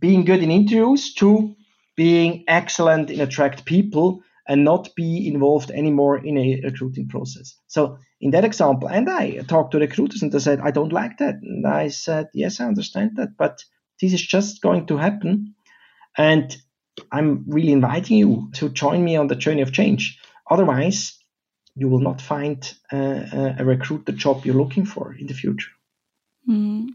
being 0.00 0.24
good 0.24 0.44
in 0.44 0.52
interviews 0.52 1.12
to 1.14 1.56
being 1.96 2.44
excellent 2.46 3.10
in 3.10 3.20
attract 3.20 3.64
people 3.64 4.22
and 4.46 4.62
not 4.62 4.94
be 4.94 5.26
involved 5.26 5.72
anymore 5.72 6.24
in 6.24 6.38
a 6.38 6.60
recruiting 6.62 7.08
process. 7.08 7.56
So 7.66 7.98
in 8.20 8.30
that 8.30 8.44
example, 8.44 8.88
and 8.88 9.10
I 9.10 9.38
talked 9.48 9.72
to 9.72 9.80
recruiters 9.80 10.22
and 10.22 10.30
they 10.30 10.38
said, 10.38 10.60
I 10.60 10.70
don't 10.70 10.92
like 10.92 11.18
that. 11.18 11.34
And 11.42 11.66
I 11.66 11.88
said, 11.88 12.28
yes, 12.32 12.60
I 12.60 12.66
understand 12.66 13.16
that, 13.16 13.30
but 13.36 13.64
this 14.00 14.12
is 14.12 14.22
just 14.24 14.62
going 14.62 14.86
to 14.86 14.98
happen 14.98 15.55
and 16.16 16.56
I'm 17.12 17.44
really 17.46 17.72
inviting 17.72 18.16
you 18.16 18.50
to 18.54 18.68
join 18.68 19.04
me 19.04 19.16
on 19.16 19.26
the 19.28 19.36
journey 19.36 19.62
of 19.62 19.72
change. 19.72 20.18
Otherwise, 20.50 21.18
you 21.74 21.88
will 21.88 22.00
not 22.00 22.20
find 22.20 22.74
uh, 22.92 23.54
a 23.58 23.64
recruiter 23.64 24.12
job 24.12 24.44
you're 24.44 24.54
looking 24.54 24.86
for 24.86 25.14
in 25.14 25.26
the 25.26 25.34
future. 25.34 25.70
Mm, 26.48 26.88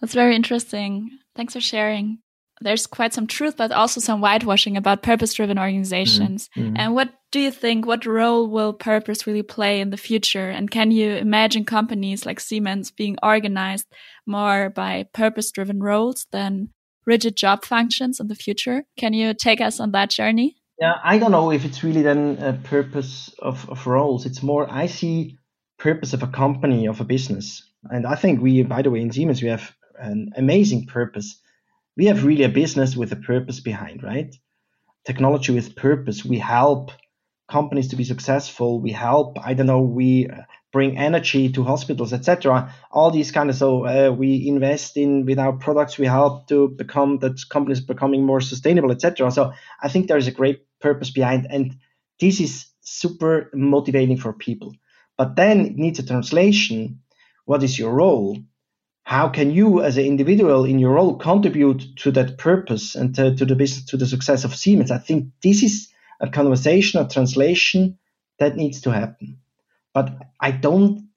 that's 0.00 0.14
very 0.14 0.36
interesting. 0.36 1.10
Thanks 1.34 1.54
for 1.54 1.60
sharing. 1.60 2.18
There's 2.60 2.88
quite 2.88 3.14
some 3.14 3.28
truth, 3.28 3.56
but 3.56 3.70
also 3.70 4.00
some 4.00 4.20
whitewashing 4.20 4.76
about 4.76 5.02
purpose 5.02 5.32
driven 5.32 5.58
organizations. 5.58 6.50
Mm, 6.56 6.72
mm. 6.72 6.76
And 6.76 6.94
what 6.94 7.14
do 7.30 7.38
you 7.38 7.52
think? 7.52 7.86
What 7.86 8.04
role 8.04 8.48
will 8.48 8.72
purpose 8.72 9.26
really 9.26 9.44
play 9.44 9.80
in 9.80 9.90
the 9.90 9.96
future? 9.96 10.50
And 10.50 10.68
can 10.70 10.90
you 10.90 11.12
imagine 11.12 11.64
companies 11.64 12.26
like 12.26 12.40
Siemens 12.40 12.90
being 12.90 13.16
organized 13.22 13.86
more 14.26 14.70
by 14.70 15.06
purpose 15.14 15.52
driven 15.52 15.80
roles 15.80 16.26
than 16.32 16.70
rigid 17.08 17.34
job 17.36 17.64
functions 17.64 18.20
in 18.20 18.28
the 18.28 18.34
future. 18.34 18.84
Can 18.96 19.14
you 19.14 19.34
take 19.34 19.60
us 19.60 19.80
on 19.80 19.92
that 19.92 20.10
journey? 20.10 20.56
Yeah, 20.78 20.94
I 21.02 21.18
don't 21.18 21.32
know 21.32 21.50
if 21.50 21.64
it's 21.64 21.82
really 21.82 22.02
then 22.02 22.38
a 22.40 22.52
purpose 22.52 23.34
of, 23.40 23.68
of 23.68 23.86
roles. 23.86 24.26
It's 24.26 24.42
more 24.42 24.70
I 24.70 24.86
see 24.86 25.38
purpose 25.78 26.12
of 26.12 26.22
a 26.22 26.28
company, 26.28 26.86
of 26.86 27.00
a 27.00 27.04
business. 27.04 27.64
And 27.90 28.06
I 28.06 28.14
think 28.14 28.40
we, 28.40 28.62
by 28.62 28.82
the 28.82 28.90
way, 28.90 29.00
in 29.00 29.10
Siemens, 29.10 29.42
we 29.42 29.48
have 29.48 29.72
an 29.98 30.32
amazing 30.36 30.86
purpose. 30.86 31.40
We 31.96 32.06
have 32.06 32.24
really 32.24 32.44
a 32.44 32.48
business 32.48 32.94
with 32.94 33.10
a 33.12 33.16
purpose 33.16 33.58
behind, 33.60 34.02
right? 34.02 34.32
Technology 35.04 35.52
with 35.52 35.74
purpose. 35.74 36.24
We 36.24 36.38
help 36.38 36.92
companies 37.50 37.88
to 37.88 37.96
be 37.96 38.04
successful. 38.04 38.80
We 38.80 38.92
help, 38.92 39.38
I 39.42 39.54
don't 39.54 39.66
know, 39.66 39.80
we 39.80 40.28
bring 40.72 40.98
energy 40.98 41.50
to 41.52 41.64
hospitals, 41.64 42.12
etc. 42.12 42.74
All 42.90 43.10
these 43.10 43.32
kind 43.32 43.50
of 43.50 43.56
so 43.56 43.86
uh, 43.86 44.10
we 44.10 44.46
invest 44.46 44.96
in 44.96 45.24
with 45.24 45.38
our 45.38 45.52
products. 45.52 45.98
We 45.98 46.06
help 46.06 46.48
to 46.48 46.68
become 46.68 47.18
that 47.18 47.40
companies 47.48 47.80
becoming 47.80 48.24
more 48.24 48.40
sustainable, 48.40 48.90
etc. 48.90 49.30
So 49.30 49.52
I 49.82 49.88
think 49.88 50.08
there 50.08 50.18
is 50.18 50.26
a 50.26 50.32
great 50.32 50.66
purpose 50.80 51.10
behind, 51.10 51.46
and 51.50 51.76
this 52.20 52.40
is 52.40 52.66
super 52.80 53.50
motivating 53.54 54.18
for 54.18 54.32
people. 54.32 54.74
But 55.16 55.36
then 55.36 55.66
it 55.66 55.76
needs 55.76 55.98
a 55.98 56.06
translation. 56.06 57.00
What 57.44 57.62
is 57.62 57.78
your 57.78 57.92
role? 57.92 58.38
How 59.02 59.30
can 59.30 59.50
you, 59.50 59.80
as 59.80 59.96
an 59.96 60.04
individual 60.04 60.66
in 60.66 60.78
your 60.78 60.92
role, 60.92 61.16
contribute 61.16 61.96
to 61.96 62.10
that 62.12 62.36
purpose 62.36 62.94
and 62.94 63.14
to, 63.14 63.34
to 63.34 63.46
the 63.46 63.56
business, 63.56 63.86
to 63.86 63.96
the 63.96 64.06
success 64.06 64.44
of 64.44 64.54
Siemens? 64.54 64.90
I 64.90 64.98
think 64.98 65.32
this 65.42 65.62
is 65.62 65.88
a 66.20 66.28
conversation, 66.28 67.00
a 67.00 67.08
translation 67.08 67.98
that 68.38 68.56
needs 68.56 68.82
to 68.82 68.90
happen. 68.92 69.38
But 69.98 70.16
I 70.40 70.52
don't, 70.52 71.08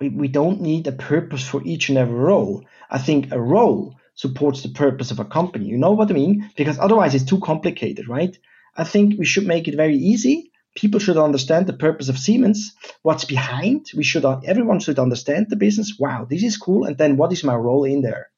we, 0.00 0.28
don't 0.28 0.60
need 0.60 0.86
a 0.86 0.92
purpose 0.92 1.44
for 1.44 1.60
each 1.64 1.88
and 1.88 1.98
every 1.98 2.20
role. 2.32 2.64
I 2.88 2.98
think 2.98 3.32
a 3.32 3.40
role 3.40 3.96
supports 4.14 4.62
the 4.62 4.68
purpose 4.68 5.10
of 5.10 5.18
a 5.18 5.24
company. 5.24 5.66
You 5.66 5.76
know 5.76 5.90
what 5.90 6.10
I 6.10 6.14
mean? 6.14 6.48
Because 6.56 6.78
otherwise 6.78 7.16
it's 7.16 7.24
too 7.24 7.40
complicated, 7.40 8.06
right? 8.06 8.38
I 8.76 8.84
think 8.84 9.18
we 9.18 9.24
should 9.24 9.48
make 9.48 9.66
it 9.66 9.74
very 9.74 9.96
easy. 9.96 10.52
People 10.76 11.00
should 11.00 11.16
understand 11.16 11.66
the 11.66 11.72
purpose 11.86 12.08
of 12.08 12.16
Siemens, 12.16 12.76
what's 13.02 13.24
behind. 13.24 13.86
We 13.96 14.04
should, 14.04 14.24
everyone 14.24 14.78
should 14.78 15.00
understand 15.00 15.46
the 15.48 15.56
business. 15.56 15.96
Wow, 15.98 16.24
this 16.30 16.44
is 16.44 16.56
cool. 16.56 16.84
And 16.84 16.96
then 16.96 17.16
what 17.16 17.32
is 17.32 17.42
my 17.42 17.56
role 17.56 17.82
in 17.82 18.02
there? 18.02 18.30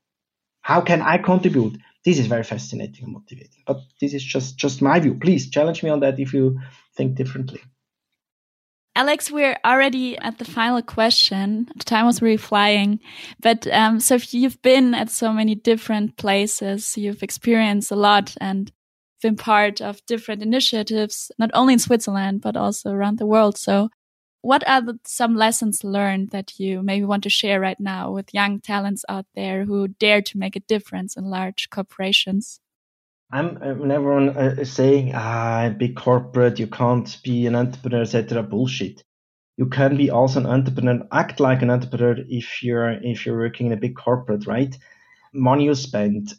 How 0.63 0.81
can 0.81 1.03
I 1.03 1.19
contribute? 1.19 1.77
this 2.03 2.19
is 2.19 2.29
very 2.29 2.45
fascinating 2.45 3.05
and 3.05 3.13
motivating. 3.13 3.63
But 3.67 3.81
this 4.01 4.15
is 4.15 4.25
just 4.25 4.57
just 4.57 4.81
my 4.81 5.01
view. 5.01 5.15
Please 5.15 5.51
challenge 5.51 5.83
me 5.83 5.91
on 5.91 6.01
that 6.01 6.19
if 6.19 6.33
you 6.33 6.61
think 6.97 7.15
differently. 7.15 7.61
Alex, 8.97 9.31
we're 9.31 9.59
already 9.65 10.19
at 10.19 10.39
the 10.39 10.45
final 10.45 10.83
question. 10.83 11.69
The 11.77 11.85
time 11.85 12.07
was 12.07 12.21
really 12.21 12.37
flying. 12.37 12.99
But 13.41 13.67
um, 13.69 14.01
so 14.01 14.19
you've 14.31 14.61
been 14.63 14.95
at 14.95 15.11
so 15.11 15.33
many 15.33 15.55
different 15.55 16.17
places, 16.17 16.97
you've 16.97 17.23
experienced 17.23 17.93
a 17.93 17.97
lot 17.97 18.35
and 18.41 18.73
been 19.23 19.37
part 19.37 19.81
of 19.81 20.05
different 20.07 20.43
initiatives, 20.43 21.31
not 21.39 21.51
only 21.55 21.75
in 21.75 21.79
Switzerland, 21.79 22.41
but 22.41 22.57
also 22.57 22.91
around 22.91 23.19
the 23.19 23.27
world. 23.27 23.57
So 23.57 23.91
what 24.43 24.67
are 24.69 24.81
the, 24.81 24.99
some 25.05 25.37
lessons 25.37 25.85
learned 25.85 26.31
that 26.31 26.59
you 26.59 26.83
maybe 26.83 27.05
want 27.05 27.23
to 27.25 27.31
share 27.31 27.61
right 27.61 27.79
now 27.79 28.11
with 28.11 28.35
young 28.35 28.61
talents 28.61 29.05
out 29.09 29.27
there 29.35 29.67
who 29.67 29.89
dare 29.89 30.23
to 30.23 30.39
make 30.39 30.57
a 30.57 30.61
difference 30.61 31.17
in 31.17 31.25
large 31.25 31.69
corporations? 31.71 32.61
I'm 33.33 33.87
never 33.87 34.13
on 34.13 34.31
uh, 34.31 34.65
saying, 34.65 35.13
ah, 35.15 35.73
big 35.77 35.97
corporate, 35.97 36.59
you 36.59 36.67
can't 36.67 37.17
be 37.23 37.47
an 37.47 37.55
entrepreneur, 37.55 38.03
etc. 38.03 38.43
Bullshit. 38.43 39.05
You 39.57 39.67
can 39.67 39.97
be 39.97 40.11
also 40.11 40.41
an 40.41 40.47
entrepreneur, 40.47 41.07
act 41.13 41.39
like 41.39 41.63
an 41.63 41.71
entrepreneur 41.71 42.17
if 42.29 42.63
you're 42.63 42.91
if 42.91 43.27
you're 43.27 43.39
working 43.39 43.67
in 43.67 43.73
a 43.73 43.77
big 43.77 43.95
corporate, 43.97 44.47
right? 44.47 44.75
Money 45.33 45.65
you 45.65 45.75
spend, 45.75 46.33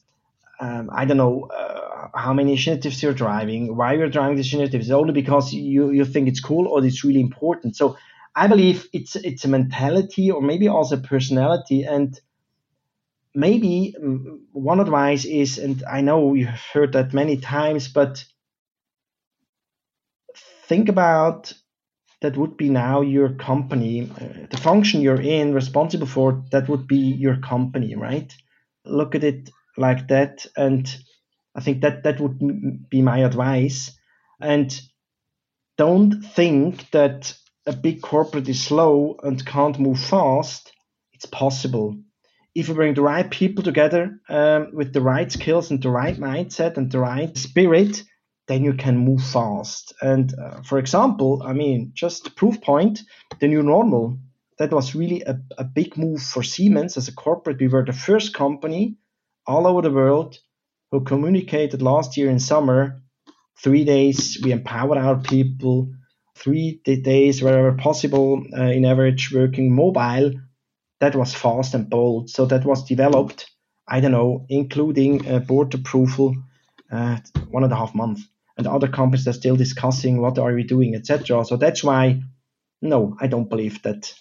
um, 0.60 0.90
I 0.92 1.06
don't 1.06 1.18
know. 1.18 1.46
Uh, 1.46 1.82
how 2.14 2.34
many 2.34 2.52
initiatives 2.52 3.02
you're 3.02 3.14
driving, 3.14 3.76
why 3.76 3.94
you're 3.94 4.10
driving 4.10 4.36
these 4.36 4.54
initiatives, 4.54 4.92
only 4.92 5.14
because 5.14 5.54
you, 5.54 5.92
you 5.92 6.06
think 6.06 6.28
it's 6.28 6.40
cool 6.40 6.68
or 6.68 6.84
it's 6.84 7.04
really 7.04 7.22
important. 7.22 7.76
So 7.76 7.98
I 8.36 8.48
believe 8.48 8.88
it's 8.94 9.16
it's 9.16 9.46
a 9.46 9.48
mentality 9.48 10.32
or 10.32 10.42
maybe 10.42 10.68
also 10.68 10.98
personality. 10.98 11.84
And 11.84 12.20
maybe 13.36 13.96
mm, 14.02 14.40
one 14.52 14.80
advice 14.80 15.26
is, 15.26 15.58
and 15.58 15.84
I 15.90 16.02
know 16.02 16.34
you've 16.34 16.50
heard 16.74 16.94
that 16.94 17.14
many 17.14 17.38
times, 17.38 17.88
but 17.88 18.24
think 20.68 20.90
about 20.90 21.54
that 22.22 22.38
would 22.38 22.58
be 22.58 22.70
now 22.70 23.02
your 23.02 23.30
company, 23.34 24.10
uh, 24.10 24.48
the 24.50 24.58
function 24.58 25.02
you're 25.02 25.22
in, 25.22 25.54
responsible 25.54 26.08
for, 26.08 26.44
that 26.52 26.70
would 26.70 26.88
be 26.88 26.98
your 26.98 27.38
company, 27.38 27.96
right? 27.96 28.34
Look 28.86 29.16
at 29.16 29.24
it 29.24 29.50
like 29.78 30.08
that 30.10 30.46
and 30.56 30.88
I 31.56 31.62
think 31.62 31.82
that 31.82 32.04
that 32.04 32.20
would 32.20 32.90
be 32.90 33.02
my 33.02 33.20
advice. 33.20 33.92
And 34.40 34.80
don't 35.78 36.22
think 36.22 36.90
that 36.92 37.36
a 37.66 37.74
big 37.74 38.02
corporate 38.02 38.50
is 38.50 38.64
slow 38.64 39.18
and 39.24 39.46
can't 39.46 39.80
move 39.80 40.00
fast. 40.00 40.72
It's 41.14 41.26
possible. 41.26 41.98
If 42.54 42.68
you 42.68 42.74
bring 42.74 42.94
the 42.94 43.02
right 43.02 43.30
people 43.30 43.64
together 43.64 44.20
um, 44.30 44.72
with 44.74 44.94
the 44.94 45.02
right 45.02 45.32
skills 45.32 45.72
and 45.72 45.82
the 45.82 45.90
right 45.90 46.18
mindset 46.18 46.78
and 46.78 46.92
the 46.92 47.00
right 47.00 47.38
spirit, 47.38 48.04
then 48.48 48.64
you 48.64 48.74
can 48.74 48.98
move 48.98 49.24
fast. 49.24 49.94
And 50.02 50.34
uh, 50.38 50.62
for 50.64 50.78
example, 50.78 51.42
I 51.46 51.54
mean, 51.54 51.92
just 51.94 52.36
proof 52.36 52.62
point 52.62 53.02
the 53.40 53.48
new 53.48 53.64
normal. 53.64 54.20
That 54.58 54.74
was 54.74 54.94
really 54.94 55.22
a, 55.22 55.40
a 55.58 55.64
big 55.64 55.98
move 55.98 56.22
for 56.22 56.44
Siemens 56.44 56.98
as 56.98 57.08
a 57.08 57.14
corporate. 57.14 57.60
We 57.60 57.70
were 57.70 57.86
the 57.86 57.94
first 57.94 58.34
company 58.34 58.98
all 59.48 59.66
over 59.66 59.82
the 59.82 59.92
world 59.92 60.38
who 60.92 61.04
communicated 61.04 61.82
last 61.82 62.18
year 62.18 62.30
in 62.30 62.40
summer. 62.40 63.02
Three 63.58 63.86
days, 63.86 64.40
we 64.44 64.52
empowered 64.52 64.98
our 64.98 65.20
people. 65.20 65.94
Three 66.36 66.82
days, 66.84 67.42
wherever 67.42 67.72
possible, 67.74 68.44
uh, 68.58 68.64
in 68.64 68.86
average 68.86 69.32
working 69.34 69.74
mobile. 69.74 70.34
That 71.02 71.16
was 71.16 71.34
fast 71.34 71.74
and 71.74 71.90
bold. 71.90 72.30
So 72.30 72.46
that 72.46 72.64
was 72.64 72.86
developed, 72.86 73.52
I 73.88 74.00
don't 74.00 74.12
know, 74.12 74.46
including 74.50 75.28
uh, 75.28 75.40
board 75.40 75.74
approval, 75.74 76.36
uh, 76.92 77.18
one 77.50 77.64
and 77.64 77.74
a 77.74 77.76
half 77.76 77.94
months. 77.94 78.24
And 78.58 78.68
other 78.68 78.88
companies 78.88 79.28
are 79.28 79.34
still 79.34 79.56
discussing 79.56 80.22
what 80.22 80.38
are 80.40 80.54
we 80.54 80.64
doing, 80.64 80.96
etc. 80.96 81.44
So 81.46 81.58
that's 81.58 81.84
why, 81.84 82.22
no, 82.82 83.18
I 83.20 83.28
don't 83.28 83.50
believe 83.50 83.82
that 83.84 84.14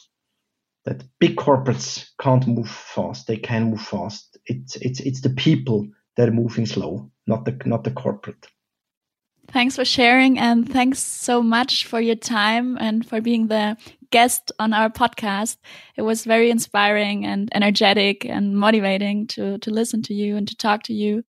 that 0.84 1.04
big 1.18 1.36
corporates 1.36 2.08
can't 2.20 2.46
move 2.46 2.70
fast. 2.70 3.26
They 3.26 3.36
can 3.36 3.70
move 3.70 3.82
fast. 3.82 4.38
It's 4.46 4.76
it's 4.76 5.00
it's 5.00 5.20
the 5.20 5.30
people 5.30 5.88
that 6.16 6.28
are 6.28 6.32
moving 6.32 6.66
slow, 6.66 7.10
not 7.26 7.44
the 7.44 7.60
not 7.66 7.84
the 7.84 7.90
corporate. 7.90 8.46
Thanks 9.52 9.74
for 9.74 9.84
sharing 9.84 10.38
and 10.38 10.70
thanks 10.70 11.00
so 11.00 11.42
much 11.42 11.84
for 11.84 12.00
your 12.00 12.14
time 12.14 12.78
and 12.78 13.04
for 13.04 13.20
being 13.20 13.48
the 13.48 13.76
guest 14.10 14.52
on 14.60 14.72
our 14.72 14.88
podcast. 14.88 15.56
It 15.96 16.02
was 16.02 16.24
very 16.24 16.50
inspiring 16.50 17.26
and 17.26 17.48
energetic 17.52 18.24
and 18.24 18.56
motivating 18.56 19.26
to 19.28 19.58
to 19.58 19.70
listen 19.70 20.02
to 20.02 20.14
you 20.14 20.36
and 20.36 20.46
to 20.46 20.56
talk 20.56 20.84
to 20.84 20.94
you. 20.94 21.24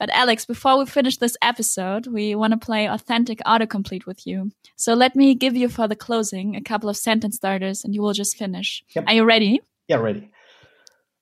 But 0.00 0.10
Alex, 0.10 0.46
before 0.46 0.78
we 0.78 0.86
finish 0.86 1.16
this 1.16 1.36
episode, 1.40 2.08
we 2.08 2.34
want 2.34 2.52
to 2.52 2.58
play 2.58 2.88
authentic 2.88 3.38
autocomplete 3.46 4.06
with 4.06 4.26
you. 4.26 4.50
So 4.76 4.94
let 4.94 5.14
me 5.14 5.34
give 5.34 5.56
you 5.56 5.68
for 5.68 5.86
the 5.86 5.96
closing 5.96 6.56
a 6.56 6.60
couple 6.60 6.88
of 6.88 6.96
sentence 6.96 7.36
starters 7.36 7.84
and 7.84 7.94
you 7.94 8.02
will 8.02 8.14
just 8.14 8.36
finish. 8.36 8.82
Yep. 8.94 9.04
Are 9.06 9.14
you 9.14 9.24
ready? 9.24 9.60
Yeah, 9.86 9.96
ready. 9.96 10.30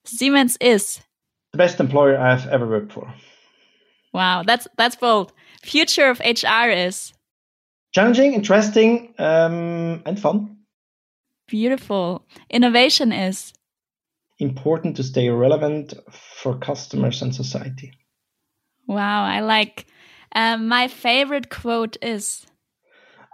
Siemens 0.04 0.56
is 0.60 1.00
the 1.52 1.58
best 1.58 1.78
employer 1.78 2.18
I've 2.18 2.46
ever 2.46 2.66
worked 2.66 2.92
for. 2.92 3.12
Wow, 4.12 4.44
that's 4.44 4.66
that's 4.78 4.96
bold. 4.96 5.32
Future 5.66 6.08
of 6.10 6.20
HR 6.20 6.70
is 6.70 7.12
challenging, 7.92 8.34
interesting, 8.34 9.14
um, 9.18 10.02
and 10.06 10.18
fun. 10.20 10.58
Beautiful. 11.48 12.24
Innovation 12.50 13.12
is 13.12 13.52
important 14.38 14.96
to 14.96 15.02
stay 15.02 15.28
relevant 15.28 15.94
for 16.40 16.56
customers 16.58 17.20
and 17.22 17.34
society. 17.34 17.92
Wow, 18.86 19.24
I 19.24 19.40
like. 19.40 19.86
Um, 20.34 20.68
my 20.68 20.88
favorite 20.88 21.50
quote 21.50 21.96
is. 22.00 22.46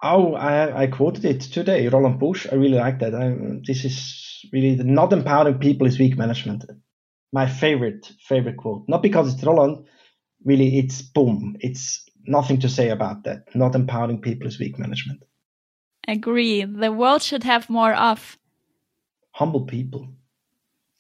Oh, 0.03 0.35
I, 0.35 0.83
I 0.83 0.87
quoted 0.87 1.25
it 1.25 1.41
today, 1.43 1.87
Roland 1.89 2.19
Busch. 2.19 2.47
I 2.51 2.55
really 2.55 2.79
like 2.79 2.99
that. 3.01 3.15
I, 3.15 3.37
this 3.67 3.85
is 3.85 4.47
really 4.53 4.75
the 4.75 4.85
not 4.85 5.13
empowering 5.13 5.59
people 5.59 5.87
is 5.87 5.99
weak 5.99 6.17
management 6.17 6.65
my 7.33 7.47
favorite 7.47 8.13
favorite 8.29 8.59
quote. 8.59 8.85
Not 8.89 9.03
because 9.03 9.33
it's 9.33 9.43
Roland, 9.43 9.87
really, 10.45 10.79
it's 10.79 11.03
boom. 11.03 11.57
It's 11.61 12.05
nothing 12.27 12.61
to 12.61 12.69
say 12.69 12.89
about 12.91 13.25
that. 13.25 13.55
Not 13.55 13.75
empowering 13.75 14.21
people 14.21 14.47
is 14.47 14.59
weak 14.59 14.79
management. 14.79 15.23
Agree. 16.09 16.65
The 16.65 16.93
world 16.93 17.23
should 17.23 17.45
have 17.45 17.71
more 17.71 17.95
of 17.95 18.39
humble 19.33 19.63
people. 19.67 20.09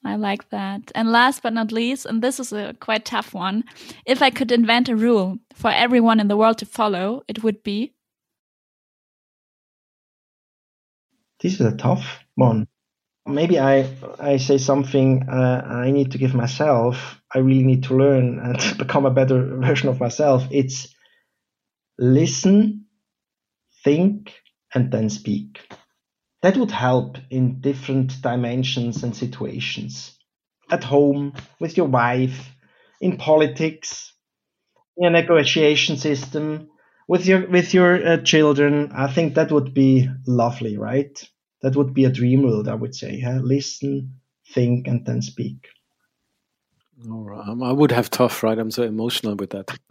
I 0.04 0.16
like 0.16 0.50
that. 0.50 0.90
And 0.94 1.12
last 1.12 1.42
but 1.42 1.52
not 1.52 1.70
least, 1.70 2.06
and 2.06 2.22
this 2.22 2.40
is 2.40 2.52
a 2.52 2.74
quite 2.80 3.04
tough 3.04 3.34
one, 3.34 3.64
if 4.04 4.20
I 4.20 4.30
could 4.30 4.50
invent 4.50 4.88
a 4.88 4.96
rule 4.96 5.38
for 5.54 5.70
everyone 5.70 6.18
in 6.18 6.28
the 6.28 6.36
world 6.36 6.58
to 6.58 6.66
follow, 6.66 7.22
it 7.28 7.42
would 7.44 7.62
be. 7.62 7.92
This 11.40 11.54
is 11.54 11.66
a 11.66 11.76
tough 11.76 12.20
one 12.34 12.66
maybe 13.26 13.58
I 13.58 13.88
I 14.18 14.36
say 14.36 14.58
something 14.58 15.28
uh, 15.28 15.62
I 15.66 15.90
need 15.90 16.12
to 16.12 16.18
give 16.18 16.34
myself. 16.34 17.20
I 17.34 17.38
really 17.38 17.64
need 17.64 17.84
to 17.84 17.96
learn 17.96 18.38
and 18.38 18.78
become 18.78 19.06
a 19.06 19.10
better 19.10 19.56
version 19.56 19.88
of 19.88 20.00
myself. 20.00 20.44
It's 20.50 20.94
listen, 22.02 22.86
think, 23.84 24.34
and 24.74 24.90
then 24.90 25.08
speak. 25.08 25.60
That 26.42 26.56
would 26.56 26.72
help 26.72 27.16
in 27.30 27.60
different 27.60 28.20
dimensions 28.20 29.04
and 29.04 29.14
situations. 29.16 30.18
At 30.70 30.82
home, 30.82 31.34
with 31.60 31.76
your 31.76 31.86
wife, 31.86 32.50
in 33.00 33.18
politics, 33.18 34.12
in 34.96 35.06
a 35.06 35.10
negotiation 35.10 35.96
system, 35.96 36.70
with 37.06 37.26
your 37.26 37.48
with 37.48 37.72
your 37.72 38.04
uh, 38.04 38.16
children. 38.18 38.90
I 38.92 39.06
think 39.06 39.34
that 39.34 39.52
would 39.52 39.72
be 39.72 40.08
lovely, 40.26 40.76
right? 40.78 41.22
That 41.60 41.76
would 41.76 41.94
be 41.94 42.04
a 42.04 42.10
dream 42.10 42.42
world, 42.42 42.66
I 42.68 42.74
would 42.74 42.94
say. 42.94 43.20
Huh? 43.20 43.40
Listen, 43.42 44.20
think, 44.52 44.88
and 44.88 45.06
then 45.06 45.22
speak. 45.22 45.68
All 47.10 47.24
right. 47.24 47.48
Um, 47.48 47.62
I 47.62 47.72
would 47.72 47.90
have 47.90 48.10
tough, 48.10 48.42
right? 48.42 48.58
I'm 48.58 48.70
so 48.70 48.82
emotional 48.82 49.34
with 49.34 49.50
that. 49.50 49.70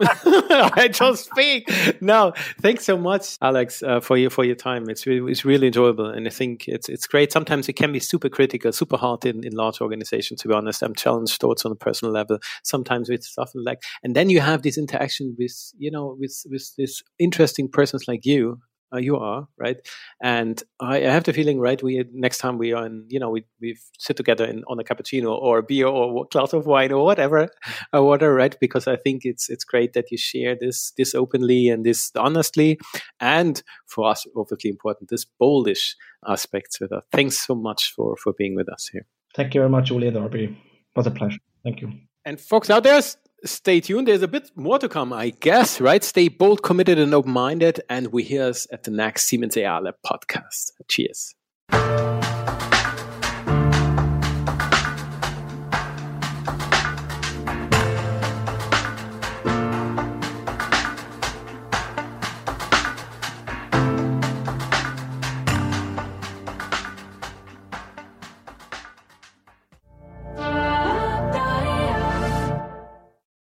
I 0.76 0.88
just 0.88 1.26
speak. 1.26 1.70
No, 2.00 2.32
thanks 2.60 2.84
so 2.84 2.96
much, 2.96 3.36
Alex, 3.42 3.82
uh, 3.82 4.00
for 4.00 4.16
your 4.16 4.30
for 4.30 4.44
your 4.44 4.54
time. 4.54 4.88
It's 4.88 5.06
really 5.06 5.30
it's 5.30 5.44
really 5.44 5.66
enjoyable, 5.66 6.06
and 6.06 6.26
I 6.26 6.30
think 6.30 6.68
it's 6.68 6.88
it's 6.88 7.06
great. 7.06 7.30
Sometimes 7.32 7.68
it 7.68 7.74
can 7.74 7.92
be 7.92 8.00
super 8.00 8.28
critical, 8.28 8.72
super 8.72 8.96
hard 8.96 9.26
in, 9.26 9.44
in 9.44 9.52
large 9.52 9.80
organizations. 9.80 10.40
To 10.42 10.48
be 10.48 10.54
honest, 10.54 10.82
I'm 10.82 10.94
challenged 10.94 11.38
thoughts 11.40 11.66
on 11.66 11.72
a 11.72 11.76
personal 11.76 12.12
level. 12.12 12.38
Sometimes 12.62 13.10
with 13.10 13.24
stuff 13.24 13.50
like, 13.54 13.82
and 14.02 14.16
then 14.16 14.30
you 14.30 14.40
have 14.40 14.62
this 14.62 14.78
interaction 14.78 15.36
with 15.38 15.72
you 15.76 15.90
know 15.90 16.16
with 16.18 16.42
with 16.50 16.74
this 16.78 17.02
interesting 17.18 17.68
persons 17.68 18.08
like 18.08 18.24
you 18.24 18.60
uh, 18.92 18.98
you 18.98 19.16
are 19.16 19.48
right? 19.58 19.76
And 20.22 20.62
I, 20.80 20.96
I, 20.96 21.10
have 21.10 21.24
the 21.24 21.32
feeling 21.32 21.58
right 21.58 21.82
we 21.82 22.04
next 22.12 22.38
time 22.38 22.58
we 22.58 22.72
are 22.72 22.86
in 22.86 23.06
you 23.08 23.18
know 23.18 23.30
we 23.30 23.44
we 23.60 23.76
sit 23.98 24.16
together 24.16 24.44
in, 24.44 24.64
on 24.68 24.78
a 24.78 24.84
cappuccino 24.84 25.30
or 25.30 25.58
a 25.58 25.62
beer 25.62 25.86
or 25.86 26.24
a 26.24 26.28
glass 26.28 26.52
of 26.52 26.66
wine 26.66 26.92
or 26.92 27.04
whatever 27.04 27.48
or 27.92 28.06
whatever 28.06 28.34
right? 28.34 28.56
Because 28.60 28.86
i 28.86 28.96
think 28.96 29.24
it's 29.24 29.48
it's 29.48 29.64
great 29.64 29.92
that 29.92 30.10
you 30.10 30.18
share 30.18 30.56
this 30.58 30.92
this 30.96 31.14
openly 31.14 31.68
and 31.68 31.84
this 31.84 32.10
honestly. 32.16 32.78
And 33.20 33.62
for 33.86 34.08
us 34.08 34.26
obviously 34.36 34.70
important 34.70 35.10
this 35.10 35.26
boldish 35.40 35.94
aspects 36.26 36.80
with 36.80 36.92
us. 36.92 37.04
Thanks 37.12 37.38
so 37.46 37.54
much 37.54 37.92
for 37.94 38.16
for 38.16 38.32
being 38.32 38.54
with 38.54 38.68
us 38.68 38.88
here. 38.92 39.06
Thank 39.34 39.54
you 39.54 39.60
very 39.60 39.70
much 39.70 39.90
Uli. 39.90 40.10
Darby 40.10 40.44
it 40.44 40.96
was 40.96 41.06
a 41.06 41.10
pleasure. 41.10 41.40
Thank 41.64 41.80
you. 41.80 41.92
And 42.24 42.40
folks 42.40 42.70
out 42.70 42.82
there 42.82 43.00
stay 43.44 43.80
tuned. 43.80 44.08
There's 44.08 44.22
a 44.22 44.28
bit 44.28 44.50
more 44.56 44.78
to 44.78 44.88
come, 44.88 45.12
I 45.12 45.30
guess, 45.30 45.80
right? 45.80 46.02
Stay 46.02 46.28
bold, 46.28 46.62
committed, 46.62 46.98
and 46.98 47.14
open 47.14 47.32
minded. 47.32 47.80
And 47.88 48.08
we 48.08 48.22
hear 48.22 48.44
us 48.44 48.66
at 48.72 48.84
the 48.84 48.90
next 48.90 49.26
Siemens 49.26 49.56
AI 49.56 49.78
Lab 49.78 49.96
podcast. 50.06 50.72
Cheers. 50.88 51.34